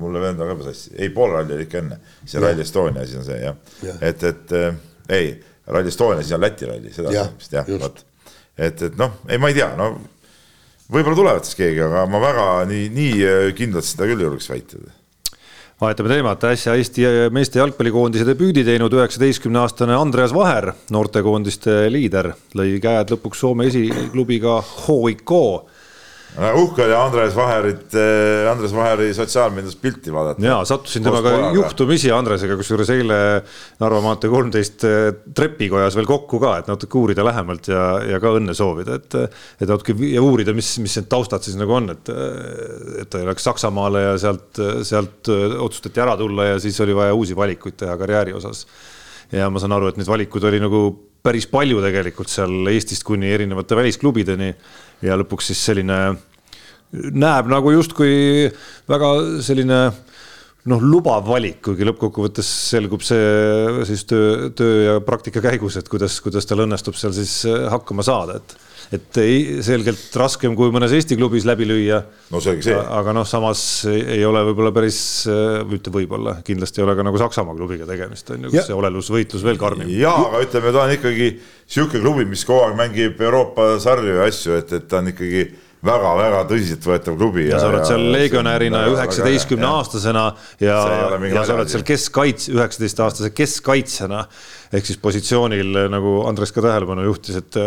[0.00, 3.22] mulle vend on ka sassi, ei Poola ralli oli ikka enne, see Rally Estonia siis
[3.22, 4.74] on see jah ja., et, et äh,
[5.08, 5.32] ei,
[5.66, 7.08] Rally Estonia, siis on Läti ralli, seda
[7.38, 8.04] vist jah, vot.
[8.56, 9.94] et, et noh, ei, ma ei tea, no
[10.92, 14.50] võib-olla tulevad siis keegi, aga ma väga nii, nii äh, kindlalt seda küll ei julgeks
[14.52, 14.84] väita.
[15.76, 17.02] Vahetame teemat, äsja Eesti
[17.36, 24.62] meeste jalgpallikoondise debüüdi teinud üheksateistkümne aastane Andreas Vaher, noortekoondiste liider, lõi käed lõpuks Soome esiklubiga
[24.64, 25.34] HIK
[26.36, 30.44] uhke oli Andres Vaherit, eh, Andres Vaheri sotsiaalmeedias pilti vaadata.
[30.44, 33.18] ja sattusin temaga juhtumisi Andresega, kusjuures eile
[33.80, 38.34] Narva maantee kolmteist eh, trepikojas veel kokku ka, et natuke uurida lähemalt ja, ja ka
[38.40, 39.16] õnne soovida, et.
[39.60, 42.10] et natuke ja uurida, mis, mis need taustad siis nagu on, et,
[43.00, 47.36] et ta läks Saksamaale ja sealt, sealt otsustati ära tulla ja siis oli vaja uusi
[47.36, 48.66] valikuid teha karjääri osas.
[49.32, 50.80] Ja ma saan aru, et neid valikuid oli nagu
[51.26, 54.52] päris palju tegelikult seal Eestist kuni erinevate välisklubideni.
[55.02, 55.98] Ja lõpuks siis selline
[56.92, 58.46] näeb nagu justkui
[58.88, 59.10] väga
[59.44, 59.80] selline
[60.70, 66.18] noh, lubav valik, kuigi lõppkokkuvõttes selgub see siis töö, töö ja praktika käigus, et kuidas,
[66.24, 67.42] kuidas tal õnnestub seal siis
[67.72, 68.56] hakkama saada, et
[68.94, 72.00] et ei, selgelt raskem kui mõnes Eesti klubis läbi lüüa.
[72.30, 72.76] no selge see.
[72.76, 73.60] aga noh, samas
[73.90, 74.98] ei ole võib-olla päris,
[75.70, 79.46] mitte võib-olla, kindlasti ei ole ka nagu Saksamaa klubiga tegemist, on ju, kus see olelusvõitlus
[79.46, 79.90] veel karmim.
[79.90, 81.30] ja, aga ütleme, ta on ikkagi
[81.66, 85.48] sihuke klubi, mis kogu aeg mängib Euroopa sarju ja asju, et, et ta on ikkagi
[85.84, 87.46] väga-väga tõsiseltvõetav klubi.
[87.50, 90.26] ja sa oled seal legionärina üheksateistkümne aastasena
[90.62, 90.78] ja,
[91.30, 94.24] ja sa oled seal keskkaits-, üheksateist aastase keskkaitsjana
[94.74, 97.58] ehk siis positsioonil nagu Andres ka tähelepanu juhtis, et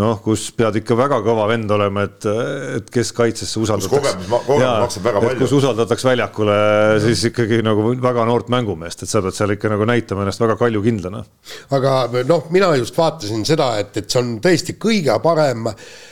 [0.00, 2.28] noh, kus pead ikka väga kõva vend olema, et,
[2.76, 5.32] et keskkaitsesse usaldatakse.
[5.40, 6.58] kus usaldatakse väljakule
[7.06, 10.58] siis ikkagi nagu väga noort mängumeest, et sa pead seal ikka nagu näitama ennast väga
[10.60, 11.24] kaljukindlana.
[11.78, 11.98] aga
[12.28, 16.11] noh, mina just vaatasin seda, et, et see on tõesti kõige parem Äh,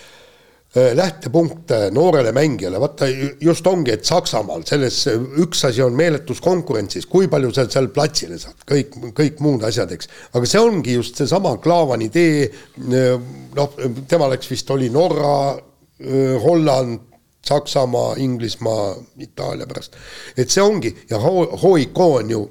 [0.74, 3.06] lähtepunkt noorele mängijale, vaata
[3.40, 5.02] just ongi, et Saksamaal selles,
[5.42, 9.90] üks asi on meeletus konkurentsis, kui palju sa seal platsile saad, kõik, kõik muud asjad,
[9.90, 10.06] eks.
[10.30, 13.08] aga see ongi just seesama Klaavani tee, äh,
[13.56, 13.74] noh,
[14.08, 17.00] tema läks vist, oli Norra, äh, Holland,
[17.46, 19.96] Saksamaa, Inglismaa, Itaalia pärast.
[20.36, 22.44] et see ongi ja HIK on ju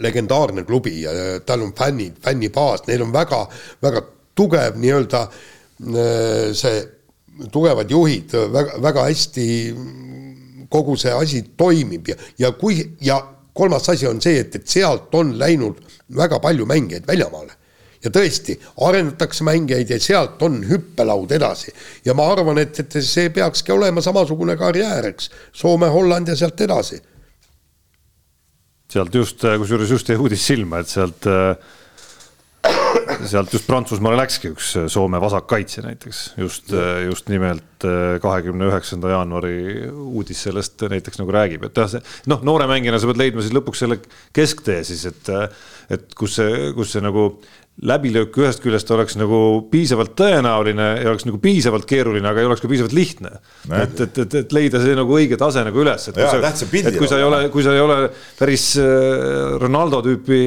[0.00, 1.12] legendaarne klubi ja
[1.46, 3.44] tal on fännid, fännibaas, neil on väga,
[3.82, 4.02] väga
[4.34, 5.22] tugev nii-öelda
[6.54, 6.82] see
[7.52, 9.46] tugevad juhid, väga, väga hästi
[10.72, 13.18] kogu see asi toimib ja, ja kui ja
[13.52, 15.80] kolmas asi on see, et, et sealt on läinud
[16.16, 17.58] väga palju mängijaid väljamaale.
[18.02, 21.72] ja tõesti, arendatakse mängijaid ja sealt on hüppelaud edasi.
[22.04, 26.60] ja ma arvan, et, et see peakski olema samasugune karjäär, eks, Soome, Holland ja sealt
[26.60, 27.00] edasi.
[28.92, 31.78] sealt just, kusjuures just jäi uudis silma, et sealt äh
[33.30, 36.72] sealt just Prantsusmaale läkski üks Soome vasakkaitsja näiteks, just,
[37.06, 39.54] just nimelt äh, kahekümne üheksanda jaanuari
[39.90, 43.56] uudis sellest näiteks nagu räägib, et jah, see noh, noore mängijana sa pead leidma siis
[43.56, 44.00] lõpuks selle
[44.36, 45.32] kesktee siis, et,
[45.92, 47.30] et kus see, kus see nagu
[47.82, 49.38] läbilöök ühest küljest oleks nagu
[49.70, 53.32] piisavalt tõenäoline ja oleks nagu piisavalt keeruline, aga ei oleks ka piisavalt lihtne.
[53.74, 56.68] et, et, et, et leida see nagu õige tase nagu üles, et kui Jaa, sa,
[56.78, 57.96] et kui sa ei ole, kui sa ei ole
[58.38, 60.38] päris äh, Ronaldo tüüpi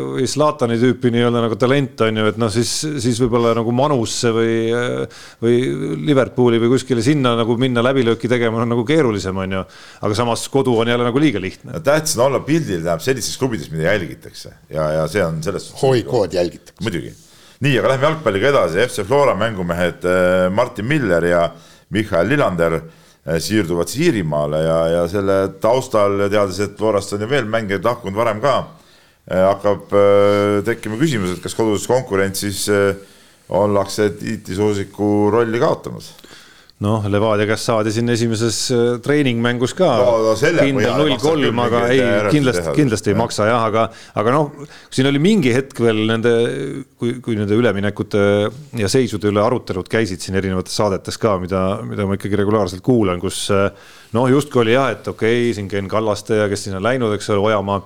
[0.00, 2.72] või Zlatani tüüpi nii-öelda nagu talent on ju, et noh, siis,
[3.04, 5.60] siis võib-olla nagu Manusse või, äh, või
[6.08, 9.64] Liverpooli või kuskile sinna nagu minna läbilööki tegema on nagu keerulisem, on ju.
[10.08, 11.84] aga samas kodu on jälle nagu liiga lihtne.
[11.84, 15.82] tähtis on olla pildil, tähendab sellistes klubides, mida jälgitakse ja, ja see on selles suhtes.
[15.84, 17.12] hoikood jälgitakse muidugi.
[17.64, 21.42] nii, aga lähme jalgpalliga edasi, FC Flora mängumehed äh, Martin Miller ja
[21.94, 27.30] Michael Lillander äh, siirduvad siis Iirimaale ja, ja selle taustal teades, et Florast on ju
[27.30, 28.54] veel mängijaid lahkunud varem ka,
[29.30, 29.96] äh, hakkab
[30.68, 32.66] tekkima küsimus, et kas koduses konkurentsis
[33.48, 36.12] ollakse tiitlisoosiku rolli kaotamas
[36.84, 39.88] noh, Levadia käest saadi siin esimeses äh, treeningmängus ka.
[39.98, 43.88] No, no kindel null kolm, aga ei, kindlasti, kindlasti ei maksa jah, aga,
[44.20, 44.52] aga noh,
[44.94, 46.34] siin oli mingi hetk veel nende,
[47.00, 48.22] kui, kui nende üleminekute
[48.78, 53.18] ja seisude üle arutelud käisid siin erinevates saadetes ka, mida, mida ma ikkagi regulaarselt kuulan,
[53.22, 53.70] kus äh,
[54.14, 57.34] noh, justkui oli jah, et okei okay,, siin Ken Kallaste ja kes sinna läinud, eks
[57.34, 57.82] ole, Ojamaa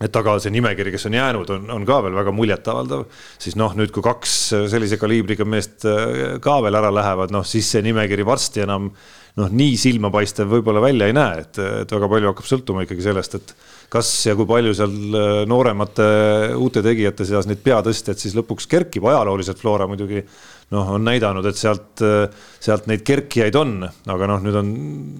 [0.00, 3.06] et aga see nimekiri, kes on jäänud, on, on ka veel väga muljetavaldav,
[3.40, 4.36] siis noh, nüüd kui kaks
[4.72, 8.90] sellise kaliibriga meest äh, ka veel ära lähevad, noh siis see nimekiri varsti enam
[9.38, 13.36] noh, nii silmapaistev võib-olla välja ei näe, et, et väga palju hakkab sõltuma ikkagi sellest,
[13.38, 13.54] et
[13.90, 16.06] kas ja kui palju seal äh, nooremate
[16.58, 20.22] uute tegijate seas neid peatõstjaid siis lõpuks kerkib, ajalooliselt Flora muidugi
[20.70, 22.02] noh, on näidanud, et sealt,
[22.62, 23.72] sealt neid kerkijaid on,
[24.14, 24.70] aga noh, nüüd on,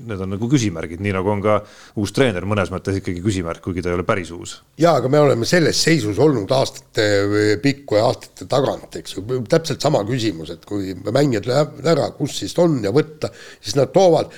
[0.06, 1.56] need on nagu küsimärgid, nii nagu on ka
[1.98, 4.60] uus treener mõnes mõttes ikkagi küsimärk, kuigi ta ei ole päris uus.
[4.78, 9.82] ja, aga me oleme selles seisus olnud aastate pikku ja aastate tagant, eks ju, täpselt
[9.82, 14.30] sama küsimus, et kui mängijad lähevad ära, kus siis on ja võtta, siis nad toovad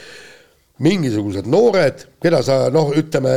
[0.83, 3.37] mingisugused noored, keda sa noh, ütleme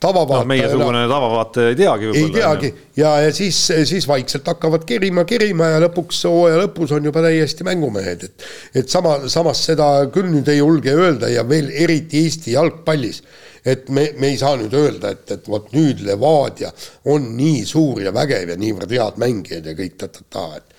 [0.00, 0.48] tavavaataja no,.
[0.48, 2.10] meiesugune tavavaataja ei teagi.
[2.18, 7.08] ei teagi ja, ja siis, siis vaikselt hakkavad kerima, kerima ja lõpuks hooaja lõpus on
[7.08, 8.46] juba täiesti mängumehed, et.
[8.82, 13.22] et sama, samas seda küll nüüd ei julge öelda ja veel eriti Eesti jalgpallis.
[13.64, 16.70] et me, me ei saa nüüd öelda, et, et vot nüüd Levadia
[17.12, 20.76] on nii suur ja vägev ja niivõrd head mängijad ja kõik ta-ta-ta, et.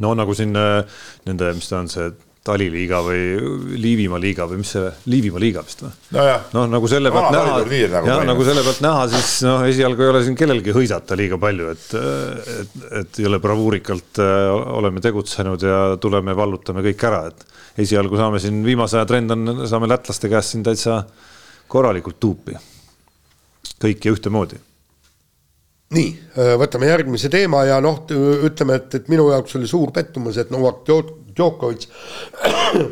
[0.00, 0.84] no nagu siin äh,
[1.26, 2.12] nende, mis ta on see
[2.42, 5.92] taliliiga või Liivimaa liiga või mis see, Liivimaa liiga vist või?
[6.56, 10.10] noh, nagu selle pealt näha, nagu jah, nagu selle pealt näha, siis noh, esialgu ei
[10.10, 11.86] ole siin kellelgi hõisata liiga palju, et,
[12.56, 14.48] et, et ei ole bravuurikalt äh,
[14.80, 17.46] oleme tegutsenud ja tuleme, vallutame kõik ära, et
[17.86, 21.04] esialgu saame siin, viimase aja trend on, saame lätlaste käest siin täitsa
[21.70, 22.58] korralikult tuupi.
[23.82, 24.58] kõik ja ühtemoodi
[25.92, 28.02] nii, äh, võtame järgmise teema ja noh,
[28.48, 30.82] ütleme, et, et minu jaoks oli suur pettumus, et Novak
[31.36, 31.88] Djokovic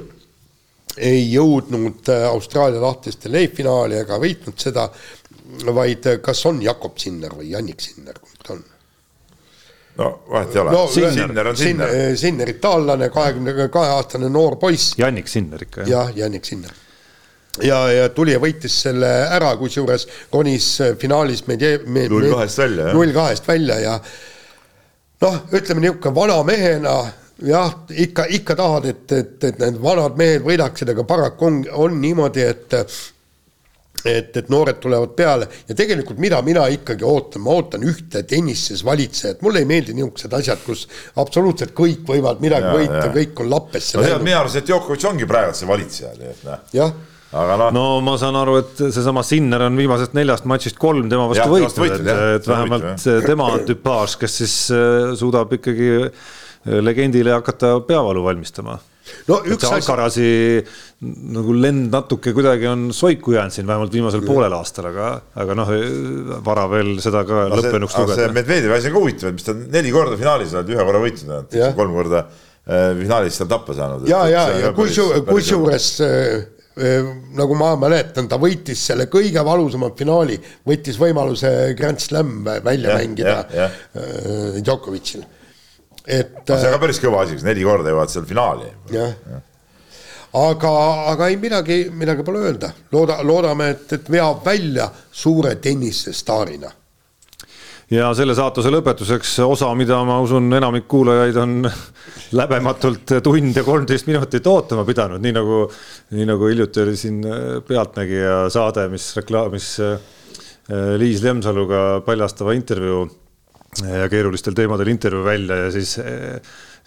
[1.10, 4.88] ei jõudnud äh, Austraalia lahtiste leifinaali ega võitnud seda,
[5.70, 8.66] vaid äh, kas on Jakob Sinner või Jannik Sinner, kumb ta on?
[10.00, 11.96] no vahet ei ole no,, Sinner on Sinner.
[12.16, 14.94] Sinner, itaallane, kahekümne kahe aastane noor poiss.
[14.98, 15.90] Jannik Sinner ikka jah.
[15.90, 16.78] jah, Jannik Sinner
[17.62, 22.86] ja, ja tuli ja võitis selle ära, kusjuures konis finaalis meid me, null kahest välja,
[22.88, 22.94] jah.
[22.96, 23.96] null kahest välja ja
[25.24, 26.94] noh, ütleme niisugune vana mehena
[27.46, 31.98] jah, ikka, ikka tahad, et, et, et need vanad mehed võidaksid, aga paraku on, on
[32.02, 32.78] niimoodi, et
[34.04, 38.80] et, et noored tulevad peale ja tegelikult mida mina ikkagi ootan, ma ootan ühte tennises
[38.86, 40.86] valitsejat, mulle ei meeldi niisugused asjad, kus
[41.20, 44.24] absoluutselt kõik võivad midagi ja, võita, kõik on lappesse no, läinud.
[44.24, 46.98] minu arust, et Djokovic ongi praegu see valitseja, nii et noh.
[47.44, 47.72] aga noh.
[47.76, 52.00] no ma saan aru, et seesama Sinner on viimasest neljast matšist kolm tema vastu võitnud,
[52.00, 56.30] et, et vähemalt võitnud, tema on tüpaaž, kes siis äh, suudab ikkagi äh,
[56.64, 58.78] legendile hakata peavalu valmistama
[59.30, 59.72] no üks asi.
[59.78, 60.28] Alcarazi
[61.34, 65.08] nagu lend natuke kuidagi on soiku jäänud siin vähemalt viimasel poolel aastal, aga,
[65.40, 65.72] aga noh,
[66.46, 68.20] vara veel seda ka no, lõppenuks lugeda.
[68.20, 71.02] see Medvedjevi asi on ka huvitav, et mis ta neli korda finaalis oled, ühe korra
[71.06, 74.08] võitnud, kolm korda äh, finaalis seal tappa saanud.
[74.10, 75.90] ja, ja, ja kusjuures, kusjuures
[77.36, 80.38] nagu ma mäletan, ta võitis selle kõige valusama finaali,
[80.68, 84.00] võttis võimaluse Grand Slam välja ja, mängida ja, ja.
[84.60, 85.26] Djokovicil.
[86.06, 86.34] Et.
[86.46, 88.72] see on ka päris kõva asi, kas neli korda jõuavad seal finaali.
[88.94, 89.40] jah ja.
[90.40, 90.74] aga,
[91.12, 96.72] aga ei midagi, midagi pole öelda, looda, loodame, et, et veab välja suure tennisestaarina
[97.90, 101.56] ja selle saatuse lõpetuseks osa, mida ma usun, enamik kuulajaid on
[102.40, 105.64] läbematult tund ja kolmteist minutit ootama pidanud, nii nagu,
[106.14, 107.20] nii nagu hiljuti oli siin
[107.66, 109.98] Pealtnägija saade, mis reklaamis äh,
[111.02, 113.08] Liis Lemsaluga paljastava intervjuu
[113.86, 115.96] ja keerulistel teemadel intervjuu välja ja siis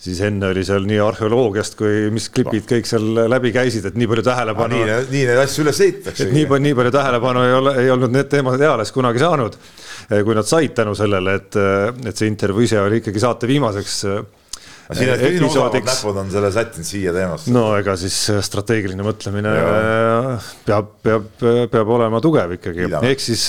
[0.03, 4.09] siis enne oli seal nii arheoloogiast kui mis klipid kõik seal läbi käisid, et nii
[4.09, 4.81] palju tähelepanu.
[4.81, 6.27] nii, nii neid asju üles ehitatakse.
[6.27, 9.57] et nii palju, nii palju tähelepanu ei ole, ei olnud need teemad eales kunagi saanud.
[10.11, 11.59] kui nad said tänu sellele, et,
[12.09, 13.99] et see intervjuu ise oli ikkagi saate viimaseks
[14.91, 17.53] siin need kõige osavad näpud on selle sättinud siia teemasse.
[17.55, 19.71] no ega siis äh, strateegiline mõtlemine ja.
[20.67, 21.29] Peab, peab,
[21.71, 23.45] peab olema tugev ikkagi, ehk siis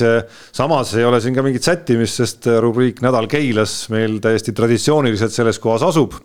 [0.54, 5.60] samas ei ole siin ka mingit sättimist, sest rubriik Nädal Keilas meil täiesti traditsiooniliselt selles
[5.62, 6.16] kohas asub.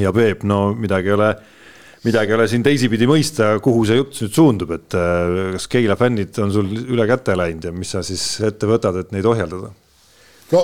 [0.00, 1.30] ja Peep, no midagi ei ole,
[2.06, 4.98] midagi ei ole siin teisipidi mõista, kuhu see jutt nüüd suundub, et
[5.58, 9.14] kas Keila fännid on sul üle käte läinud ja mis sa siis ette võtad, et
[9.14, 9.74] neid ohjeldada?
[10.52, 10.62] No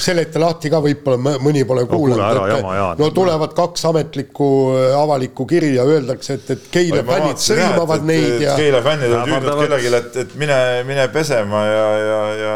[0.00, 5.46] seleta lahti ka, võib-olla mõni pole kuulanud no,, et no tulevad kaks ametlikku äh, avalikku
[5.50, 8.56] kirja, öeldakse, et, et Keila fännid sõimavad neid ja.
[8.58, 12.54] Keila fännid on tüünud kellelegi, et, et mine, mine pesema ja, ja, ja,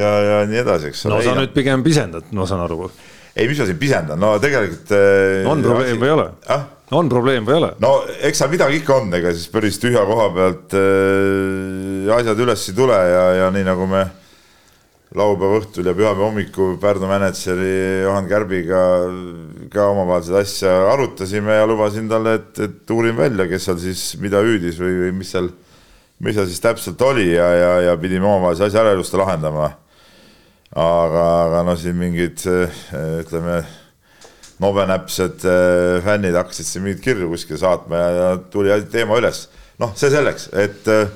[0.00, 1.18] ja, ja nii edasi, eks ole.
[1.18, 2.88] no sa nüüd pigem pisendad, ma saan aru.
[3.34, 4.96] ei, mis ma siin pisendan, no tegelikult.
[4.96, 6.66] Äh, on probleem või ei ole ah??
[6.94, 7.72] on probleem või ei ole?
[7.84, 7.94] no
[8.24, 12.76] eks seal midagi ikka on, ega siis päris tühja koha pealt äh, asjad üles ei
[12.76, 14.04] tule ja, ja nii nagu me
[15.14, 18.80] laupäeva õhtul ja pühapäeva hommikul Pärnu mänedžeri Juhan Kärbiga
[19.70, 24.02] ka omavahel seda asja arutasime ja lubasin talle, et, et uurin välja, kes seal siis
[24.22, 25.52] mida hüüdis või, või mis seal,
[26.24, 29.70] mis seal siis täpselt oli ja, ja, ja pidime omavahelise asja ära ilusti lahendama.
[30.74, 32.42] aga, aga no siin mingid
[33.22, 33.62] ütleme,
[34.62, 39.46] nobenäpsed eh, fännid hakkasid siin mingeid kirju kuskile saatma ja, ja tuli teema üles.
[39.78, 41.06] noh, see selleks, et äh,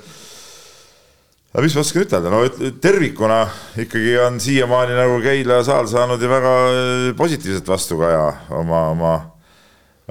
[1.53, 2.43] aga mis ma oskan ütelda, no
[2.83, 3.41] tervikuna
[3.85, 8.25] ikkagi on siiamaani nagu Keila saal saanud ju väga äh, positiivset vastukaja
[8.59, 9.13] oma, oma,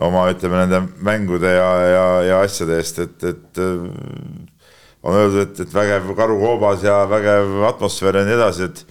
[0.10, 3.88] oma ütleme nende mängude ja, ja, ja asjade eest, et, et äh,
[5.08, 8.86] on öeldud, et, et vägev karukoobas ja vägev atmosfäär ja nii edasi, et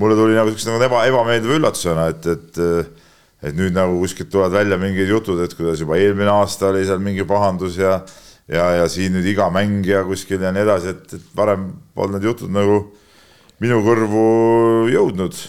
[0.00, 2.98] mulle tuli nagu siukse nagu eba, ebameeldiva üllatusena, et, et äh,
[3.40, 7.00] et nüüd nagu kuskilt tulevad välja mingid jutud, et kuidas juba eelmine aasta oli seal
[7.00, 8.02] mingi pahandus ja
[8.50, 12.28] ja, ja siin nüüd iga mängija kuskil ja nii edasi, et, et varem polnud need
[12.30, 12.82] jutud nagu
[13.62, 14.26] minu kõrvu
[14.90, 15.40] jõudnud.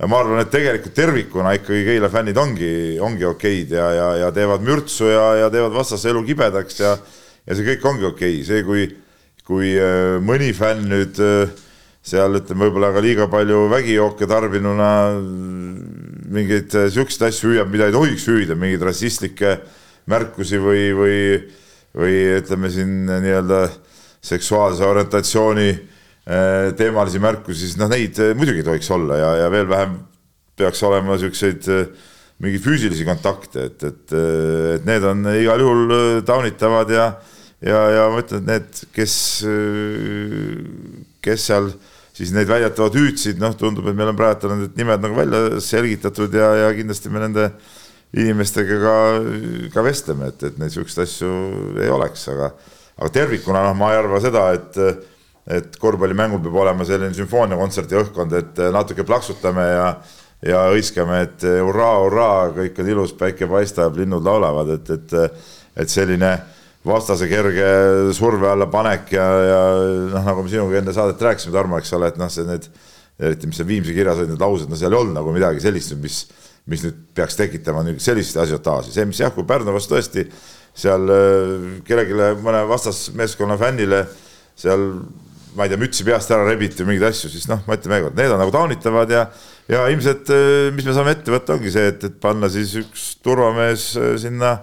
[0.00, 4.30] ja ma arvan, et tegelikult tervikuna ikkagi Keila fännid ongi, ongi okeid ja, ja, ja
[4.34, 6.96] teevad mürtsu ja, ja teevad vastase elu kibedaks ja,
[7.46, 8.88] ja see kõik ongi okei, see, kui,
[9.46, 11.52] kui äh, mõni fänn nüüd äh,
[12.02, 14.90] seal ütleme, võib-olla ka liiga palju vägijooke tarbinuna
[16.32, 19.60] mingeid äh, siukseid asju hüüab, mida ei tohiks hüüda, mingeid rassistlikke
[20.10, 21.18] märkusi või, või
[21.96, 23.66] või ütleme siin nii-öelda
[24.22, 29.50] seksuaalse orientatsiooni äh, teemalisi märkusi, siis noh, neid äh, muidugi ei tohiks olla ja, ja
[29.52, 29.98] veel vähem
[30.56, 31.86] peaks olema äh,
[32.42, 34.14] mingeid füüsilisi kontakte, et, et,
[34.76, 37.08] et need on igal juhul taunitavad ja,
[37.60, 39.16] ja, ja ma ütlen, et need, kes,
[41.22, 41.70] kes seal
[42.12, 46.34] siis neid väidetavalt hüüdsid, noh, tundub, et meil on praegu need nimed nagu välja selgitatud
[46.34, 47.70] ja, ja kindlasti me nende äh,
[48.12, 48.96] inimestega ka,
[49.72, 51.32] ka vestleme, et, et neid siukseid asju
[51.80, 52.50] ei oleks, aga,
[52.98, 54.80] aga tervikuna noh, ma ei arva seda, et,
[55.48, 59.86] et korvpallimängul peab olema selline sümfooniakontserdi õhkkond, et natuke plaksutame ja,
[60.44, 65.48] ja hõiskame, et hurraa, hurraa, kõik on ilus, päike paistab, linnud laulavad, et, et,
[65.80, 66.34] et selline
[66.84, 67.66] vastase kerge
[68.12, 69.60] surve alla panek ja, ja
[70.12, 72.68] noh, nagu me sinuga enne saadet rääkisime, Tarmo, eks ole, et noh, see need,
[73.22, 75.94] eriti mis seal Viimsi kirjas olid, need laused, no seal ei olnud nagu midagi sellist,
[76.02, 76.24] mis
[76.70, 80.26] mis nüüd peaks tekitama nüüd sellist asiotaaži, see, mis jah, kui Pärnu vastu tõesti
[80.78, 84.04] seal äh, kellelegi, mõne vastasmeeskonna fännile
[84.58, 84.86] seal
[85.56, 88.06] ma ei tea, mütsi peast ära rebiti või mingeid asju, siis noh, ma ütlen veel
[88.06, 89.26] kord, need on nagu taunitavad ja
[89.70, 93.08] ja ilmselt, äh, mis me saame ette võtta, ongi see, et, et panna siis üks
[93.24, 94.56] turvamees äh, sinna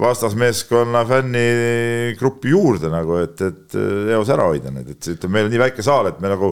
[0.00, 3.76] vastasmeeskonna fännigruppi juurde nagu, et, et
[4.10, 6.50] eos ära hoida need, et ütleme, meil on nii väike saal, et me nagu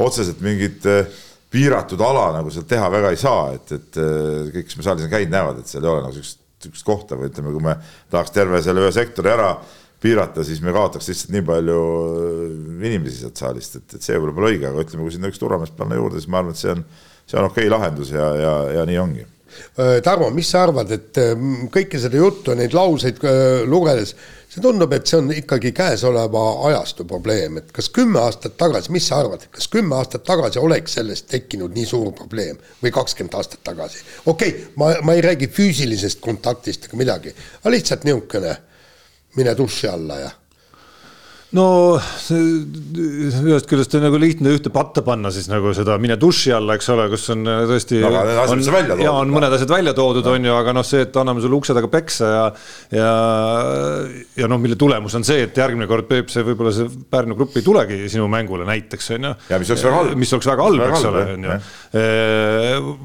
[0.00, 1.04] otseselt mingit äh,
[1.52, 5.06] piiratud ala nagu seal teha väga ei saa, et, et äh, kõik, kes me saalis
[5.06, 7.76] on käinud, näevad, et seal ei ole nagu siukest, siukest kohta või ütleme, kui me
[8.12, 9.52] tahaks terve selle ühe sektori ära
[10.02, 12.52] piirata, siis me kaotaks lihtsalt nii palju äh,
[12.90, 15.74] inimesi sealt saalist, et, et see võib-olla pole õige, aga ütleme, kui sinna üks turvamees
[15.78, 16.84] panna juurde, siis ma arvan, et see on,
[17.24, 19.26] see on okei okay lahendus ja, ja, ja nii ongi.
[19.78, 21.32] Äh, Tarmo, mis sa arvad, et äh,
[21.72, 24.14] kõike seda juttu, neid lauseid äh, lugedes,
[24.58, 29.06] see tundub, et see on ikkagi käesoleva ajastu probleem, et kas kümme aastat tagasi, mis
[29.08, 33.62] sa arvad, kas kümme aastat tagasi oleks sellest tekkinud nii suur probleem või kakskümmend aastat
[33.66, 34.02] tagasi?
[34.26, 38.56] okei okay,, ma, ma ei räägi füüsilisest kontaktist ega midagi, aga lihtsalt niisugune,
[39.38, 40.30] mine duši alla ja
[41.56, 41.96] no
[42.28, 46.88] ühest küljest on nagu lihtne ühte patta panna siis nagu seda mine duši alla, eks
[46.92, 48.10] ole, kus on äh, tõesti no,.
[48.52, 48.60] on,
[49.00, 51.76] ja on mõned asjad välja toodud, on ju, aga noh, see, et anname sulle ukse
[51.76, 52.42] taga peksa ja,
[52.98, 53.12] ja,
[54.42, 57.56] ja noh, mille tulemus on see, et järgmine kord Peep, see võib-olla see Pärnu grupp
[57.56, 59.32] ei tulegi sinu mängule näiteks on ju.
[59.48, 60.20] ja mis oleks väga halb.
[60.20, 61.58] mis oleks väga halb, eks ole, on ju.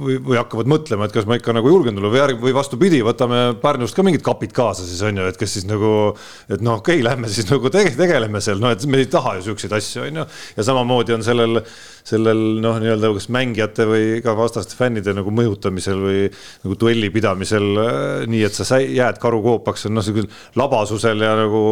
[0.03, 2.99] või, või hakkavad mõtlema, et kas ma ikka nagu julgen tulla või järg või vastupidi,
[3.07, 6.11] võtame Pärnust ka mingid kapid kaasa siis on ju, et kes siis nagu,
[6.51, 7.95] et noh, okei okay,, lähme siis nagu tege,
[8.33, 10.25] tegeleme seal, no et me ei taha ju siukseid asju, on ju.
[10.57, 11.61] ja samamoodi on sellel,
[12.07, 16.25] sellel noh, nii-öelda kas mängijate või ka vastaste fännide nagu mõjutamisel või
[16.65, 20.27] nagu duelli pidamisel äh, nii, et sa jääd karukoopaks, on noh, sellisel
[20.59, 21.63] labasusel ja nagu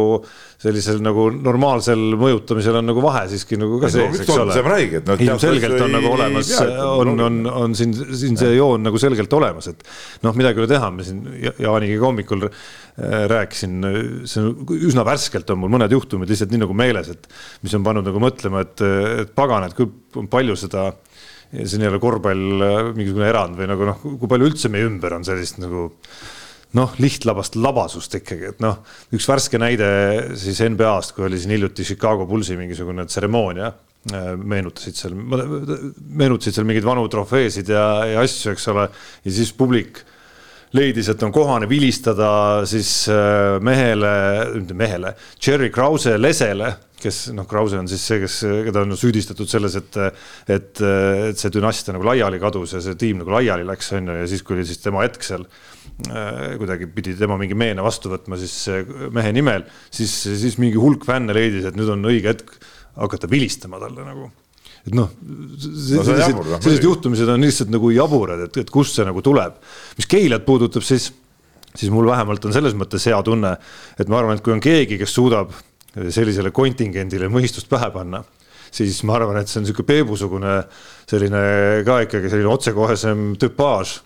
[0.62, 4.54] sellisel nagu normaalsel mõjutamisel on nagu vahe siiski nagu ka sees, eks ole.
[5.08, 6.52] No, ilmselgelt on nagu olemas,
[6.86, 9.82] on, on, on siin, siin see joon nagu selgelt olemas, et
[10.24, 11.24] noh, midagi ei ole teha, me siin
[11.62, 12.54] Jaaniga hommikul äh,
[13.32, 13.82] rääkisin,
[14.30, 17.28] see on üsna värskelt on mul mõned juhtumid lihtsalt nii nagu meeles, et
[17.66, 18.86] mis on pannud nagu mõtlema, et,
[19.24, 19.90] et pagan, et kui
[20.30, 20.90] palju seda
[21.52, 25.18] siin ei ole korvpall äh, mingisugune erand või nagu noh, kui palju üldse meie ümber
[25.18, 25.90] on sellist nagu
[26.78, 28.78] noh, lihtlabast labasust ikkagi, et noh,
[29.12, 29.88] üks värske näide
[30.40, 33.68] siis NBA-st, kui oli siin hiljuti Chicago Bullsi mingisugune tseremoonia,
[34.12, 37.84] äh, meenutasid seal, meenutasid seal mingeid vanu trofeesid ja,
[38.14, 38.88] ja asju, eks ole,
[39.26, 40.00] ja siis publik
[40.72, 42.30] leidis, et on kohane vilistada
[42.68, 44.14] siis äh, mehele,
[44.72, 46.72] mehele, Cherry Krause lesele
[47.02, 48.38] kes noh, Krause on siis see, kes,
[48.68, 50.00] keda on süüdistatud selles, et,
[50.46, 54.18] et, et see dünastia nagu laiali kadus ja see tiim nagu laiali läks, on ju,
[54.22, 55.46] ja siis, kui oli siis tema hetk seal
[56.10, 58.54] Äh, kuidagi pidi tema mingi meene vastu võtma siis
[59.14, 59.62] mehe nimel,
[59.92, 60.10] siis,
[60.40, 62.54] siis mingi hulk fänne leidis, et nüüd on õige hetk
[62.96, 64.30] hakata vilistama talle nagu
[64.88, 65.12] et noh,
[65.62, 69.60] sellised, noh, sellised juhtumised on lihtsalt nagu jaburad, et, et kust see nagu tuleb.
[69.98, 71.12] mis Keilat puudutab, siis,
[71.70, 73.52] siis mul vähemalt on selles mõttes hea tunne,
[73.94, 75.54] et ma arvan, et kui on keegi, kes suudab
[75.92, 78.22] sellisele kontingendile mõistust pähe panna,
[78.72, 80.54] siis ma arvan, et see on niisugune Peebu-sugune
[81.10, 81.42] selline
[81.86, 83.98] ka ikkagi selline otsekohesem tüpaaž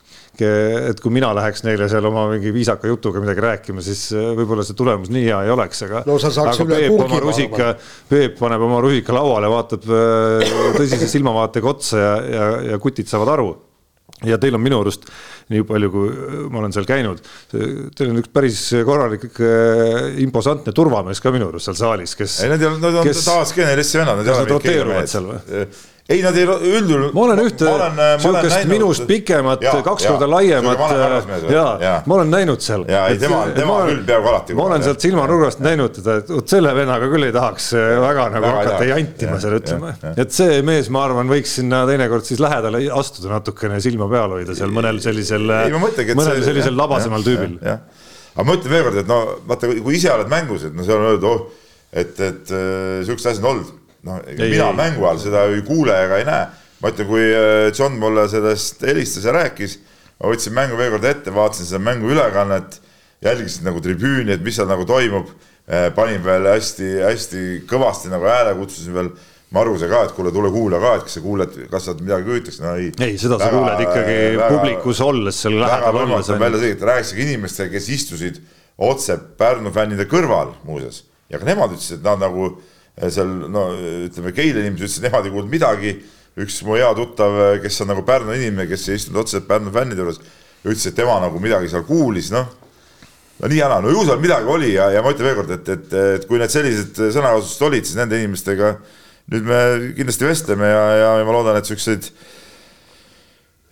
[0.44, 4.64] et kui mina läheks neile seal oma mingi viisaka jutuga midagi rääkima, siis äh, võib-olla
[4.66, 7.70] see tulemus nii hea ei oleks, aga no üle Peep oma rusika,
[8.10, 13.32] Peep paneb oma rusika lauale, vaatab äh, tõsise silmavaatega otsa ja, ja, ja kutid saavad
[13.36, 13.48] aru.
[14.26, 15.08] Ja teil on minu arust
[15.52, 17.20] nii palju, kui ma olen seal käinud,
[17.50, 22.40] teil on üks päris korralik äh, imposantne turvamees ka minu arust seal saalis, kes.
[22.44, 24.24] ei, nad on, nad on taas GNLS-i vennad.
[24.26, 25.68] nad roteeruvad seal või?
[26.08, 27.08] Ei, nad ei üldjuhul.
[27.14, 30.82] ma olen ühte äh, sihukest minust pikemat, kaks korda laiemat
[31.50, 32.84] ja, ja ma olen näinud seal.
[32.90, 34.56] ja ei, tema, tema küll peaaegu alati.
[34.58, 38.28] ma olen sealt silmanurgast näinud teda, et vot selle vennaga küll ei tahaks äh, väga
[38.36, 42.42] nagu väga hakata jantima seal ütlema, et see mees, ma arvan, võiks sinna teinekord siis
[42.44, 45.50] lähedale astuda natukene silma peal hoida seal mõnel sellisel,
[46.14, 47.58] mõnel sellisel labasemal tüübil.
[47.64, 49.18] aga ma ütlen veel kord, et no
[49.48, 53.32] vaata, kui ise oled mängus, et no seal on öeldud, oh, et, et äh, siuksed
[53.32, 53.74] asjad on olnud
[54.06, 56.46] noh, mina ei, mängu ajal seda ei kuule ega ei näe.
[56.82, 59.78] ma ütlen, kui äh, John mulle sellest helistas ja rääkis,
[60.20, 62.80] ma võtsin mängu veel kord ette, vaatasin seda mängu ülekannet,
[63.24, 65.30] jälgisin nagu tribüüni, et mis seal nagu toimub.
[65.66, 69.08] Äh, panin veel hästi-hästi kõvasti nagu hääle, kutsusin veel
[69.56, 72.62] Maruse ka, et kuule, tule kuula ka, et kas sa kuuled, kas sa midagi hüütakse,
[72.64, 72.88] no ei.
[72.98, 76.30] ei, seda väga, sa kuuled ikkagi väga, publikus olles, seal lähedal olles.
[76.42, 78.40] välja see, et rääkisin inimestega, kes istusid
[78.76, 82.50] otse Pärnu fännide kõrval muuseas ja ka nemad ütlesid, et nad nagu
[82.96, 83.68] seal no
[84.06, 85.96] ütleme, Keila inimesed ütlesid, nemad ei kuulnud midagi.
[86.36, 90.02] üks mu hea tuttav, kes on nagu Pärnu inimene, kes ei istunud otseselt Pärnu fännide
[90.02, 90.18] juures,
[90.66, 92.50] ütles, et tema nagu midagi seal kuulis, noh.
[93.40, 95.96] no nii häna, no ju seal midagi oli ja, ja ma ütlen veelkord, et, et,
[96.18, 98.74] et kui need sellised sõnakasutused olid, siis nende inimestega
[99.32, 99.60] nüüd me
[99.96, 102.10] kindlasti vestleme ja, ja, ja ma loodan, et siukseid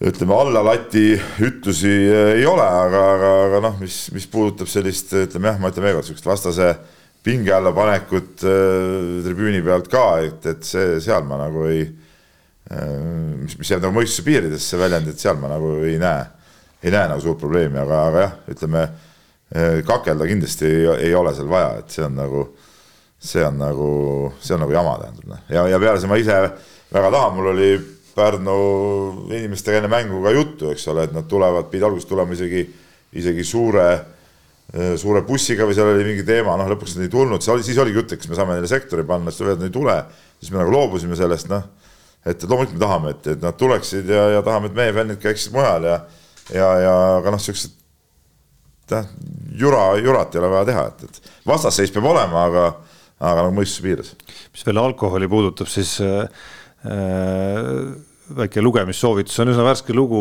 [0.05, 1.15] ütleme alla lati
[1.45, 1.93] ütlusi
[2.35, 6.09] ei ole, aga, aga, aga noh, mis, mis puudutab sellist, ütleme jah, ma ütlen veelkord,
[6.09, 6.73] siukest vastase
[7.25, 13.41] pinge alla panekut äh, tribüüni pealt ka, et, et see, seal ma nagu ei äh,,
[13.41, 16.27] mis, mis jääb nagu mõistuse piiridesse, väljend, et seal ma nagu ei näe,
[16.85, 21.33] ei näe nagu suurt probleemi, aga, aga jah, ütleme äh, kakelda kindlasti ei, ei ole
[21.37, 22.45] seal vaja, et see on nagu,
[23.33, 23.91] see on nagu,
[24.45, 25.29] see on nagu jama, tähendab.
[25.33, 25.45] Noh.
[25.49, 26.41] ja, ja peale see ma ise
[26.93, 27.75] väga tahan, mul oli
[28.15, 28.57] Pärnu
[29.27, 32.61] inimestega enne mängu ka juttu, eks ole, et nad tulevad, pidid alguses tulema isegi,
[33.19, 33.89] isegi suure
[34.99, 38.01] suure bussiga või seal oli mingi teema, noh, lõpuks nad ei tulnud, oli, siis oligi
[38.01, 39.95] jutt, et kas me saame neile sektori panna, siis öeldi, et ei tule.
[40.41, 41.63] siis me nagu loobusime sellest, noh,
[42.27, 45.55] et loomulikult me tahame, et, et nad tuleksid ja, ja tahame, et meie fännid käiksid
[45.55, 45.99] mujal ja,
[46.51, 47.77] ja, ja aga noh, siuksed
[48.91, 49.07] jah,
[49.61, 52.65] jura, jurat ei ole vaja teha, et, et vastasseis peab olema, aga,
[53.21, 54.11] aga nagu mõistuse piires.
[54.53, 56.27] mis veel alkoholi puudutab, siis äh,
[58.33, 60.19] väike lugemissoovitus, see on üsna värske lugu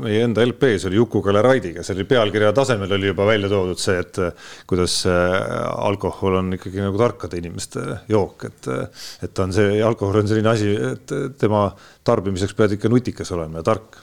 [0.00, 3.98] meie enda LP-s oli Juku-Kalle Raidiga, see oli pealkirja tasemel oli juba välja toodud see,
[4.00, 4.20] et
[4.68, 8.70] kuidas alkohol on ikkagi nagu tarkade inimeste jook, et,
[9.28, 11.66] et on see, alkohol on selline asi, et tema
[12.08, 14.00] tarbimiseks pead ikka nutikas olema ja tark.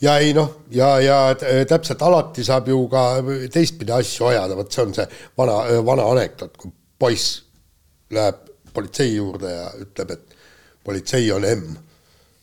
[0.00, 1.18] ja ei noh, ja, ja
[1.68, 3.04] täpselt alati saab ju ka
[3.52, 5.06] teistpidi asju ajada, vot see on see
[5.36, 7.36] vana, vana anekdoot, kui poiss
[8.16, 10.42] läheb politsei juurde ja ütleb, et
[10.88, 11.78] politsei on M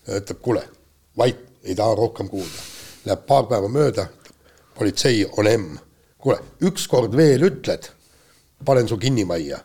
[0.07, 0.63] ütleb, kuule,
[1.17, 2.65] vait, ei taha rohkem kuulda.
[3.05, 4.07] Läheb paar päeva mööda,
[4.77, 5.77] politsei on M.
[6.17, 7.89] kuule, ükskord veel ütled,
[8.65, 9.59] panen su kinnimajja.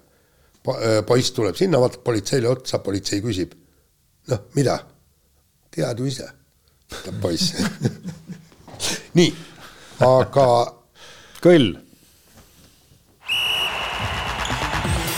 [0.62, 3.54] Äh, poiss tuleb sinna, vaatab politseile otsa, politsei küsib.
[4.30, 4.78] noh, mida?
[5.72, 6.26] tead ju ise,
[6.92, 7.54] ütleb poiss
[9.18, 9.30] nii,
[10.04, 10.46] aga.
[11.42, 11.72] kõll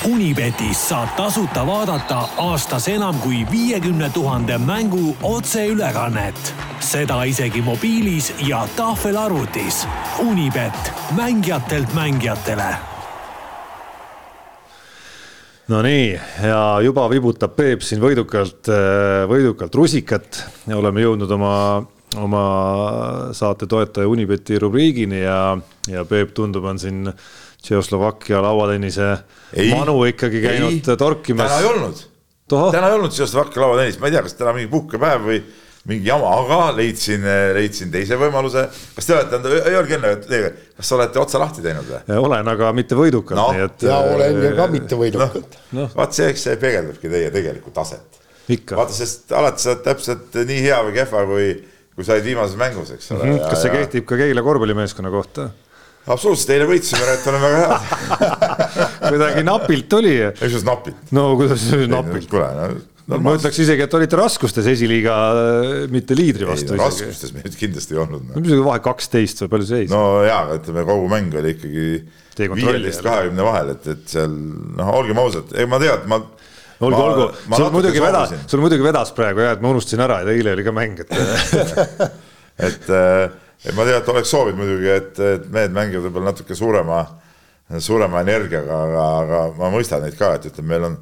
[0.04, 6.54] Unibetis saab tasuta vaadata aastas enam kui viiekümne tuhande mängu otseülekannet.
[6.80, 9.86] seda isegi mobiilis ja tahvelarvutis.
[10.18, 12.76] Unibet, mängijatelt mängijatele.
[15.68, 18.68] Nonii, ja juba vibutab Peep siin võidukalt,
[19.28, 21.54] võidukalt rusikat ja oleme jõudnud oma
[22.16, 22.44] oma
[23.32, 25.56] saate toetaja Unibeti rubriigini ja,
[25.88, 27.08] ja Peep tundub, on siin
[27.64, 29.10] Tšehhoslovakkia lauatennise
[29.72, 31.48] manu ikkagi käinud ei, torkimas.
[31.48, 32.00] täna ei olnud,
[32.52, 35.38] täna ei olnud Tšehhoslovakkia lauatennist, ma ei tea, kas täna mingi puhkepäev või
[35.88, 37.24] mingi jama, aga leidsin,
[37.56, 38.66] leidsin teise võimaluse.
[38.96, 39.40] kas te olete,
[39.72, 40.12] öelge enne,
[40.76, 42.18] kas olete otsa lahti teinud või?
[42.24, 43.48] olen, aga mitte võidukalt no,.
[43.66, 43.84] Et...
[43.88, 45.82] ja olen ju ka mitte võidukalt no,.
[45.82, 45.88] no.
[45.96, 48.20] vaat see, eks see peegeldabki teie tegelikku taset.
[48.48, 51.50] vaata, sest alati sa oled täpselt nii hea või kehva, kui,
[51.96, 53.36] kui sa olid viimases mängus, eks ole mm.
[53.36, 53.52] -hmm.
[53.52, 53.84] kas see ja...
[53.84, 55.50] kehtib ka Keila korvpallimeeskonna kohta?
[56.04, 60.16] Absoluutselt, eile võitsime, et oleme väga head kuidagi napilt tuli.
[60.26, 61.14] mõttes napilt?
[61.16, 62.28] no kuidas napilt?
[62.30, 62.50] kuule,
[63.10, 65.16] no ma ütleks isegi, et olite raskustes esiliiga,
[65.92, 66.76] mitte liidri vastu.
[66.80, 68.40] raskustes me nüüd kindlasti ei olnud no..
[68.40, 69.92] mis see vahe kaksteist või palju seis?
[69.92, 71.88] no jaa, aga ütleme kogu mäng oli ikkagi
[72.34, 76.20] viieteist, kahekümne vahel, et, et seal noh, olgem ausad, ega ma tean, ma
[76.84, 80.32] olgu, olgu, sul muidugi vedas, sul muidugi vedas praegu jah, et ma unustasin ära, et
[80.34, 81.14] eile oli ka mäng, et
[82.68, 83.28] et äh,
[83.64, 87.02] et ma tean, et oleks soovinud muidugi, et, et mehed mängivad võib-olla natuke suurema,
[87.80, 90.98] suurema energiaga, aga, aga ma mõistan neid ka, et ütleme, meil on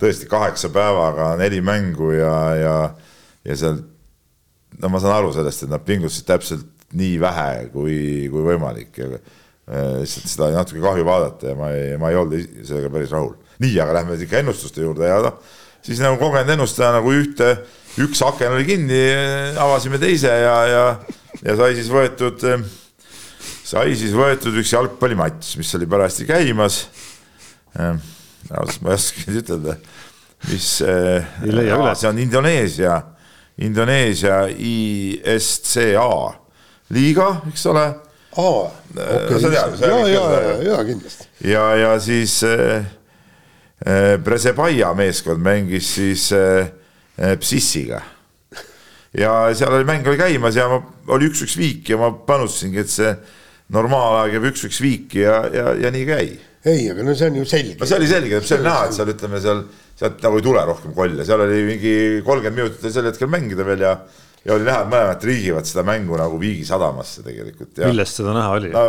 [0.00, 2.76] tõesti kaheksa päevaga neli mängu ja, ja,
[3.44, 3.80] ja seal
[4.80, 7.98] no ma saan aru sellest, et nad pingutasid täpselt nii vähe kui,
[8.32, 12.18] kui võimalik ja äh, lihtsalt seda oli natuke kahju vaadata ja ma ei, ma ei
[12.20, 13.34] olnud sellega päris rahul.
[13.62, 15.40] nii, aga lähme ikka ennustuste juurde ja noh,
[15.84, 17.54] siis nagu kogenud ennustaja nagu ühte,
[18.04, 19.00] üks aken oli kinni,
[19.60, 20.84] avasime teise ja, ja
[21.44, 22.44] ja sai siis võetud,
[23.66, 26.86] sai siis võetud üks jalgpallimatš, mis oli parajasti käimas.
[27.76, 29.76] ausalt ma ei oska nüüd ütelda,
[30.48, 32.96] mis, see on Indoneesia,
[33.66, 36.10] Indoneesia ISCA
[36.94, 37.86] liiga, eks ole.
[38.36, 41.28] aa, okei, ja, ja, ja, ja kindlasti.
[41.44, 42.84] ja, ja siis äh,
[44.24, 46.68] Presebaia meeskond mängis siis äh,
[47.40, 48.02] Psissiga
[49.16, 50.80] ja seal oli mäng oli käimas ja ma,
[51.14, 53.14] oli üks-üks viik ja ma panustasingi, et see
[53.74, 56.28] normaalaeg jääb üks-üks viiki ja, ja, ja nii käi.
[56.66, 57.78] ei, aga no see on ju selge.
[57.80, 59.64] no see oli selge, see oli näha, et seal ütleme seal,
[59.96, 63.66] sealt nagu ei tule rohkem kolle, seal oli mingi kolmkümmend minutit oli sel hetkel mängida
[63.66, 63.96] veel ja
[64.46, 67.80] ja oli näha, et mõlemad triigivad seda mängu nagu Viigi sadamasse tegelikult.
[67.82, 68.84] millest seda näha oli no,?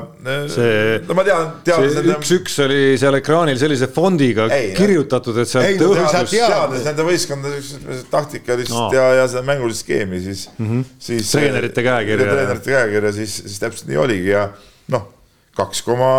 [0.53, 2.15] see, no tean, teades nende.
[2.17, 6.31] üks-üks oli seal ekraanil sellise fondiga ei, kirjutatud, et sealt õhus.
[6.31, 8.87] teades nende võistkondade taktikalist no.
[8.93, 10.95] ja, ja seda mängulist skeemi, siis mm, -hmm.
[11.09, 11.33] siis.
[11.33, 12.31] treenerite käekirja.
[12.33, 14.49] treenerite käekirja, siis, siis täpselt nii oligi ja
[14.93, 15.13] noh
[15.57, 16.09] kaks koma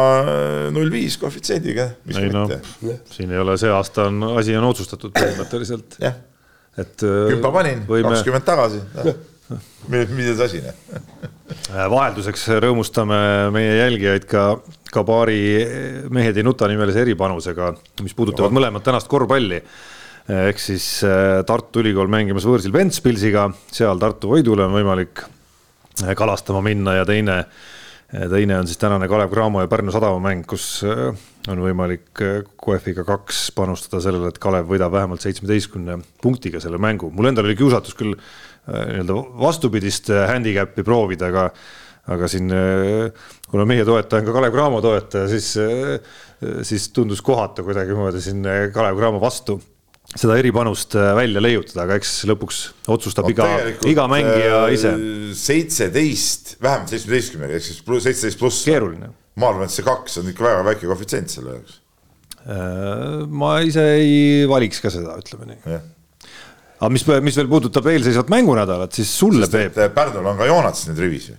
[0.74, 1.92] null viis koefitsiendiga.
[2.10, 2.48] ei no,
[3.12, 6.00] siin ei ole, see aasta on, asi on otsustatud põhimõtteliselt.
[6.02, 6.18] jah
[6.78, 7.02] et.
[7.02, 8.82] Äh, küpa panin, kakskümmend tagasi
[9.92, 10.60] milles asi.
[10.62, 13.20] Äh, vahelduseks rõõmustame
[13.54, 14.48] meie jälgijaid ka,
[14.92, 15.38] ka paari
[16.12, 17.72] Mehed ei nuta nimelise eripanusega,
[18.04, 19.62] mis puudutavad mõlemat tänast korvpalli.
[20.28, 25.24] ehk siis äh, Tartu Ülikool mängimas võõrsil Ventspilsiga, seal Tartu võidule on võimalik
[26.14, 27.40] kalastama minna ja teine,
[28.08, 32.22] teine on siis tänane Kalev Cramo ja Pärnu Sadama mäng, kus on võimalik
[32.56, 37.10] KOF-iga kaks panustada sellele, et Kalev võidab vähemalt seitsmeteistkümne punktiga selle mängu.
[37.12, 38.16] mul endal oli kiusatus küll
[38.68, 41.48] Äh, nii-öelda vastupidist äh, handicap'i proovida, aga
[42.12, 45.54] aga siin, äh, kuna meie toetaja on ka Kalev Cramo toetaja, siis,
[46.68, 48.44] siis tundus kohatu kuidagimoodi siin
[48.74, 49.56] Kalev Cramo vastu
[50.08, 52.60] seda eripanust välja leiutada, aga eks lõpuks
[52.94, 53.48] otsustab no, iga,
[53.90, 54.94] iga mängija ise.
[55.36, 58.64] seitseteist, vähemalt seitsmeteistkümnega, ehk siis seitseteist pluss.
[58.68, 59.12] keeruline.
[59.38, 61.78] ma arvan, et see kaks on ikka väga väike koefitsient selle jaoks.
[63.28, 65.78] ma ise ei valiks ka seda, ütleme nii
[66.78, 69.78] aga mis, mis veel puudutab eelseisvat mängunädalat, siis sulle, Peep.
[69.94, 71.38] Pärnul on ka Joonas nüüd rivis ju.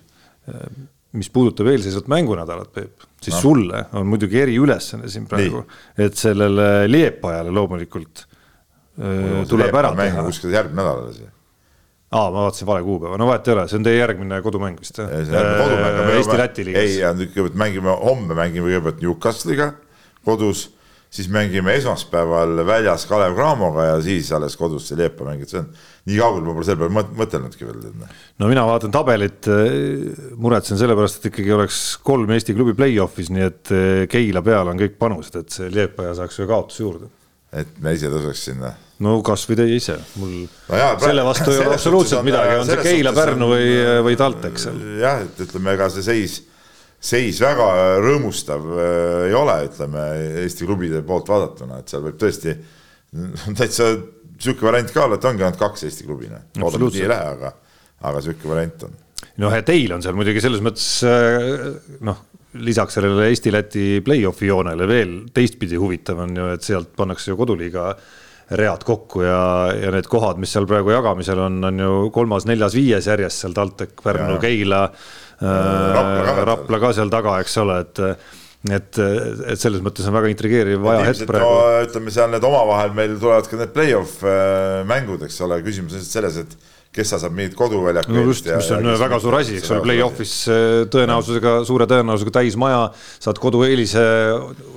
[1.18, 3.42] mis puudutab eelseisvat mängunädalat, Peep, siis no.
[3.42, 5.64] sulle on muidugi eriülesanne siin praegu,
[5.98, 8.26] et sellele Liepajale loomulikult
[9.50, 10.24] tuleb ära teha.
[10.30, 11.30] kuskil järgmine nädal alles ju
[12.10, 14.98] aa, ma vaatasin vale kuupäeva, no vahet ei ole, see on teie järgmine kodumäng vist
[14.98, 15.12] jah?
[15.14, 16.98] Eesti-Läti liigas.
[16.98, 19.72] ei, kõigepealt mängime, homme mängime kõigepealt Newcastle'iga
[20.26, 20.70] kodus
[21.10, 25.62] siis mängime esmaspäeval väljas Kalev Cramoga ja siis alles kodus see Leepa mäng, et see
[25.62, 25.70] on
[26.10, 27.80] nii kaugel ma pole selle peale mõtelnudki veel.
[27.98, 28.12] Noh.
[28.42, 33.48] no mina vaatan tabelit, eh, muretsen sellepärast, et ikkagi oleks kolm Eesti klubi play-off'is, nii
[33.48, 37.10] et eh, Keila peal on kõik panused, et see Leepa ja saaks ühe kaotuse juurde.
[37.50, 38.76] et me ise tõuseks sinna?
[39.06, 42.84] No kasvõi teie ise, mul no jaa, selle vastu ei ole absoluutselt midagi, on see
[42.84, 43.74] Keila, Pärnu või,
[44.08, 44.80] või TalTech seal.
[45.00, 46.40] jah, et ütleme, ega see seis
[47.00, 47.66] seis väga
[48.04, 50.06] rõõmustav äh, ei ole, ütleme
[50.44, 52.56] Eesti klubide poolt vaadatuna, et seal võib tõesti
[53.60, 53.94] täitsa
[54.40, 56.44] sihuke variant ka olla, et ongi ainult kaks Eesti klubi, noh.
[56.60, 57.54] loodame, et nii ei lähe, aga,
[58.12, 58.98] aga sihuke variant on.
[59.46, 62.26] noh, ja teil on seal muidugi selles mõttes äh, noh,
[62.60, 67.94] lisaks sellele Eesti-Läti play-off'i joonele veel teistpidi huvitav on ju, et sealt pannakse ju koduliiga
[68.58, 69.42] read kokku ja,
[69.78, 73.56] ja need kohad, mis seal praegu jagamisel on, on ju kolmas, neljas, viies järjest seal
[73.58, 74.88] TalTech, Pärnu, Keila
[75.40, 78.04] Rapla ka, Rapla ka seal taga, eks ole, et
[78.68, 81.48] et, et selles mõttes on väga intrigeeriv ajahetk praegu.
[81.48, 81.78] no,.
[81.86, 86.04] ütleme seal need omavahel meil tulevad ka need play-off äh, mängud, eks ole, küsimus on
[86.04, 86.58] selles, et
[86.96, 88.14] kes saab mingit koduväljakut.
[88.14, 92.84] no just, mis on väga suur asi, eks ole, play-off'is äh, tõenäosusega, suure tõenäosusega täismaja,
[93.22, 94.06] saad kodueelise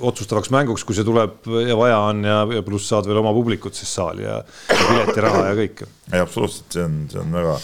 [0.05, 3.77] otsustavaks mänguks, kui see tuleb ja vaja on ja, ja pluss saad veel oma publikut
[3.77, 5.89] siis saali ja, ja piletiraha ja kõike.
[6.11, 7.57] ei, absoluutselt, see on, see on väga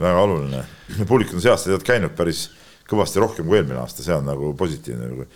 [0.00, 0.64] väga oluline.
[1.08, 2.48] publik on see aasta tead käinud päris
[2.90, 5.26] kõvasti rohkem kui eelmine aasta, see on nagu positiivne, kui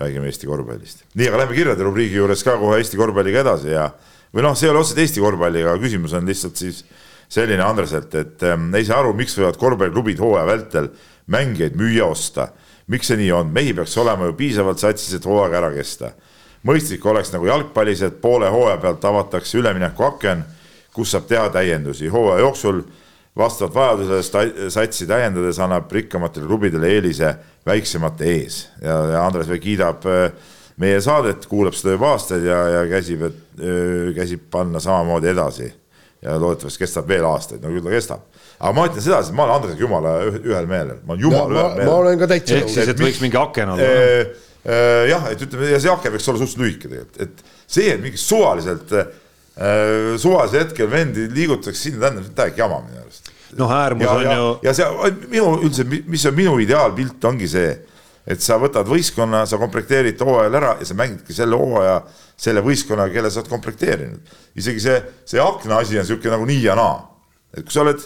[0.00, 1.04] räägime Eesti korvpallist.
[1.14, 3.88] nii, aga lähme kirjade rubriigi juures ka kohe Eesti korvpalliga edasi ja
[4.34, 6.82] või noh, see ei ole otseselt Eesti korvpalliga, küsimus on lihtsalt siis
[7.28, 10.88] selline Andreselt, et ähm, ei saa aru, miks võivad korvpalliklubid hooaja vältel
[11.26, 12.48] mängijaid müüa-osta.
[12.86, 16.12] miks see nii on, mehi peaks olema ju piisavalt satsis, et hooaeg ära kesta.
[16.64, 20.44] mõistlik oleks nagu jalgpallis, et poole hooaja pealt avatakse üleminekuaken,
[20.92, 22.82] kus saab teha täiendusi hooaja jooksul
[23.36, 27.34] vastavalt vajadusele satsi täiendades annab rikkamatele klubidele eelise
[27.66, 30.28] väiksemate ees ja, ja Andres veel kiidab äh,
[30.76, 35.72] meie saadet, kuulab seda juba aastaid ja, ja käsib, et äh, käsib panna samamoodi edasi.
[36.24, 38.24] Ja loodetavasti kestab veel aastaid, no küll ta kestab.
[38.58, 41.90] aga ma ütlen sedasi, ma olen Andresega jumala ühel meelel, ma olen jumala ühel meelel.
[41.90, 42.62] ma olen ka täitsa nõus.
[42.64, 44.40] ehk siis, et võiks mingi aken olla äh,.
[44.64, 48.00] Äh, jah, et ütleme ja see aken võiks olla suhteliselt lühike tegelikult, et see, et
[48.00, 48.94] mingi suvaliselt
[49.54, 53.28] Äh, suvalisel hetkel vendi liigutatakse sinna-tänna, täielik jama minu arust.
[53.54, 54.46] noh, äärmus ja, on ja, ju.
[54.66, 57.68] ja see minu üldse, mis on minu ideaalpilt, ongi see,
[58.26, 61.98] et sa võtad võistkonna, sa komplekteerid hooajal ära ja sa mängidki selle hooaja
[62.40, 64.36] selle võistkonnaga, kelle sa oled komplekteerinud.
[64.56, 67.02] isegi see, see akna asi on sihuke nagu nii ja naa.
[67.56, 68.00] et kui sa oled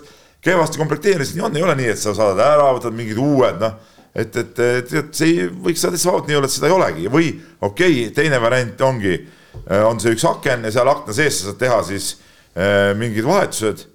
[0.44, 3.62] kehvasti komplekteerinud, siis nii on, ei ole nii, et sa saadad ära, võtad mingid uued,
[3.62, 7.10] noh et, et, et, et see võiks täitsa vabalt nii olla, et seda ei olegi
[7.12, 7.26] või
[7.60, 9.18] okei okay,, teine variant ongi
[9.66, 12.16] Äh, on see üks aken ja seal akna sees sa saad teha siis
[12.54, 13.86] äh, mingid vahetused.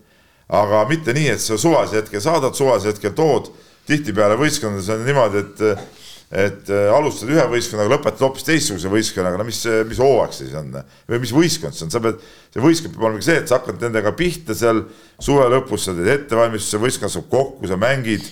[0.53, 3.51] aga mitte nii, et sa suvalisel hetkel saadad, suvalisel hetkel tood.
[3.87, 5.61] tihtipeale võistkondades on niimoodi, et,
[6.33, 10.59] et äh, alustad ühe võistkonnaga, lõpetad hoopis teistsuguse võistkonnaga, no mis, mis hooaeg see siis
[10.59, 12.21] on või mis võistkond see on, sa pead,
[12.53, 14.85] see võistkond peab olema see, et sa hakkad nendega pihta seal
[15.21, 18.25] suve lõpus, sa teed ettevalmistuse, võistkond saab kokku, sa mängid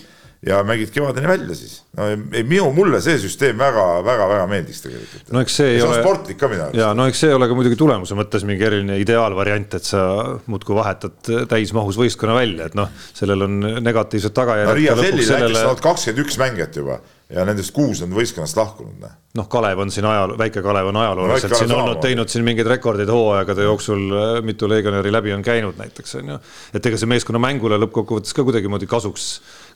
[0.45, 1.83] ja mängid kevadeni välja siis.
[1.97, 5.29] no ei, minu, mulle see süsteem väga-väga-väga meeldiks tegelikult.
[5.35, 5.99] no eks see ei ja ole.
[6.01, 6.77] sportlik ka arust.
[6.79, 10.01] ja no eks see ei ole ka muidugi tulemuse mõttes mingi eriline ideaalvariant, et sa
[10.49, 14.79] muudkui vahetad täismahus võistkonna välja, et noh, sellel on negatiivsed tagajärjed no,.
[14.81, 15.53] Riia Sellil sellele...
[15.53, 16.97] näiteks on kakskümmend üks mängijat juba
[17.31, 19.07] ja nendest kuus on võistkonnast lahkunud.
[19.37, 22.67] noh, Kalev on siin ajal, väike Kalev on ajalooliselt no, siin olnud, teinud siin mingeid
[22.67, 26.39] rekordeid hooaegade jooksul, mitu legionäri läbi on käinud näiteks on ju.
[26.73, 29.29] et ega see meeskonna mängule lõppkokkuvõttes ka kuidagimoodi kasuks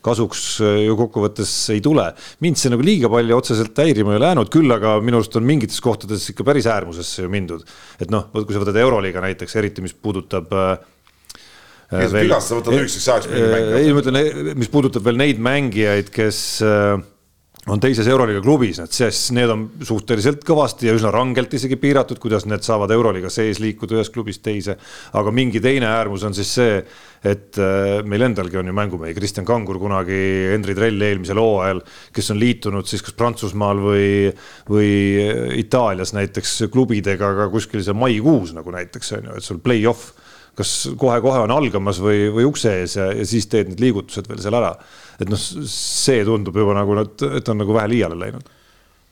[0.05, 2.07] kasuks äh, ju kokkuvõttes ei tule.
[2.43, 5.47] mind see nagu liiga palju otseselt häirima ei ole jäänud, küll aga minu arust on
[5.47, 7.65] mingites kohtades ikka päris äärmusesse ju mindud.
[7.99, 10.77] et noh, kui sa võtad Euroliiga näiteks, eriti mis puudutab äh,
[11.89, 13.81] kes veel, vigast, sa võtad lühikeseks ajaks mingi mängija.
[13.81, 16.95] ei, ma ütlen, mis puudutab veel neid mängijaid, kes äh,
[17.67, 22.19] on teises Euroliiga klubis, et siis need on suhteliselt kõvasti ja üsna rangelt isegi piiratud,
[22.21, 24.77] kuidas need saavad Euroliiga sees liikuda ühest klubist teise.
[25.13, 26.75] aga mingi teine äärmus on siis see,
[27.25, 30.19] et äh, meil endalgi on ju mängumehi, Kristjan Kangur kunagi,
[30.51, 31.81] Henri Trell eelmisel hooajal,
[32.13, 34.11] kes on liitunud siis kas Prantsusmaal või,
[34.69, 34.91] või
[35.57, 40.13] Itaalias näiteks klubidega ka kuskil seal maikuus nagu näiteks on ju, et sul play-off
[40.55, 44.39] kas kohe-kohe on algamas või, või ukse ees ja, ja siis teed need liigutused veel
[44.43, 44.71] seal ära.
[45.19, 48.53] Et noh, see tundub juba nagu, et on nagu vähe liiale läinud.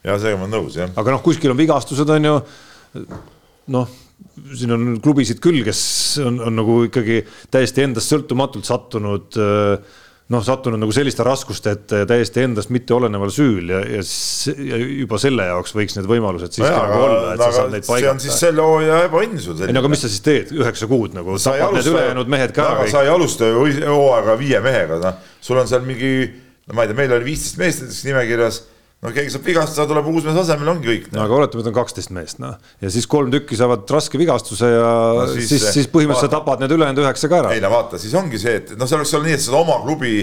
[0.04, 0.92] ja sellega ma olen nõus, jah.
[1.00, 2.38] aga noh, kuskil on vigastused, on ju.
[3.74, 3.98] noh,
[4.54, 5.84] siin on klubisid küll, kes
[6.24, 7.22] on, on nagu ikkagi
[7.54, 10.00] täiesti endast sõltumatult sattunud äh,
[10.32, 14.04] noh, sattunud nagu selliste raskuste ette täiesti endast mitte oleneval süül ja, ja,
[14.70, 17.84] ja juba selle jaoks võiks need võimalused siiski Nojah, nagu olla, et sa saad neid
[17.84, 18.24] see on paigata.
[18.24, 21.36] siis selle hooaja ebaõnn sul ei no aga mis sa siis teed, üheksa kuud nagu,
[21.44, 22.94] tapad need ülejäänud mehed ka aga kõik.
[22.96, 26.14] sa ei alusta ju hooaega viie mehega, noh, sul on seal mingi,
[26.70, 28.62] no ma ei tea, meil oli viisteist meest näiteks nimekirjas
[29.04, 31.76] no keegi saab vigastada, tuleb uus mees asemele, ongi kõik no aga oletame, et on
[31.76, 34.88] kaksteist meest, noh, ja siis kolm tükki saavad raske vigastuse ja
[35.20, 37.54] no, siis, siis, siis põhimõtteliselt sa tapad need ülejäänud üheksa ka ära.
[37.56, 39.78] ei no vaata, siis ongi see, et noh, see oleks olla nii, et seda oma
[39.84, 40.16] klubi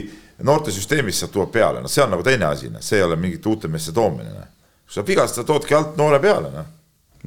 [0.48, 3.52] noortesüsteemis saab tuua peale, noh, see on nagu teine asi, noh, see ei ole mingite
[3.52, 4.52] uute meeste toomine, noh.
[4.86, 6.76] kui sa vigastad, toodki alt noore peale, noh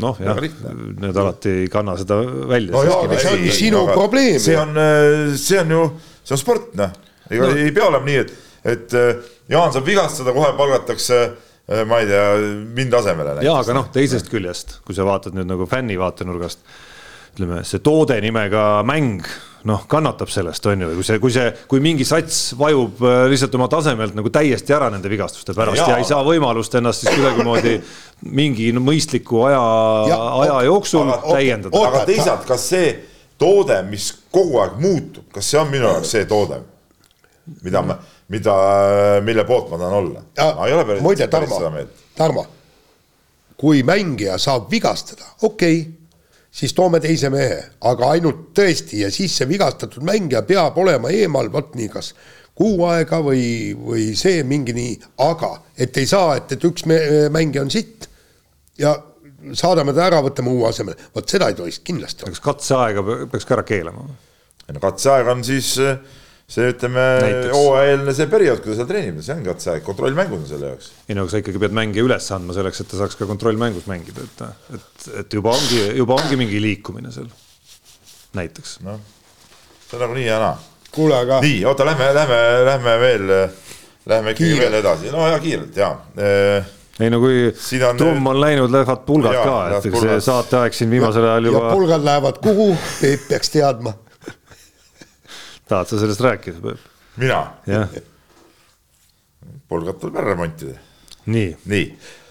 [0.02, 2.18] noh, jah, need alati ei kanna seda
[2.50, 3.04] välja no.
[3.14, 4.40] See on sinu probleem.
[4.42, 4.74] see on,
[5.38, 5.84] see on ju,
[6.24, 6.96] see on sport, noh.
[7.30, 7.60] ega no.
[7.62, 8.34] ei pea olema nii, et,
[8.74, 8.98] et
[9.52, 11.24] Jaan saab vigastada, kohe palgatakse
[11.88, 12.24] ma ei tea,
[12.76, 13.38] mind asemele.
[13.46, 16.60] jaa, aga noh, teisest küljest, kui sa vaatad nüüd nagu fänni vaatenurgast,
[17.34, 19.24] ütleme, see toode nimega mäng,
[19.70, 23.00] noh, kannatab sellest, on ju, kui see, kui see, kui mingi sats vajub
[23.32, 27.06] lihtsalt oma tasemelt nagu täiesti ära nende vigastuste pärast ja, ja ei saa võimalust ennast
[27.06, 27.78] siis kuidagimoodi
[28.42, 29.64] mingi no, mõistliku aja,
[30.44, 31.88] aja jooksul aga, täiendada.
[31.88, 32.92] aga teisalt, kas see
[33.40, 36.60] toode, mis kogu aeg muutub, kas see on minu jaoks see toode,
[37.64, 37.98] mida ma
[38.34, 38.56] mida,
[39.24, 40.24] mille poolt ma tahan olla.
[41.04, 41.60] muide, Tarmo,
[42.16, 42.46] Tarmo,
[43.60, 45.92] kui mängija saab vigastada, okei okay,,
[46.54, 47.60] siis toome teise mehe,
[47.90, 52.14] aga ainult tõesti ja siis see vigastatud mängija peab olema eemal, vot nii, kas
[52.58, 53.46] kuu aega või,
[53.78, 58.10] või see mingi nii, aga et ei saa, et, et üks mängija on sitt
[58.80, 58.94] ja
[59.58, 62.30] saadame ta ära, võtame uue asemele, vot seda ei tohiks kindlasti.
[62.30, 64.06] kas katseaega peaks ka ära keelama?
[64.74, 65.98] no katseaeg on siis äh,
[66.54, 67.04] see ütleme,
[67.54, 70.92] hooajaeelne see periood, kui ta seal treenib, see ongi katseaeg, kontrollmängud on selle jaoks.
[71.08, 73.88] ei no aga sa ikkagi pead mängija üles andma selleks, et ta saaks ka kontrollmängus
[73.90, 74.44] mängida, et,
[74.78, 77.32] et, et juba ongi, juba ongi mingi liikumine seal,
[78.38, 78.78] näiteks.
[78.86, 79.02] noh,
[79.88, 80.54] see on nagunii ja naa.
[80.94, 81.42] kuule, aga.
[81.46, 82.40] nii, oota, lähme, lähme,
[82.70, 83.36] lähme veel,
[84.14, 85.96] lähme ikkagi veel edasi, no ja kiirelt ja
[87.02, 90.94] ei no kui on, trumm on läinud, lähevad pulgad jaa, ka, et see saateaeg siin
[90.94, 91.66] viimasel ajal juba.
[91.66, 92.70] ja pulgad lähevad kuhu,
[93.02, 93.98] Peep peaks teadma
[95.68, 96.76] tahad sa sellest rääkida?
[97.18, 97.48] mina?
[99.68, 100.78] polgad tuleb ära remontida.
[101.26, 101.86] nii, nii.,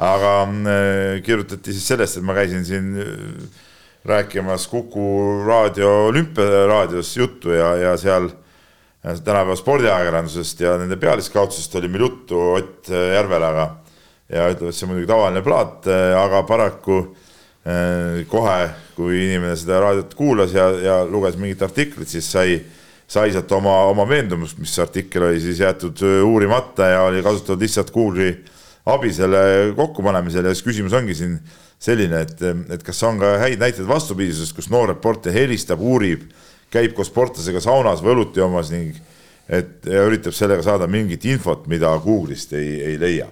[0.05, 3.63] aga äh, kirjutati siis sellest, et ma käisin siin äh,
[4.05, 5.07] rääkimas Kuku
[5.47, 12.41] raadio olümpiaraadios juttu ja, ja seal äh, tänapäeva spordiajakirjandusest ja nende pealiskaudsusest oli meil juttu
[12.59, 13.69] Ott äh, Järvelaga
[14.29, 17.01] ja ütleb, et see on muidugi tavaline plaat, äh, aga paraku
[17.65, 18.61] äh, kohe,
[18.97, 22.79] kui inimene seda raadiot kuulas ja, ja luges mingit artiklit, siis sai äh,
[23.13, 27.91] sai sealt oma, oma veendumust, mis artikkel oli siis jäetud uurimata ja oli kasutatud lihtsalt
[27.93, 28.31] kuulri
[28.89, 29.43] abi selle
[29.77, 30.49] kokkupanemisel.
[30.49, 31.37] Ja siis küsimus ongi siin
[31.83, 32.41] selline, et,
[32.73, 36.25] et kas on ka häid näiteid vastupidisusest, kus noor reporter helistab, uurib,
[36.73, 38.97] käib koos sportlasega saunas või õlut joomas ning
[39.53, 43.29] et üritab sellega saada mingit infot, mida Google'ist ei, ei leia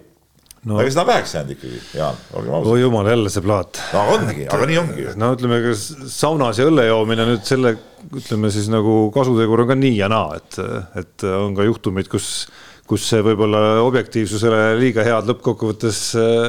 [0.65, 0.79] no..
[0.79, 2.73] aga seda on väheks jäänud ikkagi, Jaan, olgem ausad.
[2.73, 3.83] oi jumal, jälle see plaat.
[3.95, 5.07] no ongi, aga nii ongi.
[5.21, 7.77] no ütleme, kas saunas ja õlle joomine nüüd selle
[8.17, 10.59] ütleme siis nagu kasutegur on ka nii ja naa, et,
[11.01, 12.49] et on ka juhtumeid, kus
[12.91, 15.99] kus see võib-olla objektiivsusele liiga head lõppkokkuvõttes,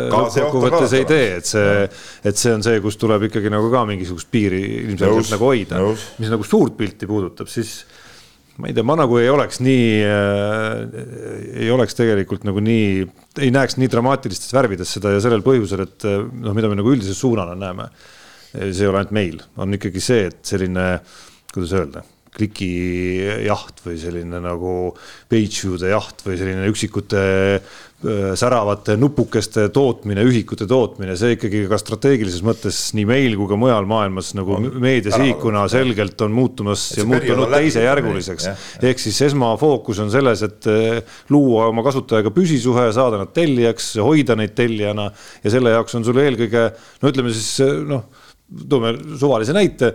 [0.10, 1.76] lõppkokkuvõttes ei tee, et see,
[2.32, 5.84] et see on see, kus tuleb ikkagi nagu ka mingisugust piiri ilmselgelt nagu hoida.
[6.18, 7.84] mis nagu suurt pilti puudutab, siis
[8.60, 10.82] ma ei tea, ma nagu ei oleks nii äh,,
[11.64, 13.08] ei oleks tegelikult nagu nii,
[13.40, 17.16] ei näeks nii dramaatilistes värvides seda ja sellel põhjusel, et noh, mida me nagu üldise
[17.18, 17.92] suunana näeme.
[18.52, 21.20] see ei ole ainult meil, on ikkagi see, et selline äh,
[21.54, 22.04] kuidas öelda,
[22.36, 24.74] klikijaht või selline nagu
[25.32, 27.24] page view'de jaht või selline üksikute
[28.36, 33.86] säravate nupukeste tootmine, ühikute tootmine, see ikkagi ka strateegilises mõttes nii meil kui ka mujal
[33.90, 38.50] maailmas nagu meediasihikuna selgelt on muutumas ja muutunud teisejärguliseks.
[38.82, 40.72] ehk siis esmafookus on selles, et
[41.30, 45.12] luua oma kasutajaga püsisuhe, saada nad tellijaks, hoida neid tellijana
[45.44, 46.72] ja selle jaoks on sul eelkõige
[47.04, 47.54] no ütleme siis
[47.86, 48.10] noh
[48.70, 49.92] toome suvalise näite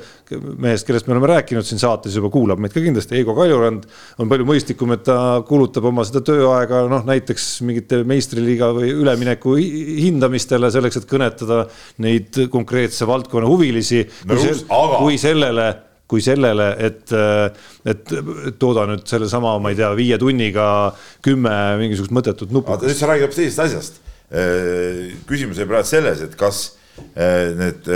[0.62, 3.84] mehest, kellest me oleme rääkinud siin saates juba, kuulab meid ka kindlasti, Eigo Kaljurand
[4.22, 5.18] on palju mõistlikum, et ta
[5.48, 11.66] kulutab oma seda tööaega noh, näiteks mingite meistriliiga või ülemineku hindamistele selleks, et kõnetada
[12.04, 15.02] neid konkreetse valdkonna huvilisi no, kui, aga...
[15.02, 15.68] kui sellele
[16.06, 17.10] kui sellele, et,
[17.90, 18.12] et
[18.62, 20.66] tooda nüüd sellesama, ma ei tea, viie tunniga
[21.24, 21.50] kümme
[21.80, 22.78] mingisugust mõttetut nuppu.
[22.86, 23.98] nüüd sa räägid hoopis teisest asjast.
[25.26, 26.75] küsimus oli praegu selles, et kas
[27.16, 27.88] need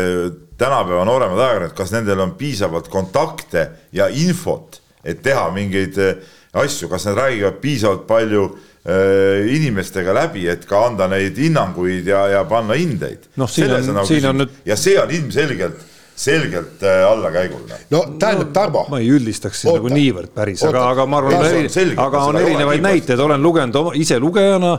[0.60, 6.89] tänapäeva nooremad ajakirjanikud, kas nendel on piisavalt kontakte ja infot, et teha mingeid äh, asju,
[6.89, 8.51] kas nad räägivad piisavalt palju
[9.52, 13.27] inimestega läbi, et ka anda neid hinnanguid ja, ja panna hindeid.
[13.36, 14.55] on, nagu nüüd.
[14.64, 15.82] ja see on ilmselgelt
[16.20, 17.60] selgelt allakäigul.
[17.90, 21.68] no tähendab, Tarmo, ma ei üldistaks siin nagu niivõrd päris, aga aga ma arvan,
[22.06, 24.74] aga on erinevaid näiteid, olen lugenud oma, ise lugejana,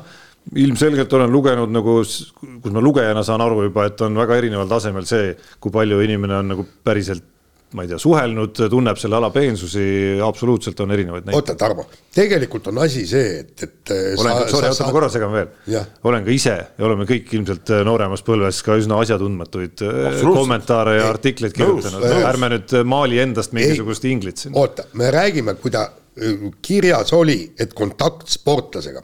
[0.56, 5.06] ilmselgelt olen lugenud nagu, kus ma lugejana saan aru juba, et on väga erineval tasemel
[5.10, 7.28] see, kui palju inimene on nagu päriselt
[7.72, 9.84] ma ei tea, suhelnud, tunneb selle ala peensusi,
[10.26, 11.38] absoluutselt on erinevaid näiteid.
[11.40, 11.86] oota, Tarmo,
[12.16, 15.54] tegelikult on asi see, et, et äh, olen, sorry, oota ma korra segan veel.
[16.12, 20.98] Olen ka ise ja oleme kõik ilmselt äh, nooremas põlves ka üsna asjatundmatuid äh, kommentaare
[21.00, 22.04] ja artikleid kirjutanud.
[22.28, 24.58] Ärme nüüd maali endast mingisugust inglit siin.
[24.60, 25.88] oota, me räägime, kui ta
[26.62, 29.02] kirjas oli, et kontakt sportlasega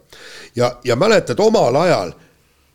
[0.55, 2.11] ja, ja mäletad, omal ajal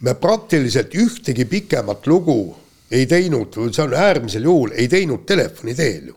[0.01, 2.57] me praktiliselt ühtegi pikemat lugu
[2.91, 6.17] ei teinud, see on äärmisel juhul, ei teinud telefoni teel ju.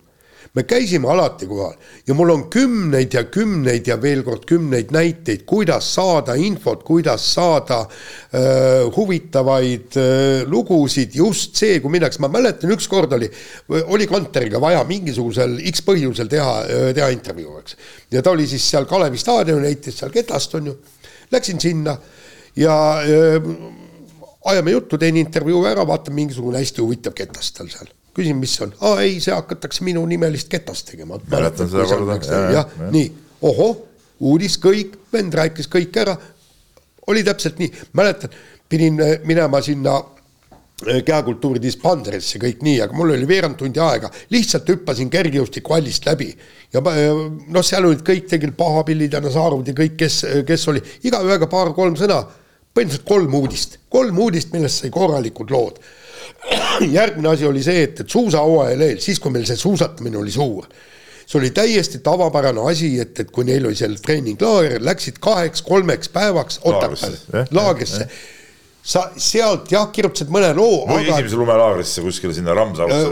[0.55, 1.75] Me käisime alati kohal
[2.07, 7.25] ja mul on kümneid ja kümneid ja veel kord kümneid näiteid, kuidas saada infot, kuidas
[7.33, 13.29] saada äh, huvitavaid äh, lugusid, just see, kui minnakse, ma mäletan, ükskord oli,
[13.83, 16.55] oli Kanteriga vaja mingisugusel X põhjusel teha,
[16.95, 17.79] teha intervjuu, eks.
[18.15, 20.77] ja ta oli siis seal Kalevi staadionil, heitis seal ketast, on ju.
[21.33, 21.97] Läksin sinna
[22.55, 23.51] ja äh,
[24.45, 27.91] ajame juttu, teen intervjuu ära, vaatan mingisugune hästi huvitav ketast tal seal.
[28.15, 31.19] küsin, mis see on, aa ei, see hakatakse minu nimelist ketast tegema.
[31.31, 33.09] Mäletan seda korda, jah jah, ja,, nii,
[33.49, 33.77] ohoh,
[34.25, 36.15] uudis kõik, vend rääkis kõik ära.
[37.07, 38.31] oli täpselt nii, mäletan,
[38.69, 44.09] pidin äh, minema sinna äh, kehakultuuri dispanserisse kõik nii, aga mul oli veerand tundi aega,
[44.33, 46.31] lihtsalt hüppasin kergejõustikuvallist läbi.
[46.73, 47.11] Ja äh,
[47.47, 50.81] noh, seal olid kõik tegelikult Pahapillid ja Nazarov ja kõik, kes, kes oli.
[51.05, 52.23] Igaühega paar-kolm sõna,
[52.75, 55.79] põhimõtteliselt kolm uudist, kolm uudist, millest sai korralikud lood.
[56.97, 60.67] järgmine asi oli see, et, et suusahooajal eel, siis kui meil see suusatamine oli suur
[61.25, 66.59] see oli täiesti tavapärane asi, et, et kui neil oli seal treeninglaager, läksid kaheks-kolmeks päevaks
[66.65, 68.07] Laagrisse, Otepääle laagrisse.
[68.85, 73.07] Sa sealt jah, kirjutasid mõne loo, aga esimese lumelaagrisse kuskile sinna Ramsausse.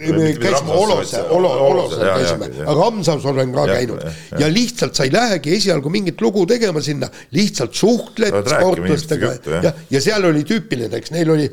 [0.00, 4.04] me käisime Olose, Olo-, Olose käisime, Ramsaus olen ka Jah, käinud.
[4.06, 4.44] jah, jah.
[4.44, 9.34] ja lihtsalt sa ei lähegi esialgu mingit lugu tegema sinna, lihtsalt suhtled rääkima sportlastega.
[9.66, 11.10] ja, ja seal oli tüüpiline, eks.
[11.18, 11.50] Neil oli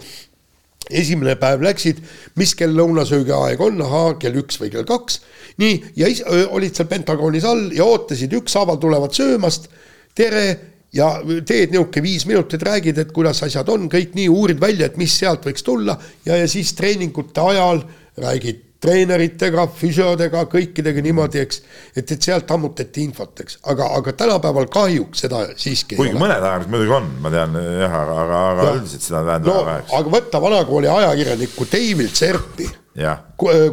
[0.94, 2.00] esimene päev läksid,
[2.40, 5.22] mis kell lõunasöögi aeg on, ahaa, kell üks või kell kaks.
[5.58, 6.22] nii, ja is,
[6.54, 9.72] olid seal Pentagonis all ja ootasid, ükshaaval tulevad söömast,
[10.16, 11.10] tere ja
[11.46, 15.14] teed niisugune viis minutit, räägid, et kuidas asjad on, kõik nii, uurid välja, et mis
[15.20, 17.84] sealt võiks tulla ja, ja siis treeningute ajal
[18.18, 21.62] räägid treeneritega, füsiodega, kõikidega niimoodi, eks,
[21.98, 26.68] et, et sealt ammutati infot, eks, aga, aga tänapäeval kahjuks seda siiski kuigi mõned ajad
[26.70, 28.78] muidugi on, ma tean jah, aga, aga, aga Jah.
[28.82, 29.96] üldiselt seda tähendab no väga väheks.
[30.00, 32.70] aga võtta vanakooli ajakirjanikku David Serpi,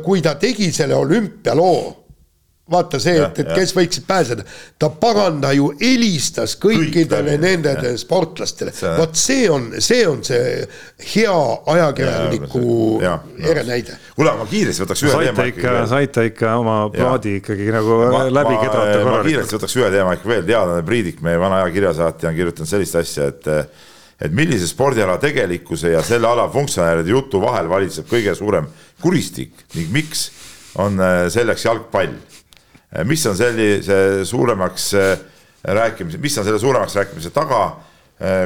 [0.09, 1.85] kui ta tegi selle olümpialoo,
[2.71, 4.45] vaata see, et, et kes võiksid pääseda,
[4.81, 8.73] ta paganda ju helistas kõikidele läbi, nendele sportlastele.
[8.73, 10.63] See-, vot see on, see on see
[11.13, 11.35] hea
[11.75, 12.63] ajakirjaniku
[13.05, 13.99] ere näide.
[14.17, 17.99] kuule, aga ma kiiresti võtaks ühe saite teema ikka, saite ikka oma plaadi ikkagi nagu
[18.15, 19.29] ma, läbi ma, kedrata ma korralikult.
[19.29, 23.29] kiiresti võtaks ühe teema ikka veel, teadlane Priidik, meie vana ajakirjasaatja on kirjutanud sellist asja,
[23.35, 23.53] et
[24.25, 28.69] et millise spordiala tegelikkuse ja selle ala funktsionääride jutu vahel valitseb kõige suurem
[29.03, 30.29] kuristik ning miks
[30.81, 32.15] on äh, selleks jalgpall.
[33.05, 35.19] Mis on sellise suuremaks äh,
[35.65, 37.77] rääkimise, mis on selle suuremaks rääkimise taga,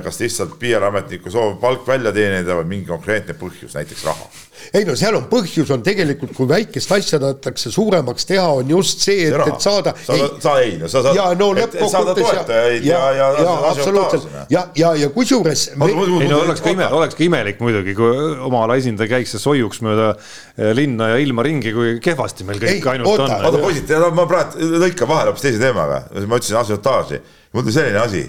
[0.04, 4.28] kas lihtsalt PR-ametniku soov palk välja teenida või mingi konkreetne põhjus, näiteks raha?
[4.74, 9.04] Ei no seal on põhjus on tegelikult, kui väikest asja tahetakse suuremaks teha, on just
[9.04, 9.92] see, et, et saada.
[10.06, 13.44] sa, sa ei, no sa saad, ja no et, et saada toetajaid ja, ja, ja,
[13.44, 14.26] ja absoluutselt.
[14.50, 18.10] ja, ja, ja kusjuures me- ei no oleks ka ime, oleks ka imelik muidugi, kui
[18.48, 22.60] oma ala esindaja käiks ja soiuks mööda eh, linna ja ilma ringi, kui kehvasti meil
[22.64, 23.48] kõik Ei, ainult oota, on.
[23.52, 27.20] oota poisid, ma praegu lõikan vahele hoopis teise teemaga, ma ütlesin asiotaaži,
[27.52, 28.28] mul tuli selline asi.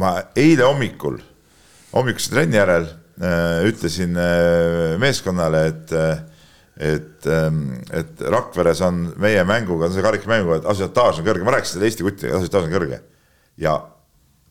[0.00, 1.20] Ma eile hommikul,
[1.92, 5.94] hommikuse trenni järel äh, ütlesin äh, meeskonnale, et,
[6.90, 7.30] et,
[8.00, 12.06] et Rakveres on meie mänguga, see karikamänguga, et asiotaaž on kõrge, ma rääkisin selle Eesti
[12.06, 13.00] kutiga, asiotaaž on kõrge.
[13.60, 13.76] ja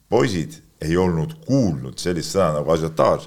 [0.10, 3.26] poisid ei olnud kuulnud sellist sõna nagu asiotaaž.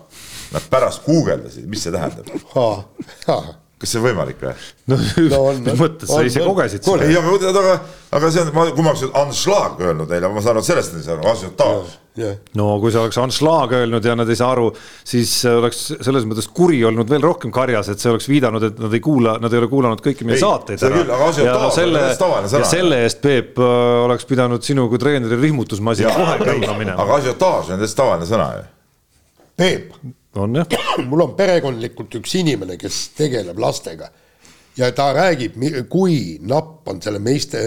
[0.52, 2.30] Nad pärast guugeldasid, mis see tähendab.
[3.82, 4.52] kas see on võimalik või?
[4.92, 4.98] no,
[5.32, 5.78] No on, on.
[5.80, 6.48] mõttes, sa On, ise on.
[6.52, 7.08] kogesid seda.
[7.08, 7.74] ei, aga, aga,
[8.18, 11.04] aga see on, ma, kui ma oleks anšlaag öelnud neile, ma saan aru, sellest ei
[11.06, 11.96] saa aru, asiotaaž.
[12.22, 12.36] jah.
[12.60, 14.68] no kui sa oleks Anschlag öelnud ja nad ei saa aru,
[15.08, 18.92] siis oleks selles mõttes kuri olnud veel rohkem karjas, et see oleks viidanud, et nad
[18.94, 22.06] ei kuula, nad ei ole kuulanud kõiki meie Ei, saateid asiotaaž ja on selle
[22.58, 23.58] ja selle eest, Peep,
[24.06, 26.98] oleks pidanud sinu kui treeneri rihmutusmasina kohe käima minema.
[27.02, 28.66] aga asiotaaž on täiesti tavaline sõna ju.
[29.62, 29.92] Peep,
[30.34, 30.66] on jah,
[31.08, 34.10] mul on perekondlikult üks inimene, kes tegeleb lastega.
[34.76, 35.58] Ja ta räägib,
[35.92, 37.60] kui napp on selle meeste,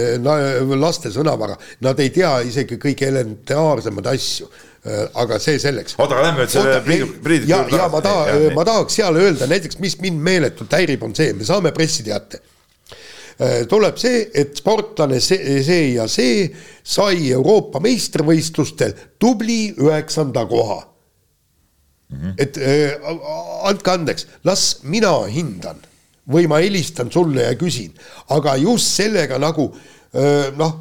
[0.74, 1.54] laste sõnavara,
[1.86, 4.50] nad ei tea isegi kõige elementaarsemaid asju.
[5.18, 5.96] Aga see selleks.
[5.98, 9.48] oota, aga lähme nüüd selle Priidu, Priidu ja, ja ma taha, ma tahaks seal öelda
[9.50, 12.42] näiteks, mis mind meeletult häirib, on see, me saame pressiteate.
[13.70, 16.52] tuleb see, et sportlane see, see ja see
[16.86, 20.84] sai Euroopa meistrivõistlustel tubli üheksanda koha
[22.10, 22.18] mm.
[22.18, 22.34] -hmm.
[22.38, 22.92] et äh,
[23.70, 25.82] andke andeks, las mina hindan
[26.32, 27.92] või ma helistan sulle ja küsin,
[28.30, 29.76] aga just sellega nagu
[30.58, 30.72] noh,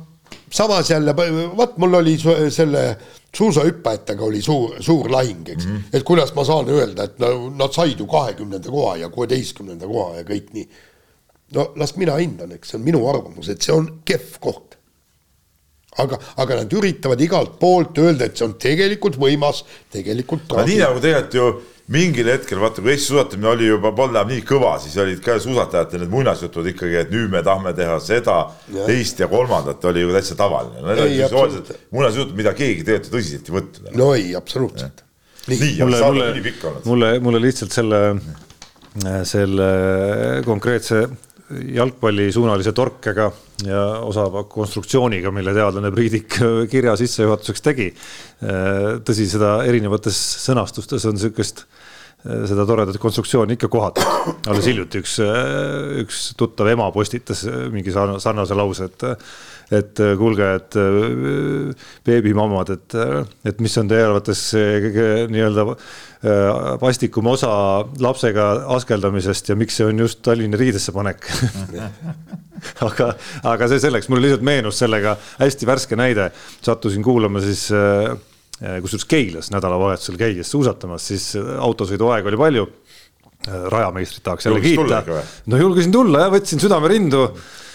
[0.50, 1.14] samas jälle,
[1.56, 2.14] vot mul oli
[2.50, 2.96] selle
[3.36, 5.82] suusahüppajatega oli suur, suur lahing, eks mm, -hmm.
[5.92, 10.16] et kuidas ma saan öelda, et no nad said ju kahekümnenda koha ja kuueteistkümnenda koha
[10.16, 10.68] ja kõik nii.
[11.54, 14.73] no las mina hindan, eks see on minu arvamus, et see on kehv koht.
[16.02, 19.62] Aga, aga nad üritavad igalt poolt öelda, et see on tegelikult võimas,
[19.94, 20.50] tegelikult.
[20.52, 21.48] aga nii nagu tegelikult ju
[21.94, 25.36] mingil hetkel vaata, kui Eesti suusatamine oli juba polnud enam nii kõva, siis olid ka
[25.42, 28.38] suusatajate need muinasjutud ikkagi, et nüüd me tahame teha seda,
[28.86, 30.80] teist ja kolmandat oli ju täitsa tavaline.
[30.80, 33.90] Need olid muinasjutud, mida keegi tegelikult tõsiselt ei võtnud.
[34.00, 35.04] no ei, absoluutselt.
[35.50, 38.00] nii, nii, mulle, mulle, mulle, mulle lihtsalt selle,
[39.28, 39.68] selle
[40.48, 41.04] konkreetse
[41.50, 43.28] jalgpallisuunalise torkega
[43.66, 46.38] ja osava konstruktsiooniga, mille teadlane Priidik
[46.70, 47.90] kirja sissejuhatuseks tegi.
[49.04, 51.66] tõsi, seda erinevates sõnastustes on niisugust,
[52.24, 54.32] seda toredat konstruktsiooni ikka kohatud.
[54.48, 55.18] alles hiljuti üks,
[56.04, 59.06] üks tuttav ema postitas mingi sarnase lause, et
[59.72, 60.76] et kuulge, et
[62.04, 62.96] beebimamad, et,
[63.48, 65.64] et mis on teie arvates kõige nii-öelda
[66.80, 67.50] vastikum osa
[68.00, 71.24] lapsega askeldamisest ja miks see on just Tallinna riidesse panek?
[72.84, 73.10] Aga,
[73.44, 75.16] aga see selleks, mulle lihtsalt meenus sellega.
[75.40, 76.30] Hästi värske näide,
[76.64, 78.14] sattusin kuulama siis äh,
[78.82, 82.64] kusjuures Keilas nädalavahetusel käies suusatamas, siis autosõiduaega oli palju.
[83.44, 85.02] Äh, rajameistrit tahaks jälle kiita.
[85.52, 87.26] no julgesin tulla ja võtsin südame rindu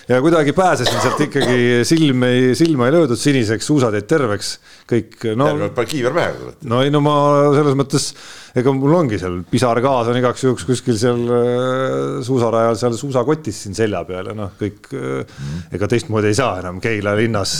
[0.09, 4.51] ja kuidagi pääsesin sealt ikkagi, silm ei, silma ei löödud siniseks, suusad jäid terveks,
[4.89, 5.49] kõik no.
[5.89, 7.15] kiiver pähe no ei, no ma
[7.55, 8.07] selles mõttes,
[8.57, 13.77] ega mul ongi seal pisargaas on igaks juhuks kuskil seal äh, suusarajal seal suusakotis siin
[13.77, 17.55] selja peal ja noh, kõik mm., ega teistmoodi ei saa enam Keila linnas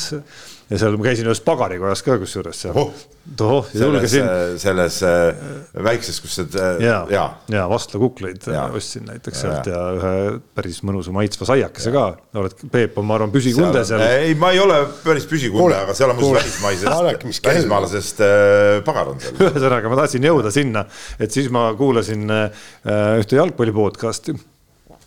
[0.69, 2.91] ja seal ma käisin ühes pagarikojas ka kusjuures seal oh,.
[3.39, 4.27] tohoh, julgesin.
[4.61, 5.29] selles äh,
[5.85, 8.45] väikses, kus need äh, ja, ja, ja vastlakukleid
[8.77, 10.13] ostsin näiteks ja, sealt ja ühe
[10.57, 12.05] päris mõnusa maitsva saiakese ka.
[12.41, 14.27] oled, Peep on, ma arvan, püsikunde seal, seal..
[14.27, 19.23] ei, ma ei ole päris püsikunde, aga seal on muuseas välismaisest, välismaalasest äh, pagar on
[19.23, 19.41] seal.
[19.49, 20.85] ühesõnaga, ma tahtsin jõuda sinna,
[21.19, 22.63] et siis ma kuulasin äh,
[23.23, 24.59] ühte jalgpalli podcast'i Äh,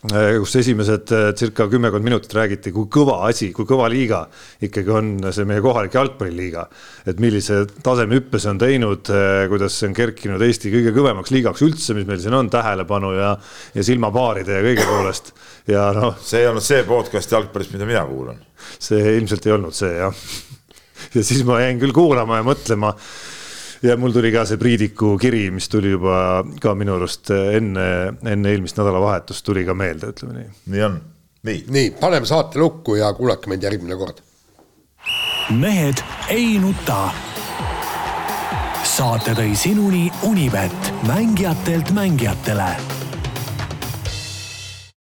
[0.03, 4.25] kus esimesed äh, circa kümmekond minutit räägiti, kui kõva asi, kui kõva liiga
[4.63, 6.65] ikkagi on see meie kohalik jalgpalliliiga.
[7.07, 11.63] et millise tasemehüppe see on teinud, äh, kuidas see on kerkinud Eesti kõige kõvemaks liigaks
[11.63, 13.37] üldse, mis meil siin on, tähelepanu ja,
[13.73, 15.31] ja silmapaaride ja kõige poolest
[15.71, 16.17] ja noh.
[16.19, 18.43] see ei olnud see podcast jalgpallist, mida mina kuulan.
[18.79, 20.25] see ilmselt ei olnud see jah.
[21.15, 22.91] ja siis ma jäin küll kuulama ja mõtlema
[23.83, 27.87] ja mul tuli ka see Priidiku kiri, mis tuli juba ka minu arust enne,
[28.23, 30.49] enne eelmist nädalavahetust tuli ka meelde, ütleme nii.
[30.73, 30.97] nii on,
[31.49, 31.65] nii.
[31.75, 34.23] nii, paneme saate lukku ja kuulake meid järgmine kord.
[35.59, 37.11] mehed ei nuta.
[38.93, 42.92] saate tõi sinuni Unibet, mängijatelt mängijatele